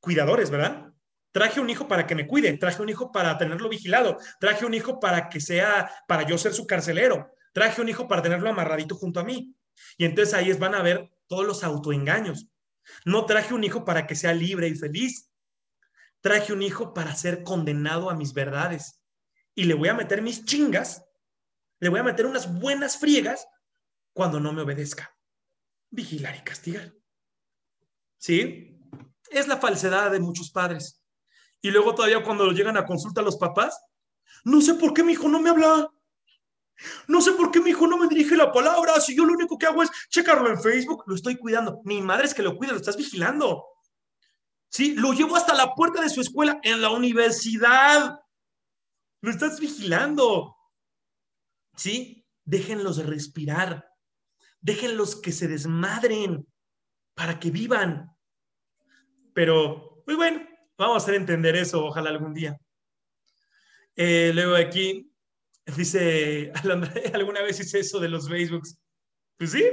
cuidadores, 0.00 0.50
¿verdad? 0.50 0.92
Traje 1.30 1.60
un 1.60 1.70
hijo 1.70 1.86
para 1.86 2.08
que 2.08 2.16
me 2.16 2.26
cuide, 2.26 2.58
traje 2.58 2.82
un 2.82 2.88
hijo 2.88 3.12
para 3.12 3.38
tenerlo 3.38 3.68
vigilado, 3.68 4.18
traje 4.40 4.66
un 4.66 4.74
hijo 4.74 4.98
para 4.98 5.28
que 5.28 5.40
sea, 5.40 5.88
para 6.08 6.24
yo 6.26 6.36
ser 6.36 6.52
su 6.52 6.66
carcelero, 6.66 7.30
traje 7.52 7.80
un 7.80 7.88
hijo 7.88 8.08
para 8.08 8.22
tenerlo 8.22 8.50
amarradito 8.50 8.96
junto 8.96 9.20
a 9.20 9.22
mí. 9.22 9.54
Y 9.96 10.06
entonces 10.06 10.34
ahí 10.34 10.52
van 10.54 10.74
a 10.74 10.82
ver 10.82 11.08
todos 11.28 11.46
los 11.46 11.62
autoengaños. 11.62 12.48
No 13.04 13.26
traje 13.26 13.54
un 13.54 13.62
hijo 13.62 13.84
para 13.84 14.08
que 14.08 14.16
sea 14.16 14.32
libre 14.32 14.66
y 14.66 14.74
feliz. 14.74 15.30
Traje 16.20 16.52
un 16.52 16.62
hijo 16.62 16.94
para 16.94 17.14
ser 17.14 17.44
condenado 17.44 18.10
a 18.10 18.16
mis 18.16 18.32
verdades. 18.32 19.00
Y 19.54 19.66
le 19.66 19.74
voy 19.74 19.88
a 19.88 19.94
meter 19.94 20.20
mis 20.20 20.44
chingas, 20.44 21.06
le 21.78 21.90
voy 21.90 22.00
a 22.00 22.02
meter 22.02 22.26
unas 22.26 22.52
buenas 22.58 22.98
friegas 22.98 23.46
cuando 24.12 24.40
no 24.40 24.52
me 24.52 24.62
obedezca. 24.62 25.16
Vigilar 25.92 26.34
y 26.34 26.40
castigar. 26.40 26.92
¿Sí? 28.26 28.76
Es 29.30 29.46
la 29.46 29.56
falsedad 29.58 30.10
de 30.10 30.18
muchos 30.18 30.50
padres. 30.50 31.00
Y 31.62 31.70
luego 31.70 31.94
todavía 31.94 32.24
cuando 32.24 32.50
llegan 32.50 32.76
a 32.76 32.84
consulta 32.84 33.20
a 33.20 33.24
los 33.24 33.36
papás, 33.36 33.80
no 34.42 34.60
sé 34.60 34.74
por 34.74 34.92
qué 34.92 35.04
mi 35.04 35.12
hijo 35.12 35.28
no 35.28 35.38
me 35.38 35.48
habla. 35.48 35.88
No 37.06 37.20
sé 37.20 37.30
por 37.32 37.52
qué 37.52 37.60
mi 37.60 37.70
hijo 37.70 37.86
no 37.86 37.96
me 37.96 38.08
dirige 38.08 38.36
la 38.36 38.50
palabra. 38.50 39.00
Si 39.00 39.16
yo 39.16 39.24
lo 39.24 39.32
único 39.32 39.56
que 39.56 39.66
hago 39.66 39.80
es 39.80 39.90
checarlo 40.10 40.50
en 40.50 40.60
Facebook, 40.60 41.04
lo 41.06 41.14
estoy 41.14 41.36
cuidando. 41.36 41.80
Mi 41.84 42.02
madre 42.02 42.26
es 42.26 42.34
que 42.34 42.42
lo 42.42 42.56
cuida, 42.56 42.72
lo 42.72 42.78
estás 42.78 42.96
vigilando. 42.96 43.64
Sí, 44.70 44.96
lo 44.96 45.12
llevo 45.12 45.36
hasta 45.36 45.54
la 45.54 45.72
puerta 45.76 46.02
de 46.02 46.10
su 46.10 46.20
escuela 46.20 46.58
en 46.64 46.82
la 46.82 46.90
universidad. 46.90 48.18
Lo 49.20 49.30
estás 49.30 49.60
vigilando. 49.60 50.56
Sí, 51.76 52.26
déjenlos 52.44 53.06
respirar. 53.06 53.88
Déjenlos 54.60 55.14
que 55.14 55.30
se 55.30 55.46
desmadren 55.46 56.44
para 57.14 57.38
que 57.38 57.52
vivan. 57.52 58.15
Pero, 59.36 60.02
muy 60.06 60.16
bueno, 60.16 60.40
Vamos 60.78 60.94
a 60.94 60.98
hacer 60.98 61.14
entender 61.14 61.56
eso, 61.56 61.84
ojalá 61.86 62.10
algún 62.10 62.34
día. 62.34 62.58
Eh, 63.94 64.30
luego 64.34 64.56
aquí 64.56 65.10
dice, 65.74 66.52
¿alguna 67.14 67.42
vez 67.42 67.60
hice 67.60 67.80
eso 67.80 67.98
de 67.98 68.08
los 68.08 68.28
Facebooks? 68.28 68.78
Pues 69.38 69.52
sí, 69.52 69.64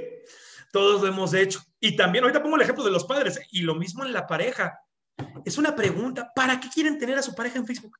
todos 0.72 1.01
lo 1.01 1.07
hemos 1.07 1.34
hecho. 1.34 1.59
Y 1.80 1.95
también, 1.95 2.24
ahorita 2.24 2.41
pongo 2.41 2.55
el 2.55 2.61
ejemplo 2.61 2.86
de 2.86 2.91
los 2.91 3.03
padres, 3.03 3.39
y 3.51 3.61
lo 3.64 3.76
mismo 3.76 4.05
en 4.05 4.14
la 4.14 4.26
pareja. 4.26 4.80
Es 5.45 5.57
una 5.57 5.76
pregunta, 5.76 6.32
¿para 6.34 6.59
qué 6.59 6.70
quieren 6.70 6.97
tener 6.97 7.18
a 7.18 7.22
su 7.22 7.36
pareja 7.36 7.59
en 7.59 7.68
Facebook? 7.68 7.97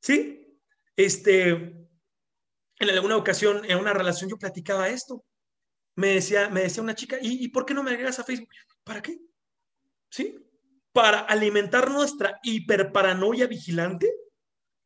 ¿Sí? 0.00 0.60
Este, 0.94 1.50
en 1.50 2.90
alguna 2.90 3.16
ocasión, 3.16 3.64
en 3.64 3.78
una 3.78 3.92
relación, 3.92 4.30
yo 4.30 4.38
platicaba 4.38 4.88
esto. 4.88 5.24
Me 5.96 6.08
decía, 6.08 6.48
me 6.50 6.60
decía 6.60 6.82
una 6.82 6.94
chica, 6.94 7.18
¿y, 7.20 7.44
¿y 7.44 7.48
por 7.48 7.66
qué 7.66 7.74
no 7.74 7.82
me 7.82 7.90
agregas 7.90 8.18
a 8.20 8.24
Facebook? 8.24 8.50
¿Para 8.84 9.02
qué? 9.02 9.18
¿Sí? 10.08 10.45
Para 10.96 11.20
alimentar 11.20 11.90
nuestra 11.90 12.40
hiperparanoia 12.42 13.46
vigilante, 13.46 14.10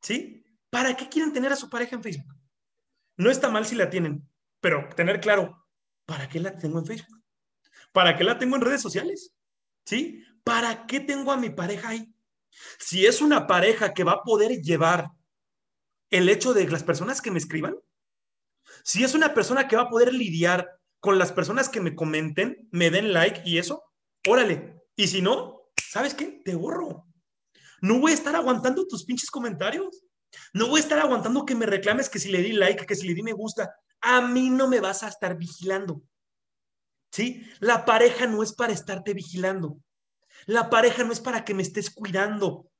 ¿sí? 0.02 0.44
¿Para 0.68 0.96
qué 0.96 1.08
quieren 1.08 1.32
tener 1.32 1.52
a 1.52 1.56
su 1.56 1.70
pareja 1.70 1.94
en 1.94 2.02
Facebook? 2.02 2.34
No 3.16 3.30
está 3.30 3.48
mal 3.48 3.64
si 3.64 3.76
la 3.76 3.88
tienen, 3.88 4.28
pero 4.60 4.88
tener 4.96 5.20
claro, 5.20 5.64
¿para 6.06 6.28
qué 6.28 6.40
la 6.40 6.58
tengo 6.58 6.80
en 6.80 6.86
Facebook? 6.86 7.22
¿Para 7.92 8.16
qué 8.16 8.24
la 8.24 8.40
tengo 8.40 8.56
en 8.56 8.62
redes 8.62 8.82
sociales? 8.82 9.32
¿Sí? 9.84 10.24
¿Para 10.42 10.84
qué 10.88 10.98
tengo 10.98 11.30
a 11.30 11.36
mi 11.36 11.50
pareja 11.50 11.90
ahí? 11.90 12.12
Si 12.80 13.06
es 13.06 13.20
una 13.20 13.46
pareja 13.46 13.94
que 13.94 14.02
va 14.02 14.14
a 14.14 14.22
poder 14.24 14.60
llevar 14.62 15.12
el 16.10 16.28
hecho 16.28 16.52
de 16.54 16.66
las 16.66 16.82
personas 16.82 17.22
que 17.22 17.30
me 17.30 17.38
escriban, 17.38 17.76
si 18.82 19.04
es 19.04 19.14
una 19.14 19.32
persona 19.32 19.68
que 19.68 19.76
va 19.76 19.82
a 19.82 19.90
poder 19.90 20.12
lidiar 20.12 20.76
con 20.98 21.20
las 21.20 21.30
personas 21.30 21.68
que 21.68 21.80
me 21.80 21.94
comenten, 21.94 22.68
me 22.72 22.90
den 22.90 23.12
like 23.12 23.42
y 23.44 23.58
eso, 23.58 23.84
órale. 24.26 24.74
Y 24.96 25.06
si 25.06 25.22
no, 25.22 25.59
¿sabes 25.90 26.14
qué? 26.14 26.40
Te 26.44 26.54
borro. 26.54 27.04
No 27.80 27.98
voy 27.98 28.12
a 28.12 28.14
estar 28.14 28.36
aguantando 28.36 28.86
tus 28.86 29.04
pinches 29.04 29.30
comentarios. 29.30 30.04
No 30.52 30.68
voy 30.68 30.78
a 30.78 30.84
estar 30.84 31.00
aguantando 31.00 31.44
que 31.44 31.56
me 31.56 31.66
reclames 31.66 32.08
que 32.08 32.20
si 32.20 32.30
le 32.30 32.42
di 32.42 32.52
like, 32.52 32.86
que 32.86 32.94
si 32.94 33.08
le 33.08 33.14
di 33.14 33.22
me 33.22 33.32
gusta. 33.32 33.74
A 34.00 34.20
mí 34.20 34.50
no 34.50 34.68
me 34.68 34.78
vas 34.78 35.02
a 35.02 35.08
estar 35.08 35.36
vigilando. 35.36 36.02
¿Sí? 37.10 37.44
La 37.58 37.84
pareja 37.84 38.26
no 38.28 38.44
es 38.44 38.52
para 38.52 38.72
estarte 38.72 39.14
vigilando. 39.14 39.78
La 40.46 40.70
pareja 40.70 41.02
no 41.02 41.12
es 41.12 41.18
para 41.18 41.44
que 41.44 41.54
me 41.54 41.62
estés 41.62 41.90
cuidando 41.90 42.70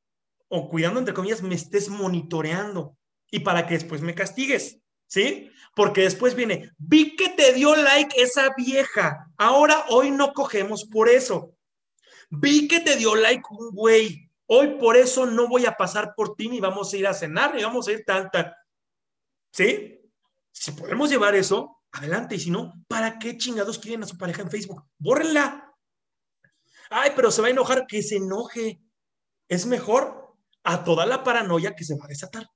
o 0.49 0.69
cuidando 0.69 1.01
entre 1.01 1.15
comillas, 1.15 1.43
me 1.43 1.55
estés 1.57 1.89
monitoreando 1.89 2.97
y 3.31 3.41
para 3.41 3.67
que 3.67 3.75
después 3.75 4.03
me 4.03 4.15
castigues. 4.15 4.79
¿Sí? 5.09 5.51
Porque 5.75 6.03
después 6.03 6.37
viene, 6.37 6.71
vi 6.79 7.17
que 7.17 7.31
te 7.31 7.53
dio 7.55 7.75
like 7.75 8.15
esa 8.23 8.55
vieja. 8.57 9.27
Ahora 9.37 9.87
hoy 9.89 10.13
no 10.13 10.33
cogemos 10.33 10.85
por 10.85 11.09
eso. 11.09 11.57
Vi 12.31 12.69
que 12.69 12.81
te 12.81 12.97
dio 12.97 13.17
like 13.17 13.45
un 13.51 13.71
güey. 13.73 14.31
Hoy 14.47 14.79
por 14.79 14.97
eso 14.97 15.27
no 15.27 15.49
voy 15.49 15.67
a 15.67 15.77
pasar 15.77 16.15
por 16.17 16.35
ti 16.37 16.49
ni 16.49 16.61
vamos 16.61 16.93
a 16.93 16.97
ir 16.97 17.07
a 17.07 17.15
cenar 17.15 17.55
ni 17.55 17.63
vamos 17.63 17.87
a 17.89 17.93
ir 17.93 18.05
tanta. 18.05 18.57
¿Sí? 19.53 20.01
Si 20.53 20.73
podemos 20.73 21.11
llevar 21.11 21.35
eso, 21.35 21.81
adelante. 21.93 22.37
Y 22.37 22.41
si 22.41 22.51
no, 22.51 22.73
¿para 22.89 23.19
qué 23.19 23.37
chingados 23.37 23.79
quieren 23.79 24.03
a 24.03 24.07
su 24.07 24.17
pareja 24.17 24.43
en 24.43 24.51
Facebook? 24.51 24.85
Bórrenla. 24.99 25.75
Ay, 26.91 27.13
pero 27.15 27.31
se 27.31 27.41
va 27.41 27.49
a 27.49 27.51
enojar, 27.51 27.87
que 27.87 28.03
se 28.03 28.17
enoje. 28.17 28.81
Es 29.49 29.67
mejor 29.67 30.37
a 30.63 30.85
toda 30.85 31.07
la 31.07 31.23
paranoia 31.25 31.75
que 31.75 31.85
se 31.85 31.97
va 31.97 32.05
a 32.05 32.09
desatar. 32.09 32.47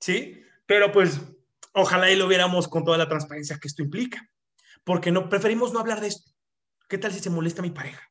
¿Sí? 0.00 0.40
Pero 0.66 0.92
pues, 0.92 1.20
ojalá 1.72 2.10
y 2.10 2.16
lo 2.16 2.28
viéramos 2.28 2.68
con 2.68 2.84
toda 2.84 2.98
la 2.98 3.08
transparencia 3.08 3.58
que 3.58 3.68
esto 3.68 3.82
implica. 3.82 4.28
Porque 4.84 5.10
no 5.10 5.28
preferimos 5.28 5.72
no 5.72 5.80
hablar 5.80 6.00
de 6.00 6.08
esto. 6.08 6.30
¿Qué 6.88 6.98
tal 6.98 7.12
si 7.12 7.20
se 7.20 7.30
molesta 7.30 7.62
mi 7.62 7.70
pareja? 7.70 8.08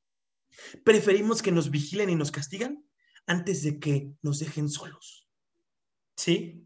Preferimos 0.84 1.42
que 1.42 1.52
nos 1.52 1.70
vigilen 1.70 2.10
y 2.10 2.16
nos 2.16 2.32
castigan 2.32 2.86
antes 3.28 3.64
de 3.64 3.80
que 3.80 4.12
nos 4.22 4.40
dejen 4.40 4.70
solos. 4.70 5.28
¿Sí? 6.16 6.66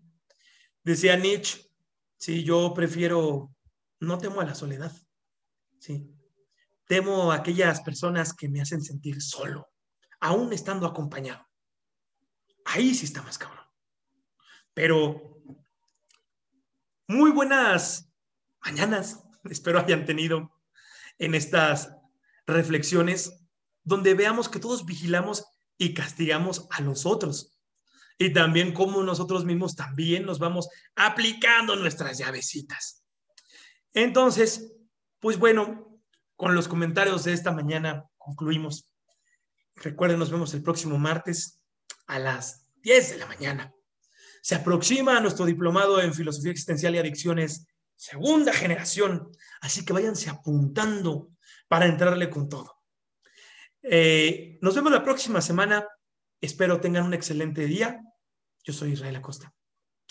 Decía 0.84 1.16
Nietzsche, 1.16 1.70
sí, 2.18 2.44
yo 2.44 2.74
prefiero, 2.74 3.54
no 4.00 4.18
temo 4.18 4.42
a 4.42 4.46
la 4.46 4.56
soledad, 4.56 4.92
¿sí? 5.80 6.10
Temo 6.86 7.32
a 7.32 7.36
aquellas 7.36 7.82
personas 7.82 8.34
que 8.34 8.50
me 8.50 8.62
hacen 8.62 8.82
sentir 8.82 9.22
solo, 9.22 9.70
aún 10.20 10.52
estando 10.54 10.88
acompañado. 10.88 11.46
Ahí 12.66 12.94
sí 12.96 13.06
está 13.06 13.22
más 13.22 13.38
cabrón. 13.38 13.66
Pero 14.74 15.44
muy 17.08 17.32
buenas 17.32 18.12
mañanas, 18.64 19.24
espero 19.50 19.80
hayan 19.80 20.06
tenido 20.06 20.52
en 21.18 21.36
estas 21.36 21.96
reflexiones 22.48 23.39
donde 23.90 24.14
veamos 24.14 24.48
que 24.48 24.60
todos 24.60 24.86
vigilamos 24.86 25.46
y 25.80 25.96
castigamos 25.96 26.68
a 26.70 26.82
los 26.82 27.08
otros. 27.08 27.60
Y 28.20 28.32
también 28.32 28.72
como 28.72 29.02
nosotros 29.02 29.46
mismos 29.46 29.76
también 29.76 30.26
nos 30.26 30.38
vamos 30.38 30.70
aplicando 30.96 31.76
nuestras 31.76 32.20
llavecitas. 32.20 33.04
Entonces, 33.94 34.74
pues 35.20 35.40
bueno, 35.40 36.00
con 36.36 36.54
los 36.54 36.68
comentarios 36.68 37.24
de 37.24 37.34
esta 37.34 37.52
mañana 37.52 38.06
concluimos. 38.18 38.94
Recuerden, 39.76 40.20
nos 40.20 40.30
vemos 40.30 40.54
el 40.54 40.62
próximo 40.62 41.00
martes 41.00 41.60
a 42.06 42.20
las 42.20 42.70
10 42.84 43.12
de 43.12 43.18
la 43.18 43.26
mañana. 43.26 43.74
Se 44.44 44.54
aproxima 44.54 45.20
nuestro 45.20 45.48
diplomado 45.48 46.00
en 46.00 46.14
Filosofía 46.14 46.52
Existencial 46.52 46.94
y 46.94 47.00
Adicciones, 47.00 47.66
segunda 47.96 48.54
generación. 48.54 49.32
Así 49.62 49.84
que 49.84 49.94
váyanse 49.94 50.30
apuntando 50.30 51.32
para 51.68 51.88
entrarle 51.88 52.30
con 52.30 52.48
todo. 52.48 52.79
Eh, 53.82 54.58
nos 54.62 54.76
vemos 54.76 54.92
la 54.92 55.04
próxima 55.04 55.42
semana. 55.42 55.88
Espero 56.42 56.80
tengan 56.80 57.06
un 57.06 57.14
excelente 57.14 57.66
día. 57.66 58.02
Yo 58.64 58.74
soy 58.74 58.94
Israel 58.94 59.16
Acosta. 59.18 59.54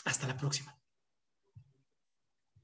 Hasta 0.04 0.26
la 0.26 0.36
próxima. 0.36 0.77